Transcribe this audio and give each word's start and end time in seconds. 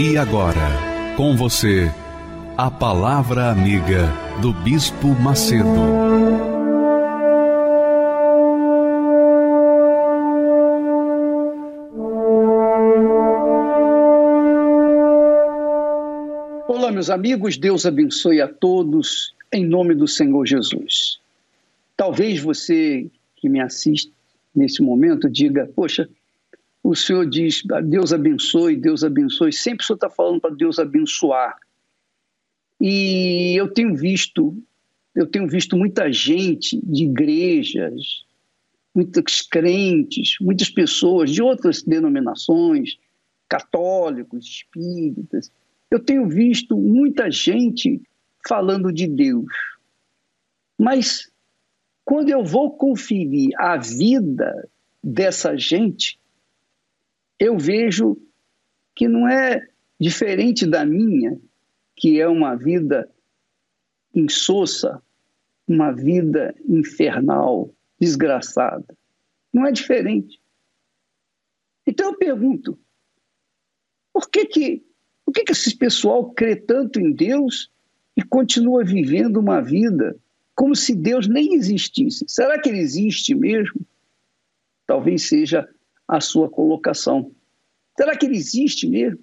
E 0.00 0.16
agora, 0.16 0.54
com 1.16 1.34
você, 1.34 1.90
a 2.56 2.70
Palavra 2.70 3.50
Amiga 3.50 4.06
do 4.40 4.52
Bispo 4.52 5.08
Macedo. 5.08 5.66
Olá, 16.68 16.92
meus 16.92 17.10
amigos, 17.10 17.56
Deus 17.56 17.84
abençoe 17.84 18.40
a 18.40 18.46
todos, 18.46 19.34
em 19.52 19.66
nome 19.66 19.96
do 19.96 20.06
Senhor 20.06 20.46
Jesus. 20.46 21.18
Talvez 21.96 22.40
você 22.40 23.10
que 23.34 23.48
me 23.48 23.60
assiste 23.60 24.12
nesse 24.54 24.80
momento 24.80 25.28
diga: 25.28 25.68
Poxa, 25.74 26.08
o 26.82 26.94
Senhor 26.94 27.28
diz, 27.28 27.62
Deus 27.84 28.12
abençoe, 28.12 28.76
Deus 28.76 29.04
abençoe. 29.04 29.52
Sempre 29.52 29.82
o 29.82 29.86
Senhor 29.86 29.96
está 29.96 30.08
falando 30.10 30.40
para 30.40 30.54
Deus 30.54 30.78
abençoar. 30.78 31.56
E 32.80 33.54
eu 33.58 33.72
tenho 33.72 33.94
visto, 33.94 34.56
eu 35.14 35.26
tenho 35.26 35.48
visto 35.48 35.76
muita 35.76 36.10
gente 36.12 36.80
de 36.84 37.04
igrejas, 37.04 38.24
muitos 38.94 39.42
crentes, 39.42 40.36
muitas 40.40 40.70
pessoas 40.70 41.30
de 41.30 41.42
outras 41.42 41.82
denominações, 41.82 42.96
católicos, 43.48 44.46
espíritas. 44.46 45.50
Eu 45.90 46.00
tenho 46.00 46.28
visto 46.28 46.76
muita 46.76 47.30
gente 47.30 48.00
falando 48.46 48.92
de 48.92 49.06
Deus. 49.06 49.46
Mas 50.78 51.30
quando 52.04 52.30
eu 52.30 52.44
vou 52.44 52.70
conferir 52.70 53.50
a 53.58 53.76
vida 53.76 54.68
dessa 55.02 55.56
gente, 55.56 56.17
eu 57.38 57.56
vejo 57.56 58.16
que 58.94 59.06
não 59.06 59.28
é 59.28 59.66
diferente 60.00 60.66
da 60.66 60.84
minha, 60.84 61.38
que 61.94 62.20
é 62.20 62.28
uma 62.28 62.56
vida 62.56 63.08
insossa, 64.14 65.00
uma 65.66 65.92
vida 65.92 66.54
infernal, 66.68 67.72
desgraçada. 68.00 68.96
Não 69.52 69.66
é 69.66 69.72
diferente. 69.72 70.40
Então 71.86 72.10
eu 72.10 72.18
pergunto, 72.18 72.78
por 74.12 74.28
que 74.28 74.46
que, 74.46 74.84
por 75.24 75.32
que, 75.32 75.44
que 75.44 75.52
esse 75.52 75.76
pessoal 75.76 76.30
crê 76.32 76.56
tanto 76.56 77.00
em 77.00 77.12
Deus 77.12 77.70
e 78.16 78.22
continua 78.22 78.84
vivendo 78.84 79.38
uma 79.38 79.60
vida 79.60 80.16
como 80.54 80.74
se 80.74 80.94
Deus 80.94 81.28
nem 81.28 81.54
existisse? 81.54 82.24
Será 82.26 82.60
que 82.60 82.68
ele 82.68 82.78
existe 82.78 83.34
mesmo? 83.34 83.80
Talvez 84.86 85.28
seja 85.28 85.68
a 86.08 86.20
sua 86.20 86.48
colocação. 86.48 87.30
Será 87.96 88.16
que 88.16 88.26
ele 88.26 88.36
existe 88.36 88.88
mesmo? 88.88 89.18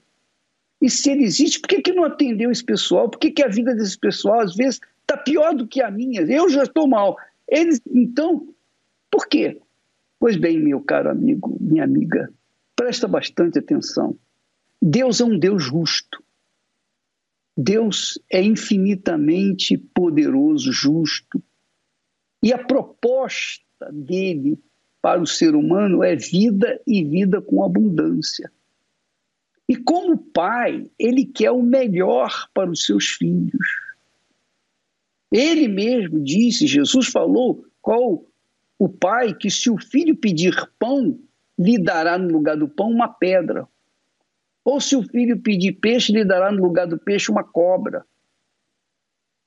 E 0.81 0.89
se 0.89 1.09
ele 1.09 1.23
existe, 1.23 1.59
por 1.59 1.69
que, 1.69 1.81
que 1.81 1.93
não 1.93 2.03
atendeu 2.03 2.51
esse 2.51 2.63
pessoal? 2.63 3.09
Por 3.09 3.17
que, 3.17 3.31
que 3.31 3.43
a 3.43 3.47
vida 3.47 3.73
desse 3.73 3.97
pessoal, 3.97 4.41
às 4.41 4.55
vezes, 4.55 4.79
está 5.01 5.17
pior 5.17 5.55
do 5.55 5.67
que 5.67 5.81
a 5.81 5.89
minha? 5.89 6.21
Eu 6.21 6.49
já 6.49 6.63
estou 6.63 6.87
mal. 6.87 7.17
Eles, 7.47 7.81
então, 7.87 8.53
por 9.09 9.27
quê? 9.27 9.59
Pois 10.19 10.35
bem, 10.37 10.59
meu 10.59 10.81
caro 10.81 11.09
amigo, 11.09 11.57
minha 11.59 11.83
amiga, 11.83 12.31
presta 12.75 13.07
bastante 13.07 13.57
atenção. 13.57 14.17
Deus 14.81 15.21
é 15.21 15.25
um 15.25 15.39
Deus 15.39 15.63
justo. 15.63 16.23
Deus 17.57 18.19
é 18.31 18.43
infinitamente 18.43 19.77
poderoso, 19.77 20.71
justo. 20.71 21.41
E 22.43 22.53
a 22.53 22.57
proposta 22.57 23.63
dele 23.91 24.59
para 25.05 25.21
o 25.21 25.27
ser 25.27 25.53
humano 25.53 26.03
é 26.03 26.15
vida 26.15 26.81
e 26.87 27.03
vida 27.03 27.39
com 27.39 27.63
abundância. 27.63 28.51
E 29.69 29.75
como 29.75 30.17
pai, 30.17 30.89
ele 30.97 31.27
quer 31.27 31.51
o 31.51 31.61
melhor 31.61 32.49
para 32.55 32.71
os 32.71 32.87
seus 32.87 33.09
filhos. 33.09 33.67
Ele 35.31 35.67
mesmo 35.67 36.19
disse, 36.23 36.65
Jesus 36.65 37.05
falou, 37.05 37.67
qual 37.83 38.25
o 38.79 38.89
pai 38.89 39.35
que 39.35 39.51
se 39.51 39.69
o 39.69 39.77
filho 39.77 40.17
pedir 40.17 40.55
pão, 40.79 41.19
lhe 41.55 41.77
dará 41.77 42.17
no 42.17 42.33
lugar 42.33 42.57
do 42.57 42.67
pão 42.67 42.89
uma 42.89 43.07
pedra. 43.07 43.67
Ou 44.63 44.81
se 44.81 44.95
o 44.95 45.03
filho 45.03 45.39
pedir 45.39 45.73
peixe, 45.73 46.11
lhe 46.11 46.25
dará 46.25 46.51
no 46.51 46.63
lugar 46.63 46.87
do 46.87 46.97
peixe 46.97 47.29
uma 47.29 47.43
cobra. 47.43 48.03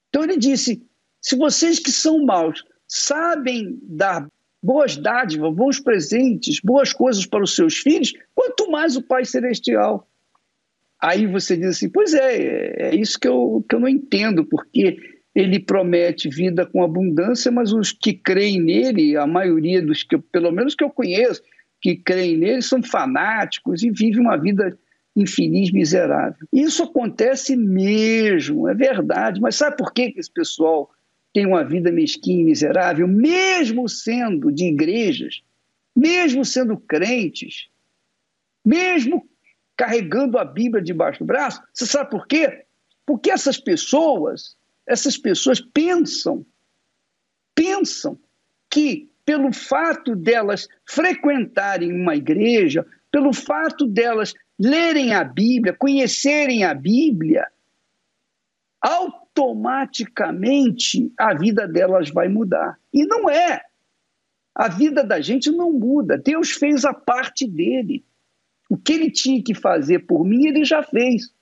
Então 0.08 0.22
ele 0.22 0.36
disse: 0.36 0.86
se 1.20 1.34
vocês 1.34 1.80
que 1.80 1.90
são 1.90 2.24
maus 2.24 2.64
sabem 2.86 3.76
dar 3.82 4.30
boas 4.68 4.98
dádivas, 4.98 5.54
bons 5.54 5.80
presentes, 5.80 6.60
boas 6.62 6.92
coisas 6.92 7.24
para 7.24 7.42
os 7.42 7.56
seus 7.56 7.78
filhos, 7.78 8.12
quanto 8.34 8.70
mais 8.70 8.96
o 8.96 9.02
Pai 9.02 9.24
Celestial. 9.24 10.06
Aí 11.00 11.26
você 11.26 11.56
diz 11.56 11.68
assim: 11.68 11.88
pois 11.88 12.12
é, 12.12 12.90
é 12.90 12.94
isso 12.94 13.18
que 13.18 13.26
eu, 13.26 13.64
que 13.66 13.74
eu 13.74 13.80
não 13.80 13.88
entendo, 13.88 14.44
porque 14.44 14.98
ele 15.34 15.58
promete 15.58 16.28
vida 16.28 16.66
com 16.66 16.82
abundância, 16.82 17.50
mas 17.50 17.72
os 17.72 17.92
que 17.92 18.12
creem 18.12 18.60
nele, 18.60 19.16
a 19.16 19.26
maioria 19.26 19.80
dos 19.80 20.02
que, 20.02 20.18
pelo 20.18 20.52
menos 20.52 20.74
que 20.74 20.84
eu 20.84 20.90
conheço, 20.90 21.40
que 21.80 21.96
creem 21.96 22.36
nele, 22.36 22.60
são 22.60 22.82
fanáticos 22.82 23.82
e 23.82 23.90
vivem 23.90 24.20
uma 24.20 24.36
vida 24.36 24.76
infeliz, 25.16 25.72
miserável. 25.72 26.46
Isso 26.52 26.82
acontece 26.82 27.56
mesmo, 27.56 28.68
é 28.68 28.74
verdade, 28.74 29.40
mas 29.40 29.56
sabe 29.56 29.78
por 29.78 29.94
que 29.94 30.12
esse 30.14 30.30
pessoal 30.30 30.90
tem 31.32 31.46
uma 31.46 31.64
vida 31.64 31.92
mesquinha 31.92 32.40
e 32.40 32.44
miserável, 32.44 33.06
mesmo 33.06 33.88
sendo 33.88 34.50
de 34.50 34.64
igrejas, 34.64 35.42
mesmo 35.94 36.44
sendo 36.44 36.76
crentes, 36.76 37.68
mesmo 38.64 39.28
carregando 39.76 40.38
a 40.38 40.44
Bíblia 40.44 40.82
debaixo 40.82 41.20
do 41.20 41.26
braço. 41.26 41.62
Você 41.72 41.86
sabe 41.86 42.10
por 42.10 42.26
quê? 42.26 42.64
Porque 43.06 43.30
essas 43.30 43.58
pessoas, 43.58 44.56
essas 44.86 45.16
pessoas 45.16 45.60
pensam, 45.60 46.44
pensam 47.54 48.18
que 48.70 49.08
pelo 49.24 49.52
fato 49.52 50.16
delas 50.16 50.68
frequentarem 50.86 51.92
uma 51.92 52.16
igreja, 52.16 52.86
pelo 53.10 53.32
fato 53.32 53.86
delas 53.86 54.34
lerem 54.58 55.14
a 55.14 55.22
Bíblia, 55.22 55.72
conhecerem 55.72 56.64
a 56.64 56.74
Bíblia, 56.74 57.46
automaticamente 59.38 61.12
a 61.16 61.34
vida 61.34 61.66
delas 61.68 62.10
vai 62.10 62.28
mudar. 62.28 62.78
E 62.92 63.06
não 63.06 63.30
é. 63.30 63.62
A 64.54 64.68
vida 64.68 65.04
da 65.04 65.20
gente 65.20 65.50
não 65.50 65.72
muda. 65.72 66.18
Deus 66.18 66.50
fez 66.50 66.84
a 66.84 66.92
parte 66.92 67.46
dele. 67.46 68.04
O 68.68 68.76
que 68.76 68.92
ele 68.92 69.10
tinha 69.10 69.42
que 69.42 69.54
fazer 69.54 70.00
por 70.00 70.24
mim, 70.24 70.46
ele 70.46 70.64
já 70.64 70.82
fez. 70.82 71.32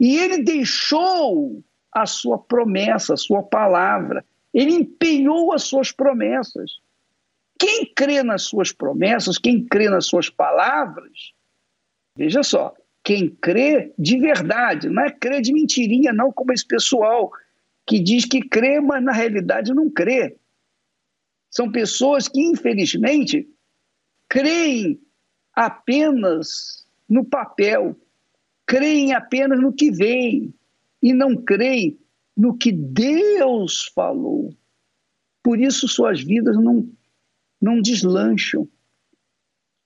E 0.00 0.16
ele 0.16 0.42
deixou 0.42 1.62
a 1.92 2.06
sua 2.06 2.38
promessa, 2.38 3.14
a 3.14 3.18
sua 3.18 3.42
palavra. 3.42 4.24
Ele 4.52 4.72
empenhou 4.72 5.52
as 5.52 5.64
suas 5.64 5.92
promessas. 5.92 6.80
Quem 7.58 7.84
crê 7.94 8.22
nas 8.22 8.44
suas 8.44 8.72
promessas, 8.72 9.36
quem 9.36 9.62
crê 9.66 9.90
nas 9.90 10.06
suas 10.06 10.30
palavras, 10.30 11.34
veja 12.16 12.42
só, 12.42 12.74
quem 13.02 13.30
crê 13.30 13.92
de 13.98 14.18
verdade, 14.18 14.88
não 14.88 15.02
é 15.02 15.10
crê 15.10 15.40
de 15.40 15.52
mentirinha, 15.52 16.12
não, 16.12 16.32
como 16.32 16.52
esse 16.52 16.66
pessoal 16.66 17.30
que 17.86 17.98
diz 17.98 18.24
que 18.24 18.40
crê, 18.40 18.80
mas 18.80 19.02
na 19.02 19.12
realidade 19.12 19.74
não 19.74 19.90
crê. 19.90 20.36
São 21.50 21.70
pessoas 21.70 22.28
que, 22.28 22.40
infelizmente, 22.40 23.48
creem 24.28 25.00
apenas 25.52 26.86
no 27.08 27.24
papel, 27.24 27.96
creem 28.66 29.12
apenas 29.12 29.60
no 29.60 29.72
que 29.72 29.90
vem 29.90 30.54
e 31.02 31.12
não 31.12 31.36
creem 31.36 31.98
no 32.36 32.56
que 32.56 32.70
Deus 32.70 33.90
falou. 33.94 34.54
Por 35.42 35.58
isso 35.58 35.88
suas 35.88 36.22
vidas 36.22 36.56
não, 36.56 36.88
não 37.60 37.80
deslancham. 37.80 38.68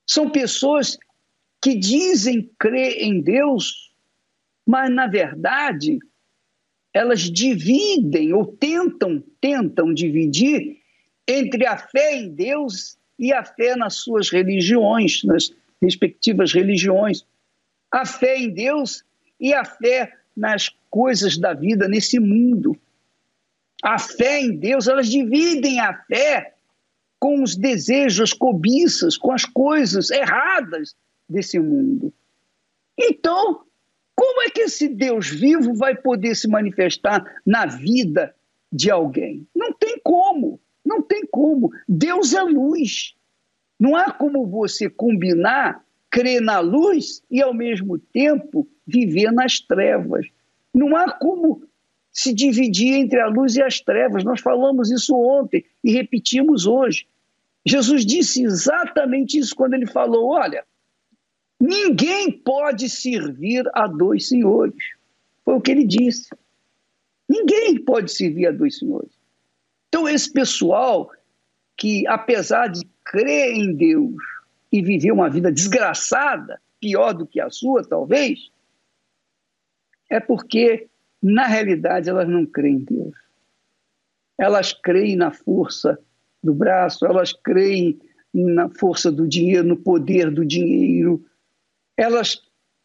São 0.05 0.29
pessoas 0.29 0.97
que 1.65 1.73
dizem 1.73 2.47
crer 2.59 3.01
em 3.01 3.19
Deus, 3.19 3.91
mas 4.63 4.87
na 4.93 5.07
verdade 5.07 5.97
elas 6.93 7.21
dividem 7.21 8.33
ou 8.33 8.45
tentam 8.45 9.23
tentam 9.41 9.91
dividir 9.91 10.77
entre 11.27 11.65
a 11.65 11.75
fé 11.75 12.17
em 12.17 12.29
Deus 12.29 12.99
e 13.17 13.33
a 13.33 13.43
fé 13.43 13.75
nas 13.75 13.95
suas 13.95 14.29
religiões, 14.29 15.23
nas, 15.23 15.51
respectivas 15.81 16.53
religiões. 16.53 17.25
A 17.91 18.05
fé 18.05 18.37
em 18.37 18.51
Deus 18.51 19.03
e 19.39 19.51
a 19.51 19.65
fé 19.65 20.13
nas 20.37 20.69
coisas 20.91 21.35
da 21.35 21.55
vida, 21.55 21.87
nesse 21.87 22.19
mundo. 22.19 22.77
A 23.81 23.97
fé 23.97 24.39
em 24.39 24.55
Deus, 24.55 24.87
elas 24.87 25.09
dividem 25.09 25.79
a 25.79 25.95
fé 26.03 26.53
com 27.19 27.41
os 27.41 27.55
desejos, 27.55 28.21
as 28.21 28.33
cobiças, 28.33 29.17
com 29.17 29.31
as 29.31 29.45
coisas 29.45 30.11
erradas 30.11 30.95
desse 31.27 31.59
mundo. 31.59 32.13
Então, 32.97 33.61
como 34.15 34.41
é 34.43 34.49
que 34.49 34.61
esse 34.61 34.87
Deus 34.87 35.29
vivo 35.29 35.73
vai 35.73 35.95
poder 35.95 36.35
se 36.35 36.47
manifestar 36.47 37.23
na 37.45 37.65
vida 37.65 38.33
de 38.71 38.89
alguém? 38.89 39.45
Não 39.53 39.73
tem 39.73 39.99
como, 40.03 40.59
não 40.85 41.01
tem 41.01 41.25
como. 41.29 41.71
Deus 41.87 42.33
é 42.33 42.41
luz. 42.41 43.15
Não 43.79 43.95
há 43.95 44.11
como 44.11 44.47
você 44.47 44.89
combinar 44.89 45.83
crer 46.09 46.41
na 46.41 46.59
luz 46.59 47.21
e, 47.29 47.41
ao 47.41 47.53
mesmo 47.53 47.99
tempo, 47.99 48.65
viver 48.87 49.33
nas 49.33 49.59
trevas. 49.59 50.25
Não 50.73 50.95
há 50.95 51.11
como 51.11 51.63
se 52.09 52.33
dividir 52.33 52.93
entre 52.93 53.19
a 53.19 53.27
luz 53.27 53.57
e 53.57 53.61
as 53.61 53.81
trevas. 53.81 54.23
Nós 54.23 54.39
falamos 54.39 54.89
isso 54.89 55.13
ontem 55.13 55.65
e 55.83 55.91
repetimos 55.91 56.65
hoje. 56.65 57.05
Jesus 57.65 58.05
disse 58.05 58.43
exatamente 58.43 59.37
isso 59.37 59.53
quando 59.53 59.73
ele 59.73 59.87
falou: 59.87 60.29
olha, 60.29 60.63
ninguém 61.59 62.31
pode 62.31 62.89
servir 62.89 63.63
a 63.73 63.87
dois 63.87 64.27
senhores. 64.27 64.75
Foi 65.43 65.55
o 65.55 65.61
que 65.61 65.71
ele 65.71 65.85
disse. 65.85 66.29
Ninguém 67.27 67.83
pode 67.83 68.11
servir 68.11 68.47
a 68.47 68.51
dois 68.51 68.77
senhores. 68.77 69.11
Então, 69.87 70.07
esse 70.07 70.31
pessoal 70.31 71.09
que, 71.77 72.05
apesar 72.07 72.67
de 72.67 72.81
crer 73.03 73.53
em 73.53 73.73
Deus 73.73 74.15
e 74.71 74.81
viver 74.81 75.11
uma 75.11 75.29
vida 75.29 75.51
desgraçada, 75.51 76.59
pior 76.79 77.13
do 77.13 77.25
que 77.25 77.39
a 77.39 77.49
sua, 77.49 77.83
talvez, 77.87 78.49
é 80.09 80.19
porque, 80.19 80.87
na 81.21 81.47
realidade, 81.47 82.09
elas 82.09 82.27
não 82.27 82.45
creem 82.45 82.75
em 82.75 82.83
Deus. 82.83 83.15
Elas 84.37 84.73
creem 84.73 85.15
na 85.15 85.31
força 85.31 85.97
do 86.43 86.53
braço, 86.53 87.05
elas 87.05 87.33
creem 87.33 87.99
na 88.33 88.69
força 88.69 89.11
do 89.11 89.27
dinheiro, 89.27 89.67
no 89.67 89.77
poder 89.77 90.29
do 90.29 90.45
dinheiro, 90.45 91.25
elas 91.97 92.41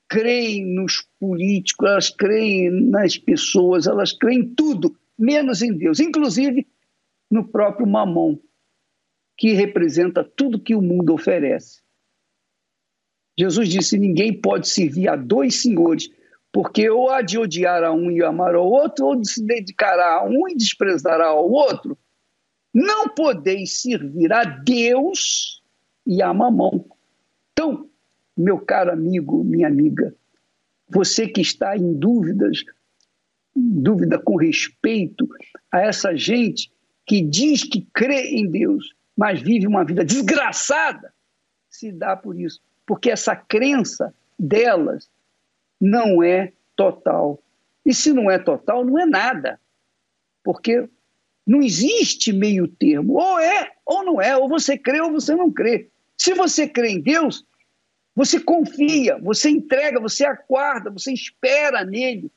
creem 0.09 0.67
nos 0.67 1.07
políticos, 1.19 1.89
elas 1.89 2.11
creem 2.11 2.71
nas 2.71 3.17
pessoas, 3.17 3.87
elas 3.87 4.13
creem 4.13 4.41
em 4.41 4.55
tudo, 4.55 4.97
menos 5.19 5.63
em 5.63 5.73
Deus, 5.77 6.01
inclusive 6.01 6.67
no 7.31 7.47
próprio 7.47 7.87
mamão, 7.87 8.41
que 9.37 9.53
representa 9.53 10.25
tudo 10.25 10.61
que 10.61 10.75
o 10.75 10.83
mundo 10.83 11.15
oferece. 11.15 11.81
Jesus 13.39 13.69
disse: 13.69 13.99
ninguém 13.99 14.39
pode 14.39 14.69
servir 14.69 15.09
a 15.09 15.17
dois 15.17 15.63
senhores, 15.63 16.11
porque 16.53 16.91
ou 16.91 17.09
há 17.09 17.23
de 17.23 17.39
odiar 17.39 17.85
a 17.85 17.93
um 17.93 18.11
e 18.11 18.23
amar 18.23 18.55
ao 18.55 18.69
outro, 18.69 19.07
ou 19.07 19.17
de 19.17 19.31
se 19.31 19.45
dedicará 19.45 20.19
a 20.19 20.25
um 20.25 20.49
e 20.49 20.57
desprezará 20.57 21.29
ao 21.29 21.51
outro. 21.51 21.97
Não 22.73 23.09
podeis 23.09 23.81
servir 23.81 24.33
a 24.33 24.45
Deus 24.45 25.63
e 26.07 26.23
a 26.23 26.33
mamão. 26.33 26.85
Então, 27.53 27.90
meu 28.41 28.59
caro 28.59 28.91
amigo, 28.91 29.45
minha 29.45 29.67
amiga, 29.67 30.15
você 30.89 31.29
que 31.29 31.41
está 31.41 31.77
em 31.77 31.93
dúvidas, 31.93 32.65
dúvida 33.55 34.19
com 34.19 34.37
respeito 34.37 35.29
a 35.71 35.81
essa 35.81 36.17
gente 36.17 36.73
que 37.07 37.21
diz 37.21 37.65
que 37.65 37.87
crê 37.93 38.31
em 38.31 38.51
Deus, 38.51 38.95
mas 39.17 39.41
vive 39.41 39.67
uma 39.67 39.85
vida 39.85 40.05
desgraçada, 40.05 41.13
se 41.69 41.93
dá 41.93 42.17
por 42.17 42.39
isso. 42.39 42.61
Porque 42.87 43.11
essa 43.11 43.37
crença 43.37 44.15
delas 44.39 45.09
não 45.81 46.23
é 46.23 46.53
total. 46.75 47.41
E 47.85 47.95
se 47.95 48.13
não 48.13 48.31
é 48.31 48.39
total, 48.39 48.85
não 48.85 48.99
é 48.99 49.07
nada. 49.07 49.61
Porque 50.43 50.89
não 51.47 51.63
existe 51.63 52.33
meio 52.33 52.67
termo. 52.67 53.15
Ou 53.15 53.39
é 53.39 53.73
ou 53.85 54.05
não 54.05 54.21
é, 54.21 54.37
ou 54.37 54.49
você 54.49 54.79
crê 54.79 55.01
ou 55.01 55.11
você 55.11 55.35
não 55.35 55.51
crê. 55.51 55.89
Se 56.17 56.35
você 56.35 56.69
crê 56.69 56.91
em 56.91 57.01
Deus, 57.01 57.45
você 58.15 58.41
confia, 58.41 59.19
você 59.19 59.51
entrega, 59.51 60.01
você 60.01 60.25
aguarda, 60.25 60.91
você 60.91 61.13
espera 61.13 61.85
nele. 61.85 62.31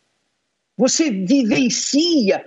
Você 0.78 1.12
vivencia 1.12 2.44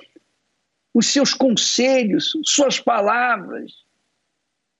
os 0.94 1.06
seus 1.06 1.34
conselhos, 1.34 2.32
suas 2.44 2.80
palavras, 2.80 3.84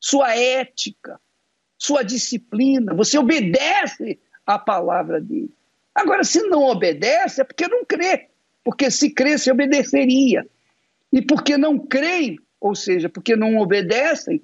sua 0.01 0.35
ética, 0.37 1.21
sua 1.79 2.03
disciplina. 2.03 2.95
Você 2.95 3.19
obedece 3.19 4.19
à 4.47 4.59
palavra 4.59 5.21
dele. 5.21 5.55
Agora, 5.95 6.25
se 6.25 6.41
não 6.43 6.65
obedece, 6.65 7.41
é 7.41 7.45
porque 7.45 7.69
não 7.69 7.85
crê. 7.85 8.29
Porque 8.65 8.91
se 8.91 9.11
cresce, 9.11 9.51
obedeceria. 9.51 10.47
E 11.13 11.23
porque 11.23 11.57
não 11.57 11.79
creem, 11.79 12.39
ou 12.61 12.75
seja, 12.75 13.09
porque 13.09 13.37
não 13.37 13.59
obedecem, 13.59 14.43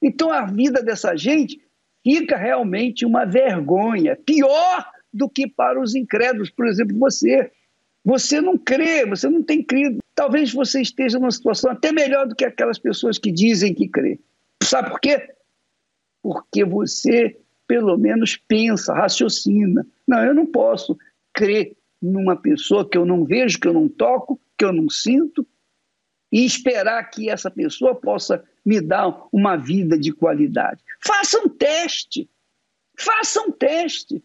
então 0.00 0.30
a 0.30 0.46
vida 0.46 0.82
dessa 0.82 1.16
gente 1.16 1.60
fica 2.08 2.38
realmente 2.38 3.04
uma 3.04 3.26
vergonha, 3.26 4.16
pior 4.16 4.90
do 5.12 5.28
que 5.28 5.46
para 5.46 5.78
os 5.78 5.94
incrédulos, 5.94 6.48
por 6.48 6.66
exemplo, 6.66 6.98
você. 6.98 7.50
Você 8.02 8.40
não 8.40 8.56
crê, 8.56 9.04
você 9.04 9.28
não 9.28 9.42
tem 9.42 9.62
crido. 9.62 9.98
Talvez 10.14 10.50
você 10.50 10.80
esteja 10.80 11.18
numa 11.18 11.30
situação 11.30 11.70
até 11.70 11.92
melhor 11.92 12.26
do 12.26 12.34
que 12.34 12.46
aquelas 12.46 12.78
pessoas 12.78 13.18
que 13.18 13.30
dizem 13.30 13.74
que 13.74 13.86
crê. 13.86 14.18
Sabe 14.62 14.88
por 14.88 15.00
quê? 15.00 15.34
Porque 16.22 16.64
você, 16.64 17.36
pelo 17.66 17.98
menos, 17.98 18.38
pensa, 18.48 18.94
raciocina. 18.94 19.86
Não, 20.06 20.24
eu 20.24 20.34
não 20.34 20.46
posso 20.46 20.96
crer 21.34 21.76
numa 22.00 22.36
pessoa 22.36 22.88
que 22.88 22.96
eu 22.96 23.04
não 23.04 23.26
vejo, 23.26 23.60
que 23.60 23.68
eu 23.68 23.74
não 23.74 23.86
toco, 23.86 24.40
que 24.56 24.64
eu 24.64 24.72
não 24.72 24.88
sinto, 24.88 25.46
e 26.32 26.46
esperar 26.46 27.02
que 27.10 27.28
essa 27.28 27.50
pessoa 27.50 27.94
possa 27.94 28.42
me 28.68 28.82
dar 28.82 29.26
uma 29.32 29.56
vida 29.56 29.98
de 29.98 30.12
qualidade. 30.12 30.84
Faça 31.00 31.38
um 31.38 31.48
teste. 31.48 32.28
Faça 32.98 33.40
um 33.40 33.50
teste. 33.50 34.22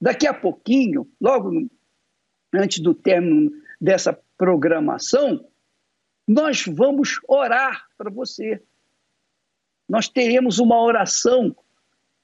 Daqui 0.00 0.26
a 0.26 0.34
pouquinho, 0.34 1.08
logo 1.20 1.70
antes 2.52 2.80
do 2.80 2.92
término 2.92 3.52
dessa 3.80 4.12
programação, 4.36 5.48
nós 6.26 6.64
vamos 6.66 7.20
orar 7.28 7.86
para 7.96 8.10
você. 8.10 8.60
Nós 9.88 10.08
teremos 10.08 10.58
uma 10.58 10.82
oração 10.82 11.54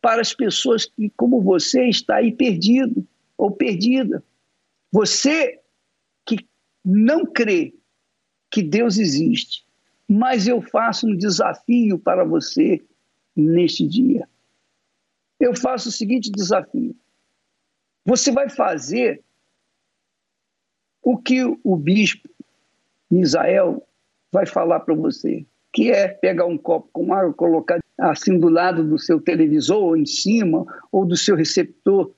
para 0.01 0.21
as 0.21 0.35
pessoas 0.35 0.85
que, 0.85 1.11
como 1.11 1.41
você, 1.41 1.89
está 1.89 2.17
aí 2.17 2.33
perdido 2.33 3.07
ou 3.39 3.53
perdida. 3.53 4.25
Você 4.91 5.61
que 6.27 6.45
não 6.85 7.25
crê 7.25 7.73
que 8.51 8.65
Deus 8.65 8.99
existe. 8.99 9.62
Mas 10.13 10.47
eu 10.47 10.61
faço 10.61 11.07
um 11.07 11.17
desafio 11.17 11.99
para 11.99 12.23
você 12.23 12.85
neste 13.35 13.89
dia. 13.89 14.29
Eu 15.41 15.57
faço 15.57 15.89
o 15.89 15.93
seguinte 15.93 16.31
desafio: 16.31 16.95
você 18.05 18.31
vai 18.31 18.51
fazer 18.51 19.25
o 21.03 21.17
que 21.17 21.43
o 21.43 21.77
bispo 21.77 22.29
Misael 23.11 23.89
vai 24.31 24.45
falar 24.45 24.81
para 24.81 24.95
você, 24.95 25.47
que 25.73 25.91
é 25.91 26.09
pegar 26.09 26.45
um 26.45 26.59
copo 26.59 26.91
com 26.93 27.15
água, 27.15 27.33
colocar 27.33 27.79
assim 27.99 28.39
do 28.39 28.51
lado 28.51 28.85
do 28.85 28.99
seu 28.99 29.19
televisor, 29.19 29.83
ou 29.83 29.97
em 29.97 30.05
cima, 30.05 30.67
ou 30.93 31.07
do 31.07 31.17
seu 31.17 31.35
receptor, 31.35 32.15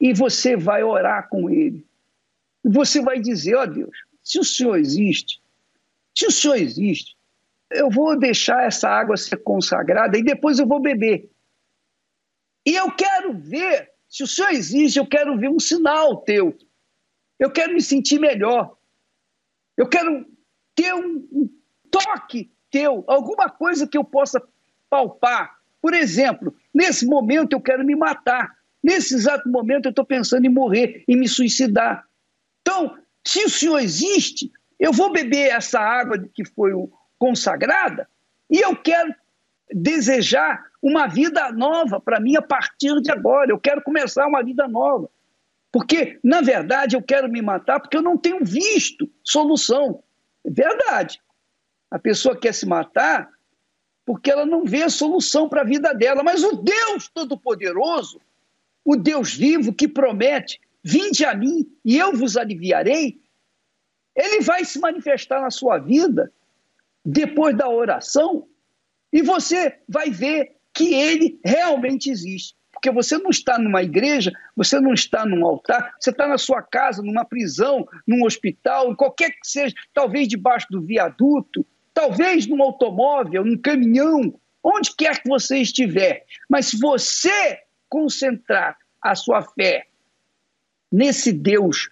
e 0.00 0.12
você 0.12 0.56
vai 0.56 0.82
orar 0.82 1.28
com 1.28 1.48
ele. 1.48 1.86
Você 2.64 3.00
vai 3.00 3.20
dizer: 3.20 3.54
ó 3.54 3.62
oh, 3.62 3.66
Deus, 3.68 3.96
se 4.24 4.40
o 4.40 4.44
Senhor 4.44 4.76
existe, 4.76 5.40
se 6.14 6.26
o 6.26 6.30
Senhor 6.30 6.56
existe, 6.56 7.16
eu 7.70 7.90
vou 7.90 8.18
deixar 8.18 8.66
essa 8.66 8.88
água 8.88 9.16
ser 9.16 9.38
consagrada 9.38 10.16
e 10.16 10.22
depois 10.22 10.58
eu 10.58 10.66
vou 10.66 10.80
beber. 10.80 11.30
E 12.66 12.74
eu 12.74 12.90
quero 12.92 13.34
ver, 13.34 13.90
se 14.08 14.22
o 14.22 14.26
Senhor 14.26 14.50
existe, 14.52 14.98
eu 14.98 15.06
quero 15.06 15.36
ver 15.36 15.50
um 15.50 15.58
sinal 15.58 16.18
teu. 16.18 16.56
Eu 17.38 17.50
quero 17.50 17.74
me 17.74 17.82
sentir 17.82 18.18
melhor. 18.18 18.76
Eu 19.76 19.88
quero 19.88 20.24
ter 20.74 20.94
um, 20.94 21.28
um 21.32 21.50
toque 21.90 22.50
teu, 22.70 23.04
alguma 23.06 23.50
coisa 23.50 23.86
que 23.86 23.98
eu 23.98 24.04
possa 24.04 24.42
palpar. 24.88 25.58
Por 25.82 25.92
exemplo, 25.94 26.54
nesse 26.72 27.04
momento 27.04 27.52
eu 27.52 27.60
quero 27.60 27.84
me 27.84 27.94
matar. 27.94 28.56
Nesse 28.82 29.14
exato 29.14 29.48
momento 29.48 29.86
eu 29.86 29.90
estou 29.90 30.04
pensando 30.04 30.46
em 30.46 30.50
morrer, 30.50 31.04
em 31.08 31.16
me 31.16 31.28
suicidar. 31.28 32.06
Então, 32.60 32.96
se 33.26 33.44
o 33.44 33.50
Senhor 33.50 33.78
existe, 33.78 34.50
eu 34.78 34.92
vou 34.92 35.12
beber 35.12 35.50
essa 35.50 35.80
água 35.80 36.18
que 36.32 36.44
foi 36.44 36.72
consagrada 37.18 38.08
e 38.50 38.60
eu 38.60 38.76
quero 38.76 39.14
desejar 39.72 40.64
uma 40.82 41.06
vida 41.06 41.50
nova 41.52 42.00
para 42.00 42.20
mim 42.20 42.36
a 42.36 42.42
partir 42.42 43.00
de 43.00 43.10
agora. 43.10 43.50
Eu 43.50 43.58
quero 43.58 43.82
começar 43.82 44.26
uma 44.26 44.42
vida 44.42 44.68
nova. 44.68 45.08
Porque, 45.72 46.20
na 46.22 46.40
verdade, 46.40 46.94
eu 46.94 47.02
quero 47.02 47.28
me 47.28 47.42
matar 47.42 47.80
porque 47.80 47.96
eu 47.96 48.02
não 48.02 48.16
tenho 48.16 48.44
visto 48.44 49.10
solução. 49.24 50.02
É 50.44 50.50
verdade. 50.50 51.20
A 51.90 51.98
pessoa 51.98 52.36
quer 52.36 52.52
se 52.52 52.66
matar 52.66 53.28
porque 54.04 54.30
ela 54.30 54.44
não 54.44 54.64
vê 54.64 54.88
solução 54.90 55.48
para 55.48 55.62
a 55.62 55.64
vida 55.64 55.92
dela. 55.94 56.22
Mas 56.22 56.44
o 56.44 56.56
Deus 56.56 57.08
Todo-Poderoso, 57.08 58.20
o 58.84 58.94
Deus 58.94 59.34
vivo 59.34 59.72
que 59.72 59.88
promete: 59.88 60.60
vinde 60.82 61.24
a 61.24 61.34
mim 61.34 61.66
e 61.84 61.96
eu 61.96 62.14
vos 62.14 62.36
aliviarei, 62.36 63.20
ele 64.16 64.40
vai 64.40 64.64
se 64.64 64.78
manifestar 64.78 65.40
na 65.40 65.50
sua 65.50 65.78
vida 65.78 66.32
depois 67.04 67.56
da 67.56 67.68
oração 67.68 68.46
e 69.12 69.22
você 69.22 69.78
vai 69.88 70.10
ver 70.10 70.56
que 70.72 70.94
ele 70.94 71.38
realmente 71.44 72.10
existe. 72.10 72.56
Porque 72.72 72.90
você 72.90 73.16
não 73.16 73.30
está 73.30 73.58
numa 73.58 73.82
igreja, 73.82 74.32
você 74.56 74.80
não 74.80 74.92
está 74.92 75.24
num 75.24 75.46
altar, 75.46 75.94
você 75.98 76.10
está 76.10 76.26
na 76.26 76.36
sua 76.36 76.60
casa, 76.60 77.02
numa 77.02 77.24
prisão, 77.24 77.86
num 78.06 78.24
hospital, 78.24 78.90
em 78.90 78.96
qualquer 78.96 79.30
que 79.30 79.38
seja, 79.44 79.74
talvez 79.94 80.28
debaixo 80.28 80.66
do 80.70 80.82
viaduto, 80.82 81.64
talvez 81.94 82.46
num 82.46 82.62
automóvel, 82.62 83.44
num 83.44 83.56
caminhão, 83.56 84.38
onde 84.62 84.94
quer 84.96 85.22
que 85.22 85.28
você 85.28 85.58
estiver. 85.58 86.26
Mas 86.48 86.66
se 86.66 86.78
você 86.78 87.60
concentrar 87.88 88.76
a 89.00 89.14
sua 89.14 89.42
fé 89.42 89.86
nesse 90.90 91.32
Deus 91.32 91.90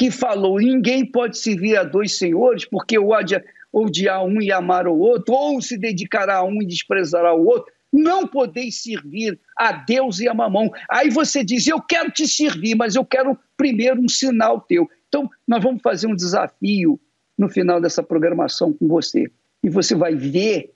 que 0.00 0.10
falou: 0.10 0.58
ninguém 0.58 1.04
pode 1.04 1.36
servir 1.36 1.76
a 1.76 1.84
dois 1.84 2.16
senhores, 2.16 2.64
porque 2.64 2.98
odiar 2.98 3.44
odiar 3.70 4.24
um 4.24 4.40
e 4.40 4.50
amar 4.50 4.88
o 4.88 4.98
outro, 4.98 5.34
ou 5.34 5.60
se 5.60 5.76
dedicará 5.76 6.38
a 6.38 6.42
um 6.42 6.62
e 6.62 6.66
desprezará 6.66 7.34
o 7.34 7.44
outro. 7.44 7.70
Não 7.92 8.26
podeis 8.26 8.82
servir 8.82 9.38
a 9.54 9.70
Deus 9.72 10.18
e 10.18 10.26
a 10.26 10.32
mamão. 10.32 10.70
Aí 10.88 11.10
você 11.10 11.44
diz: 11.44 11.66
Eu 11.66 11.82
quero 11.82 12.10
te 12.10 12.26
servir, 12.26 12.74
mas 12.74 12.94
eu 12.94 13.04
quero 13.04 13.38
primeiro 13.58 14.00
um 14.00 14.08
sinal 14.08 14.62
teu. 14.62 14.88
Então, 15.06 15.28
nós 15.46 15.62
vamos 15.62 15.82
fazer 15.82 16.06
um 16.06 16.16
desafio 16.16 16.98
no 17.36 17.50
final 17.50 17.78
dessa 17.78 18.02
programação 18.02 18.72
com 18.72 18.88
você. 18.88 19.30
E 19.62 19.68
você 19.68 19.94
vai 19.94 20.14
ver 20.14 20.72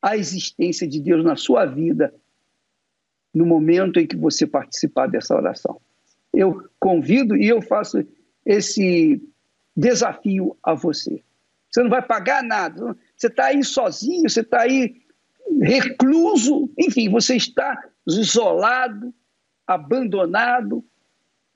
a 0.00 0.16
existência 0.16 0.86
de 0.86 1.00
Deus 1.00 1.24
na 1.24 1.34
sua 1.34 1.66
vida 1.66 2.14
no 3.34 3.44
momento 3.44 3.98
em 3.98 4.06
que 4.06 4.16
você 4.16 4.46
participar 4.46 5.08
dessa 5.08 5.34
oração. 5.34 5.80
Eu 6.32 6.62
convido 6.78 7.36
e 7.36 7.48
eu 7.48 7.60
faço 7.60 8.06
esse 8.48 9.22
desafio 9.76 10.56
a 10.62 10.72
você. 10.72 11.22
Você 11.70 11.82
não 11.82 11.90
vai 11.90 12.00
pagar 12.00 12.42
nada. 12.42 12.96
Você 13.14 13.26
está 13.26 13.46
aí 13.46 13.62
sozinho, 13.62 14.28
você 14.28 14.40
está 14.40 14.62
aí 14.62 15.02
recluso, 15.60 16.70
enfim, 16.78 17.10
você 17.10 17.36
está 17.36 17.78
isolado, 18.06 19.14
abandonado, 19.66 20.82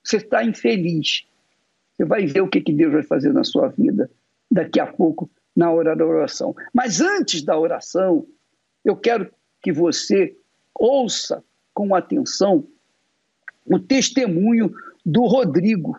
você 0.04 0.18
está 0.18 0.44
infeliz. 0.44 1.25
Você 1.92 2.04
vai 2.04 2.26
ver 2.26 2.42
o 2.42 2.49
que, 2.49 2.61
que 2.61 2.72
Deus 2.72 2.92
vai 2.92 3.02
fazer 3.02 3.32
na 3.32 3.42
sua 3.42 3.68
vida 3.68 4.11
daqui 4.50 4.78
a 4.78 4.87
pouco, 4.87 5.30
na 5.56 5.70
hora 5.70 5.96
da 5.96 6.04
oração. 6.04 6.54
Mas 6.75 7.00
antes 7.00 7.42
da 7.42 7.58
oração, 7.58 8.26
eu 8.84 8.96
quero 8.96 9.32
que 9.62 9.72
você 9.72 10.37
ouça 10.75 11.42
com 11.72 11.94
atenção 11.94 12.66
o 13.64 13.78
testemunho 13.78 14.75
do 15.04 15.22
Rodrigo, 15.22 15.96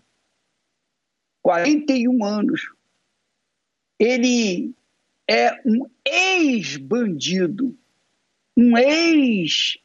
41 1.43 2.25
anos. 2.25 2.73
Ele 3.99 4.73
é 5.29 5.61
um 5.65 5.87
ex-bandido 6.03 7.77
um 8.55 8.77
ex-bandido 8.77 9.83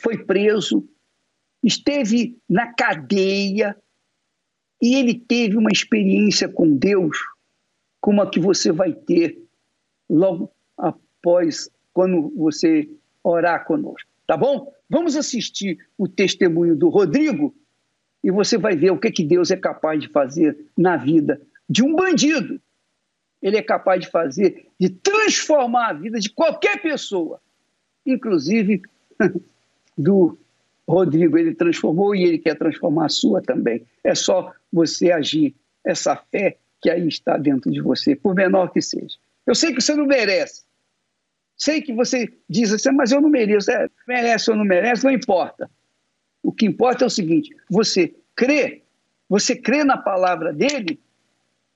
foi 0.00 0.18
preso, 0.24 0.84
esteve 1.62 2.36
na 2.48 2.72
cadeia 2.72 3.76
e 4.80 4.96
ele 4.96 5.14
teve 5.14 5.56
uma 5.56 5.70
experiência 5.70 6.48
com 6.48 6.76
Deus 6.76 7.18
como 8.00 8.20
a 8.20 8.28
que 8.28 8.40
você 8.40 8.72
vai 8.72 8.92
ter 8.92 9.40
logo 10.10 10.50
após 10.76 11.70
quando 11.92 12.30
você 12.34 12.88
orar 13.22 13.64
conosco, 13.64 14.08
tá 14.26 14.36
bom? 14.36 14.72
Vamos 14.90 15.14
assistir 15.14 15.78
o 15.96 16.08
testemunho 16.08 16.74
do 16.74 16.88
Rodrigo 16.88 17.54
e 18.22 18.30
você 18.30 18.56
vai 18.56 18.76
ver 18.76 18.90
o 18.90 18.98
que, 18.98 19.10
que 19.10 19.24
Deus 19.24 19.50
é 19.50 19.56
capaz 19.56 20.00
de 20.00 20.08
fazer 20.08 20.56
na 20.76 20.96
vida 20.96 21.40
de 21.68 21.82
um 21.82 21.94
bandido 21.94 22.60
ele 23.42 23.56
é 23.56 23.62
capaz 23.62 24.00
de 24.00 24.08
fazer, 24.08 24.68
de 24.78 24.88
transformar 24.88 25.88
a 25.88 25.92
vida 25.92 26.20
de 26.20 26.30
qualquer 26.30 26.80
pessoa, 26.80 27.40
inclusive 28.06 28.80
do 29.98 30.38
Rodrigo. 30.88 31.36
Ele 31.36 31.54
transformou 31.54 32.14
e 32.14 32.22
ele 32.22 32.38
quer 32.38 32.56
transformar 32.56 33.06
a 33.06 33.10
sua 33.10 33.42
também. 33.42 33.84
É 34.04 34.14
só 34.14 34.54
você 34.72 35.10
agir, 35.10 35.54
essa 35.84 36.14
fé 36.14 36.56
que 36.80 36.88
aí 36.88 37.06
está 37.08 37.36
dentro 37.36 37.70
de 37.70 37.80
você, 37.80 38.14
por 38.14 38.34
menor 38.34 38.72
que 38.72 38.80
seja. 38.80 39.16
Eu 39.44 39.54
sei 39.54 39.74
que 39.74 39.80
você 39.80 39.96
não 39.96 40.06
merece. 40.06 40.62
Sei 41.56 41.82
que 41.82 41.92
você 41.92 42.32
diz 42.48 42.72
assim, 42.72 42.92
mas 42.92 43.10
eu 43.10 43.20
não 43.20 43.28
mereço. 43.28 43.70
É, 43.70 43.88
merece 44.06 44.50
ou 44.50 44.56
não 44.56 44.64
merece, 44.64 45.04
não 45.04 45.10
importa. 45.10 45.68
O 46.42 46.52
que 46.52 46.66
importa 46.66 47.04
é 47.04 47.06
o 47.06 47.10
seguinte: 47.10 47.54
você 47.70 48.14
crê, 48.34 48.82
você 49.28 49.54
crê 49.54 49.84
na 49.84 49.96
palavra 49.96 50.52
dele, 50.52 51.00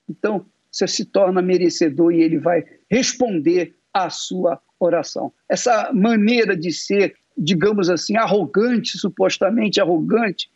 então 0.09 0.45
você 0.71 0.87
se 0.87 1.05
torna 1.05 1.41
merecedor 1.41 2.13
e 2.13 2.23
ele 2.23 2.39
vai 2.39 2.65
responder 2.91 3.75
à 3.93 4.11
sua 4.11 4.61
oração. 4.79 5.33
Essa 5.49 5.91
maneira 5.93 6.57
de 6.57 6.73
ser, 6.73 7.17
digamos 7.37 7.89
assim, 7.89 8.17
arrogante, 8.17 8.99
supostamente 8.99 9.81
arrogante, 9.81 10.51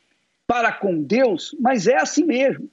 para 0.46 0.72
com 0.72 1.02
Deus, 1.02 1.56
mas 1.60 1.86
é 1.86 1.96
assim 1.96 2.24
mesmo. 2.24 2.68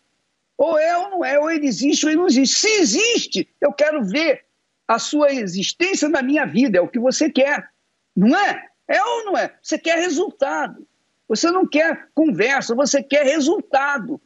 Ou 0.57 0.77
é 0.77 0.97
ou 0.97 1.09
não 1.11 1.23
é, 1.23 1.39
ou 1.39 1.51
ele 1.51 1.67
existe 1.67 2.05
ou 2.05 2.11
ele 2.11 2.19
não 2.19 2.27
existe. 2.27 2.59
Se 2.59 2.67
existe, 2.67 3.47
eu 3.61 3.71
quero 3.71 4.03
ver 4.03 4.43
a 4.87 4.97
sua 4.97 5.31
existência 5.31 6.09
na 6.09 6.21
minha 6.21 6.45
vida, 6.45 6.79
é 6.79 6.81
o 6.81 6.87
que 6.87 6.99
você 6.99 7.29
quer, 7.29 7.69
não 8.15 8.35
é? 8.37 8.67
É 8.87 9.03
ou 9.03 9.25
não 9.25 9.37
é? 9.37 9.53
Você 9.61 9.77
quer 9.77 9.99
resultado. 9.99 10.87
Você 11.27 11.51
não 11.51 11.67
quer 11.67 12.07
conversa, 12.13 12.73
você 12.73 13.03
quer 13.03 13.25
resultado. 13.25 14.19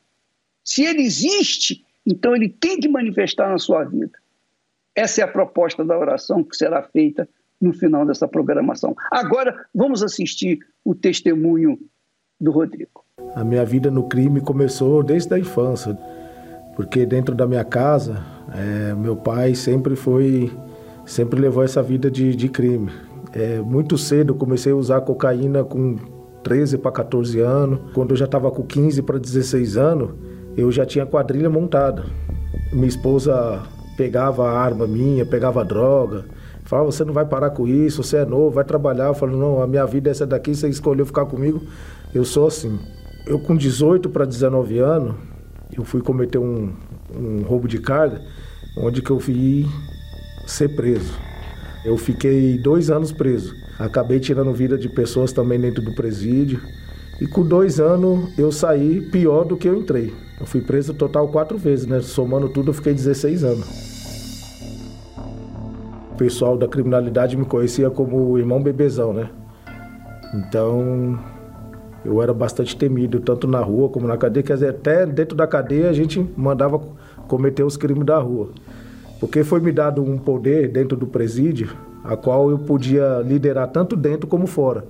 Se 0.63 0.83
ele 0.83 1.01
existe, 1.01 1.83
então 2.05 2.35
ele 2.35 2.49
tem 2.49 2.79
que 2.79 2.87
manifestar 2.87 3.49
na 3.49 3.57
sua 3.57 3.83
vida. 3.83 4.17
Essa 4.95 5.21
é 5.21 5.23
a 5.23 5.27
proposta 5.27 5.83
da 5.83 5.97
oração 5.97 6.43
que 6.43 6.55
será 6.55 6.83
feita 6.83 7.27
no 7.59 7.73
final 7.73 8.05
dessa 8.05 8.27
programação. 8.27 8.95
Agora 9.09 9.65
vamos 9.73 10.03
assistir 10.03 10.59
o 10.83 10.93
testemunho 10.93 11.79
do 12.39 12.51
Rodrigo. 12.51 13.05
A 13.35 13.43
minha 13.43 13.63
vida 13.63 13.89
no 13.89 14.07
crime 14.09 14.41
começou 14.41 15.03
desde 15.03 15.33
a 15.33 15.39
infância, 15.39 15.97
porque 16.75 17.05
dentro 17.05 17.35
da 17.35 17.47
minha 17.47 17.63
casa, 17.63 18.23
é, 18.53 18.93
meu 18.95 19.15
pai 19.15 19.55
sempre 19.55 19.95
foi, 19.95 20.51
sempre 21.05 21.39
levou 21.39 21.63
essa 21.63 21.81
vida 21.81 22.09
de, 22.09 22.35
de 22.35 22.49
crime. 22.49 22.91
É, 23.31 23.59
muito 23.59 23.97
cedo 23.97 24.35
comecei 24.35 24.73
a 24.73 24.75
usar 24.75 25.01
cocaína 25.01 25.63
com 25.63 26.20
13 26.43 26.77
para 26.77 26.91
14 26.91 27.39
anos. 27.39 27.79
Quando 27.93 28.11
eu 28.11 28.17
já 28.17 28.25
estava 28.25 28.51
com 28.51 28.63
15 28.63 29.01
para 29.01 29.17
16 29.17 29.77
anos, 29.77 30.11
eu 30.57 30.71
já 30.71 30.85
tinha 30.85 31.05
quadrilha 31.05 31.49
montada. 31.49 32.05
Minha 32.71 32.87
esposa 32.87 33.61
pegava 33.97 34.49
a 34.49 34.59
arma 34.59 34.87
minha, 34.87 35.25
pegava 35.25 35.63
droga, 35.63 36.25
falava, 36.63 36.91
você 36.91 37.03
não 37.03 37.13
vai 37.13 37.25
parar 37.25 37.51
com 37.51 37.67
isso, 37.67 38.03
você 38.03 38.17
é 38.17 38.25
novo, 38.25 38.51
vai 38.51 38.63
trabalhar. 38.63 39.05
Eu 39.05 39.13
falo, 39.13 39.37
não, 39.37 39.61
a 39.61 39.67
minha 39.67 39.85
vida 39.85 40.09
é 40.09 40.11
essa 40.11 40.25
daqui, 40.25 40.55
você 40.55 40.67
escolheu 40.69 41.05
ficar 41.05 41.25
comigo, 41.25 41.61
eu 42.13 42.25
sou 42.25 42.47
assim. 42.47 42.79
Eu 43.25 43.39
com 43.39 43.55
18 43.55 44.09
para 44.09 44.25
19 44.25 44.79
anos, 44.79 45.15
eu 45.77 45.83
fui 45.83 46.01
cometer 46.01 46.37
um, 46.37 46.71
um 47.15 47.43
roubo 47.43 47.67
de 47.67 47.79
carga, 47.79 48.21
onde 48.77 49.01
que 49.01 49.11
eu 49.11 49.19
fui 49.19 49.65
ser 50.47 50.75
preso. 50.75 51.13
Eu 51.85 51.97
fiquei 51.97 52.57
dois 52.57 52.89
anos 52.89 53.11
preso. 53.11 53.53
Acabei 53.81 54.19
tirando 54.19 54.53
vida 54.53 54.77
de 54.77 54.87
pessoas 54.87 55.33
também 55.33 55.59
dentro 55.59 55.81
do 55.81 55.91
presídio. 55.93 56.61
E 57.19 57.25
com 57.25 57.43
dois 57.43 57.79
anos 57.79 58.29
eu 58.37 58.51
saí 58.51 59.01
pior 59.01 59.43
do 59.43 59.57
que 59.57 59.67
eu 59.67 59.75
entrei. 59.75 60.13
Eu 60.39 60.45
fui 60.45 60.61
preso 60.61 60.93
total 60.93 61.27
quatro 61.27 61.57
vezes, 61.57 61.87
né? 61.87 61.99
Somando 62.01 62.49
tudo, 62.49 62.69
eu 62.69 62.73
fiquei 62.73 62.93
16 62.93 63.43
anos. 63.43 63.67
O 66.13 66.15
pessoal 66.15 66.57
da 66.57 66.67
criminalidade 66.67 67.35
me 67.35 67.45
conhecia 67.45 67.89
como 67.89 68.31
o 68.31 68.37
irmão 68.37 68.61
bebezão, 68.61 69.13
né? 69.13 69.29
Então, 70.33 71.19
eu 72.05 72.21
era 72.21 72.33
bastante 72.33 72.75
temido, 72.75 73.19
tanto 73.19 73.47
na 73.47 73.59
rua 73.59 73.89
como 73.89 74.07
na 74.07 74.17
cadeia. 74.17 74.43
Quer 74.43 74.53
dizer, 74.53 74.69
até 74.69 75.05
dentro 75.05 75.35
da 75.35 75.47
cadeia 75.47 75.89
a 75.89 75.93
gente 75.93 76.23
mandava 76.37 76.79
cometer 77.27 77.63
os 77.63 77.77
crimes 77.77 78.05
da 78.05 78.19
rua. 78.19 78.49
Porque 79.19 79.43
foi 79.43 79.59
me 79.59 79.71
dado 79.71 80.03
um 80.03 80.17
poder 80.17 80.69
dentro 80.69 80.97
do 80.97 81.05
presídio, 81.05 81.69
a 82.03 82.15
qual 82.15 82.49
eu 82.49 82.59
podia 82.59 83.21
liderar 83.25 83.67
tanto 83.67 83.95
dentro 83.95 84.27
como 84.27 84.47
fora. 84.47 84.85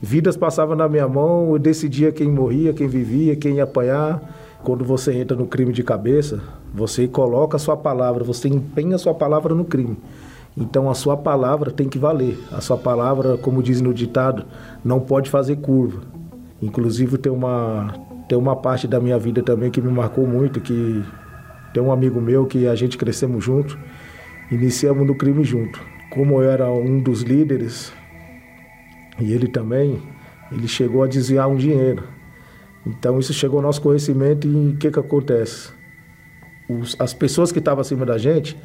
Vidas 0.00 0.36
passavam 0.36 0.76
na 0.76 0.88
minha 0.88 1.08
mão, 1.08 1.52
eu 1.52 1.58
decidia 1.58 2.12
quem 2.12 2.30
morria, 2.30 2.72
quem 2.72 2.86
vivia, 2.86 3.36
quem 3.36 3.56
ia 3.56 3.64
apanhar. 3.64 4.20
Quando 4.62 4.84
você 4.84 5.12
entra 5.14 5.36
no 5.36 5.46
crime 5.46 5.72
de 5.72 5.82
cabeça, 5.82 6.40
você 6.72 7.06
coloca 7.06 7.56
a 7.56 7.60
sua 7.60 7.76
palavra, 7.76 8.24
você 8.24 8.48
empenha 8.48 8.96
a 8.96 8.98
sua 8.98 9.14
palavra 9.14 9.54
no 9.54 9.64
crime. 9.64 9.96
Então 10.56 10.90
a 10.90 10.94
sua 10.94 11.16
palavra 11.16 11.70
tem 11.70 11.88
que 11.88 11.98
valer. 11.98 12.38
A 12.52 12.60
sua 12.60 12.76
palavra, 12.76 13.36
como 13.38 13.62
diz 13.62 13.80
no 13.80 13.92
ditado, 13.92 14.44
não 14.84 15.00
pode 15.00 15.30
fazer 15.30 15.56
curva. 15.56 16.02
Inclusive 16.62 17.18
tem 17.18 17.32
uma 17.32 17.94
tem 18.28 18.38
uma 18.38 18.56
parte 18.56 18.88
da 18.88 18.98
minha 18.98 19.18
vida 19.18 19.42
também 19.42 19.70
que 19.70 19.82
me 19.82 19.92
marcou 19.92 20.26
muito, 20.26 20.58
que 20.58 21.02
tem 21.74 21.82
um 21.82 21.92
amigo 21.92 22.22
meu 22.22 22.46
que 22.46 22.66
a 22.66 22.74
gente 22.74 22.96
crescemos 22.96 23.44
junto 23.44 23.78
iniciamos 24.50 25.06
no 25.06 25.14
crime 25.14 25.44
junto. 25.44 25.80
Como 26.14 26.40
eu 26.40 26.48
era 26.48 26.70
um 26.70 27.00
dos 27.00 27.22
líderes, 27.22 27.92
e 29.20 29.32
ele 29.32 29.48
também, 29.48 30.00
ele 30.50 30.68
chegou 30.68 31.02
a 31.02 31.06
desviar 31.06 31.48
um 31.48 31.56
dinheiro. 31.56 32.04
Então 32.86 33.18
isso 33.18 33.32
chegou 33.32 33.58
ao 33.58 33.62
nosso 33.62 33.82
conhecimento 33.82 34.46
e 34.46 34.70
o 34.70 34.76
que 34.76 34.90
que 34.90 34.98
acontece? 34.98 35.72
Os, 36.68 36.96
as 36.98 37.12
pessoas 37.12 37.50
que 37.50 37.58
estavam 37.58 37.80
acima 37.80 38.06
da 38.06 38.16
gente 38.16 38.56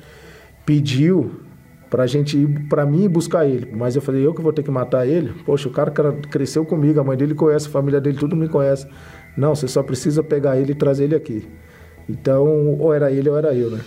pediu 0.65 1.41
para 1.89 2.05
gente 2.05 2.37
ir 2.37 2.67
para 2.67 2.85
mim 2.85 3.09
buscar 3.09 3.45
ele. 3.45 3.71
Mas 3.75 3.95
eu 3.95 4.01
falei, 4.01 4.25
eu 4.25 4.33
que 4.33 4.41
vou 4.41 4.53
ter 4.53 4.61
que 4.61 4.69
matar 4.69 5.07
ele? 5.07 5.33
Poxa, 5.45 5.67
o 5.67 5.71
cara 5.71 5.91
cresceu 6.29 6.63
comigo, 6.65 6.99
a 6.99 7.03
mãe 7.03 7.17
dele 7.17 7.33
conhece, 7.33 7.67
a 7.67 7.71
família 7.71 7.99
dele, 7.99 8.17
tudo 8.17 8.35
me 8.35 8.47
conhece. 8.47 8.87
Não, 9.35 9.55
você 9.55 9.67
só 9.67 9.81
precisa 9.81 10.21
pegar 10.21 10.57
ele 10.57 10.73
e 10.73 10.75
trazer 10.75 11.05
ele 11.05 11.15
aqui. 11.15 11.47
Então, 12.07 12.77
ou 12.79 12.93
era 12.93 13.11
ele 13.11 13.29
ou 13.29 13.37
era 13.37 13.53
eu, 13.53 13.71
né? 13.71 13.79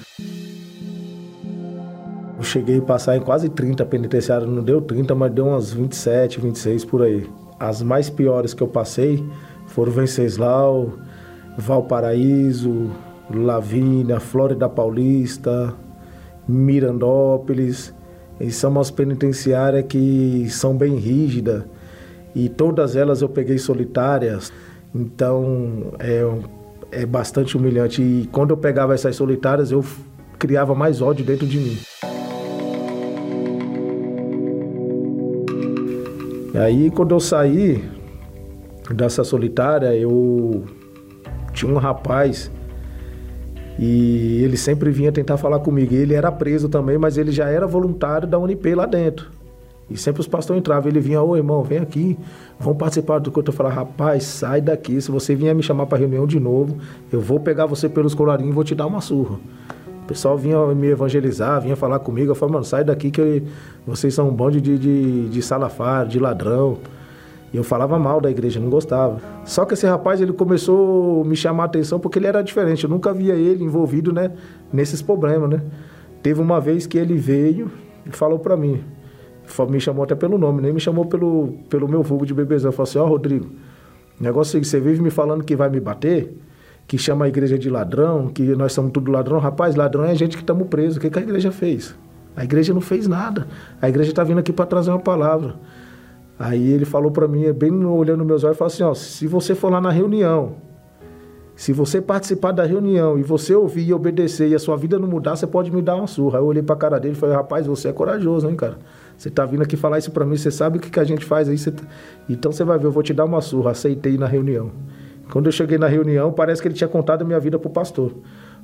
Eu 2.43 2.45
cheguei 2.45 2.79
a 2.79 2.83
passar 2.83 3.17
em 3.17 3.21
quase 3.21 3.49
30 3.49 3.87
penitenciários, 3.87 4.51
não 4.51 4.65
deu 4.65 4.81
30, 4.81 5.15
mas 5.15 5.33
deu 5.33 5.47
umas 5.47 5.73
27, 5.73 6.41
26 6.41 6.85
por 6.85 7.03
aí. 7.03 7.25
As 7.57 7.81
mais 7.83 8.11
piores 8.11 8.53
que 8.53 8.61
eu 8.61 8.67
passei 8.67 9.25
foram 9.69 9.93
Venceslau, 9.93 10.95
Valparaíso, 11.57 12.91
Lavínia, 13.33 14.19
Flórida 14.19 14.69
Paulista, 14.69 15.73
Mirandópolis. 16.49 17.95
E 18.41 18.51
são 18.51 18.73
umas 18.73 18.91
penitenciárias 18.91 19.85
que 19.89 20.49
são 20.51 20.77
bem 20.77 20.97
rígidas 20.97 21.63
e 22.35 22.49
todas 22.49 22.97
elas 22.97 23.23
eu 23.23 23.29
peguei 23.29 23.57
solitárias. 23.57 24.53
Então 24.93 25.93
é, 26.01 26.29
é 26.91 27.07
bastante 27.07 27.57
humilhante. 27.57 28.03
E 28.03 28.29
quando 28.33 28.51
eu 28.51 28.57
pegava 28.57 28.95
essas 28.95 29.15
solitárias, 29.15 29.71
eu 29.71 29.85
criava 30.41 30.75
mais 30.75 31.01
ódio 31.01 31.25
dentro 31.25 31.47
de 31.47 31.59
mim. 31.61 31.79
E 36.55 36.59
aí 36.59 36.91
quando 36.91 37.15
eu 37.15 37.21
saí 37.21 37.83
dessa 38.91 39.25
solitária, 39.25 39.95
eu 39.95 40.65
tinha 41.53 41.73
um 41.73 41.79
rapaz 41.79 42.51
e 43.79 44.43
ele 44.45 44.57
sempre 44.57 44.91
vinha 44.91 45.11
tentar 45.11 45.37
falar 45.37 45.61
comigo. 45.61 45.95
Ele 45.95 46.15
era 46.15 46.31
preso 46.31 46.69
também, 46.69 46.99
mas 46.99 47.17
ele 47.17 47.33
já 47.33 47.49
era 47.49 47.67
voluntário 47.67 48.29
da 48.29 48.39
Unip 48.39 48.75
lá 48.75 48.87
dentro. 48.87 49.31
E 49.91 49.97
sempre 49.97 50.21
os 50.21 50.29
pastores 50.29 50.61
entravam, 50.61 50.89
ele 50.89 51.01
vinha, 51.01 51.21
ô 51.21 51.37
irmão, 51.37 51.63
vem 51.63 51.79
aqui, 51.79 52.19
vamos 52.59 52.79
participar 52.79 53.19
do 53.19 53.31
culto. 53.31 53.51
Eu 53.51 53.55
falava, 53.55 53.75
rapaz, 53.77 54.25
sai 54.25 54.61
daqui, 54.61 55.01
se 55.01 55.11
você 55.11 55.35
vier 55.35 55.55
me 55.55 55.63
chamar 55.63 55.87
para 55.87 55.99
reunião 55.99 56.27
de 56.27 56.41
novo, 56.41 56.79
eu 57.11 57.21
vou 57.21 57.39
pegar 57.41 57.67
você 57.67 57.89
pelos 57.89 58.15
colarinhos 58.15 58.53
e 58.53 58.55
vou 58.55 58.65
te 58.65 58.75
dar 58.75 58.87
uma 58.87 59.01
surra. 59.01 59.39
O 60.13 60.15
pessoal 60.15 60.37
vinha 60.37 60.67
me 60.75 60.89
evangelizar, 60.89 61.59
vinha 61.63 61.75
falar 61.75 61.99
comigo, 61.99 62.33
eu 62.33 62.35
falava, 62.35 62.53
mano, 62.53 62.65
sai 62.67 62.85
daqui 62.85 63.11
que 63.11 63.43
vocês 63.87 64.13
são 64.13 64.29
um 64.29 64.31
bando 64.31 64.61
de, 64.61 64.79
de, 64.79 65.29
de 65.31 65.41
de 66.07 66.19
ladrão. 66.19 66.77
E 67.51 67.57
eu 67.57 67.65
falava 67.65 67.99
mal 67.99 68.21
da 68.21 68.31
igreja, 68.31 68.61
não 68.61 68.69
gostava. 68.69 69.23
Só 69.47 69.65
que 69.65 69.73
esse 69.73 69.87
rapaz, 69.87 70.21
ele 70.21 70.35
começou 70.35 71.23
a 71.23 71.25
me 71.25 71.35
chamar 71.35 71.63
a 71.63 71.67
atenção 71.67 71.99
porque 71.99 72.19
ele 72.19 72.27
era 72.27 72.43
diferente. 72.43 72.85
Eu 72.85 72.91
nunca 72.91 73.11
via 73.11 73.33
ele 73.33 73.65
envolvido, 73.65 74.13
né, 74.13 74.33
nesses 74.71 75.01
problemas, 75.01 75.49
né? 75.49 75.63
Teve 76.23 76.43
uma 76.43 76.61
vez 76.61 76.87
que 76.87 76.99
ele 76.99 77.15
veio 77.15 77.71
e 78.05 78.11
falou 78.11 78.39
para 78.39 78.55
mim, 78.55 78.85
me 79.71 79.81
chamou 79.81 80.05
até 80.05 80.15
pelo 80.15 80.37
nome, 80.37 80.61
nem 80.61 80.75
me 80.75 80.81
chamou 80.81 81.07
pelo, 81.07 81.55
pelo 81.71 81.89
meu 81.89 82.03
vulgo 82.03 82.27
de 82.27 82.35
bebezão. 82.35 82.71
Falou 82.71 82.85
assim, 82.85 82.99
ó 82.99 83.05
oh, 83.05 83.09
Rodrigo, 83.09 83.47
negócio 84.21 84.59
é 84.59 84.61
que 84.61 84.67
você 84.67 84.79
vive 84.79 85.01
me 85.01 85.11
falando 85.11 85.43
que 85.43 85.57
vai 85.57 85.71
me 85.71 85.81
bater, 85.81 86.37
que 86.87 86.99
chama 86.99 87.25
a 87.25 87.29
igreja 87.29 87.59
de 87.59 87.71
ladrão, 87.71 88.29
que 88.29 88.43
nós 88.55 88.73
somos 88.73 88.93
tudo 88.93 89.11
ladrão. 89.11 89.39
Rapaz, 89.39 89.75
ladrão 89.75 90.05
é 90.05 90.11
a 90.11 90.15
gente 90.15 90.37
que 90.37 90.43
estamos 90.43 90.69
presos. 90.69 90.97
O 90.97 91.01
que, 91.01 91.11
que 91.11 91.19
a 91.19 91.23
igreja 91.23 91.51
fez? 91.51 91.95
A 92.37 92.45
igreja 92.45 92.73
não 92.73 92.81
fez 92.81 93.07
nada. 93.07 93.47
A 93.81 93.89
igreja 93.89 94.11
está 94.11 94.25
vindo 94.25 94.39
aqui 94.39 94.53
para 94.53 94.67
trazer 94.67 94.91
uma 94.91 94.99
palavra. 94.99 95.55
Aí 96.39 96.73
ele 96.73 96.85
falou 96.85 97.11
para 97.11 97.29
mim, 97.29 97.51
bem 97.53 97.85
olhando 97.85 98.25
meus 98.25 98.43
olhos, 98.43 98.57
falou 98.57 98.73
assim, 98.73 98.83
ó, 98.83 98.95
se 98.95 99.27
você 99.27 99.55
for 99.55 99.71
lá 99.71 99.81
na 99.81 99.91
reunião, 99.91 100.57
se 101.55 101.73
você 101.73 102.01
participar 102.01 102.53
da 102.53 102.65
reunião 102.65 103.19
e 103.19 103.23
você 103.23 103.55
ouvir 103.55 103.87
e 103.87 103.95
obedecer 103.95 104.49
e 104.49 104.55
a 104.55 104.59
sua 104.59 104.77
vida 104.77 104.99
não 104.99 105.07
mudar, 105.07 105.37
você 105.37 105.47
pode 105.47 105.71
me 105.71 105.83
dar 105.83 105.95
uma 105.95 106.07
surra. 106.07 106.39
Aí 106.39 106.43
eu 106.43 106.47
olhei 106.49 106.63
pra 106.63 106.75
cara 106.75 106.99
dele 106.99 107.15
e 107.15 107.17
falei, 107.17 107.37
rapaz, 107.37 107.67
você 107.67 107.89
é 107.89 107.93
corajoso, 107.93 108.49
hein, 108.49 108.57
cara? 108.57 108.79
Você 109.17 109.31
tá 109.31 109.45
vindo 109.45 109.63
aqui 109.63 109.77
falar 109.77 109.99
isso 109.99 110.11
para 110.11 110.25
mim, 110.25 110.37
você 110.37 110.51
sabe 110.51 110.79
o 110.79 110.81
que, 110.81 110.91
que 110.91 110.99
a 110.99 111.05
gente 111.05 111.25
faz 111.25 111.49
aí, 111.49 111.57
você... 111.57 111.71
Tá, 111.71 111.85
então 112.29 112.51
você 112.51 112.65
vai 112.65 112.79
ver, 112.79 112.87
eu 112.87 112.91
vou 112.91 113.03
te 113.03 113.13
dar 113.13 113.25
uma 113.25 113.41
surra. 113.41 113.71
Aceitei 113.71 114.17
na 114.17 114.27
reunião. 114.27 114.73
Quando 115.33 115.47
eu 115.47 115.53
cheguei 115.53 115.79
na 115.79 115.87
reunião, 115.87 116.31
parece 116.31 116.61
que 116.61 116.69
ele 116.69 116.75
tinha 116.75 116.87
contado 116.87 117.23
a 117.23 117.25
minha 117.25 117.41
vida 117.41 117.59
pro 117.59 117.71
pastor. 117.71 118.13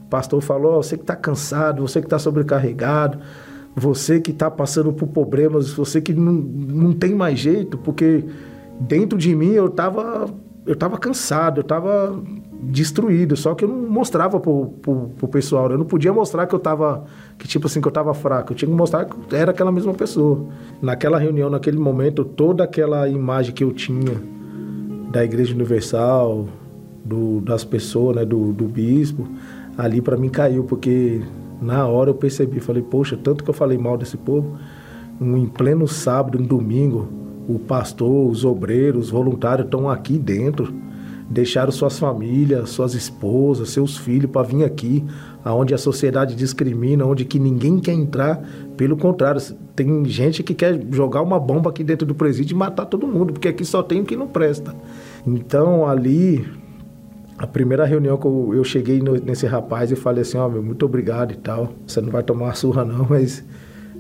O 0.04 0.09
pastor 0.11 0.42
falou, 0.42 0.78
oh, 0.78 0.83
você 0.83 0.98
que 0.98 1.04
tá 1.04 1.16
cansado, 1.16 1.81
você 1.81 2.02
que 2.02 2.07
tá 2.07 2.18
sobrecarregado, 2.18 3.18
você 3.74 4.20
que 4.20 4.33
está 4.33 4.50
passando 4.50 4.92
por 4.92 5.07
problemas, 5.09 5.72
você 5.72 5.98
que 5.98 6.12
não, 6.12 6.33
não 6.33 6.92
tem 6.92 7.14
mais 7.14 7.38
jeito, 7.38 7.78
porque 7.78 8.22
dentro 8.78 9.18
de 9.18 9.35
mim 9.35 9.52
eu 9.52 9.66
estava 9.66 10.26
eu 10.66 10.76
tava 10.76 10.98
cansado, 10.98 11.61
eu 11.61 11.62
estava 11.62 12.22
destruído, 12.61 13.35
só 13.35 13.54
que 13.54 13.64
eu 13.64 13.68
não 13.68 13.88
mostrava 13.88 14.38
pro, 14.38 14.66
pro, 14.66 15.28
pessoal, 15.28 15.70
eu 15.70 15.78
não 15.78 15.87
podia 15.87 16.12
mostrar 16.12 16.46
que 16.46 16.54
eu 16.54 16.59
estava 16.59 17.07
que 17.38 17.48
tipo 17.48 17.66
assim, 17.66 17.81
que 17.81 17.87
eu 17.87 17.90
estava 17.90 18.12
fraco, 18.12 18.52
eu 18.52 18.57
tinha 18.57 18.68
que 18.68 18.76
mostrar 18.76 19.07
que 19.07 19.14
eu 19.14 19.38
era 19.38 19.52
aquela 19.52 19.72
mesma 19.72 19.94
pessoa. 19.94 20.44
Naquela 20.83 21.18
reunião, 21.18 21.48
naquele 21.48 21.78
momento, 21.78 22.26
toda 22.26 22.64
aquela 22.64 23.09
imagem 23.09 23.54
que 23.54 23.64
eu 23.64 23.72
tinha 23.72 24.20
da 25.11 25.24
Igreja 25.24 25.54
Universal, 25.54 26.46
do, 27.09 27.40
das 27.40 27.64
pessoas, 27.64 28.16
né, 28.16 28.25
do, 28.25 28.53
do 28.53 28.64
bispo, 28.64 29.27
ali 29.77 30.01
para 30.01 30.16
mim 30.16 30.29
caiu, 30.29 30.64
porque 30.64 31.23
na 31.61 31.87
hora 31.87 32.11
eu 32.11 32.14
percebi, 32.14 32.61
falei, 32.61 32.83
poxa, 32.83 33.16
tanto 33.16 33.42
que 33.42 33.51
eu 33.51 33.55
falei 33.55 33.79
mal 33.79 33.97
desse 33.97 34.16
povo, 34.16 34.59
um, 35.21 35.37
em 35.37 35.47
pleno 35.47 35.88
sábado, 35.88 36.38
um 36.38 36.47
domingo, 36.47 37.09
o 37.49 37.59
pastor, 37.59 38.31
os 38.31 38.44
obreiros, 38.44 39.07
os 39.07 39.11
voluntários 39.11 39.64
estão 39.64 39.88
aqui 39.88 40.18
dentro, 40.18 40.73
deixaram 41.31 41.73
suas 41.73 41.99
famílias, 41.99 42.71
suas 42.71 42.94
esposas, 42.94 43.71
seus 43.71 43.97
filhos 43.97 44.31
para 44.31 44.47
vir 44.47 44.64
aqui, 44.64 45.05
aonde 45.44 45.75
a 45.75 45.79
sociedade 45.79 46.35
discrimina, 46.35 47.05
onde 47.05 47.25
que 47.25 47.38
ninguém 47.38 47.79
quer 47.79 47.92
entrar. 47.92 48.42
Pelo 48.77 48.97
contrário, 48.97 49.40
tem 49.75 50.05
gente 50.05 50.42
que 50.42 50.55
quer 50.55 50.81
jogar 50.90 51.23
uma 51.23 51.38
bomba 51.38 51.71
aqui 51.71 51.83
dentro 51.83 52.07
do 52.07 52.14
presídio 52.14 52.55
e 52.55 52.59
matar 52.59 52.87
todo 52.87 53.07
mundo, 53.07 53.33
porque 53.33 53.49
aqui 53.49 53.64
só 53.64 53.83
tem 53.83 54.01
o 54.01 54.05
que 54.05 54.16
não 54.16 54.27
presta. 54.27 54.75
Então 55.27 55.87
ali 55.87 56.47
a 57.38 57.46
primeira 57.46 57.85
reunião 57.85 58.16
que 58.16 58.27
eu, 58.27 58.53
eu 58.53 58.64
cheguei 58.64 59.01
no, 59.01 59.14
nesse 59.14 59.46
rapaz 59.46 59.92
e 59.92 59.96
falei 59.96 60.22
assim, 60.22 60.37
ó, 60.37 60.46
oh, 60.46 60.51
meu, 60.51 60.62
muito 60.62 60.85
obrigado 60.85 61.33
e 61.33 61.37
tal. 61.37 61.72
Você 61.87 62.01
não 62.01 62.11
vai 62.11 62.22
tomar 62.22 62.46
uma 62.46 62.55
surra 62.55 62.85
não, 62.85 63.07
mas 63.09 63.44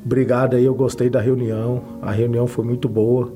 obrigado 0.04 0.56
aí, 0.56 0.64
eu 0.64 0.74
gostei 0.74 1.08
da 1.08 1.20
reunião. 1.20 1.82
A 2.02 2.10
reunião 2.10 2.48
foi 2.48 2.64
muito 2.64 2.88
boa. 2.88 3.32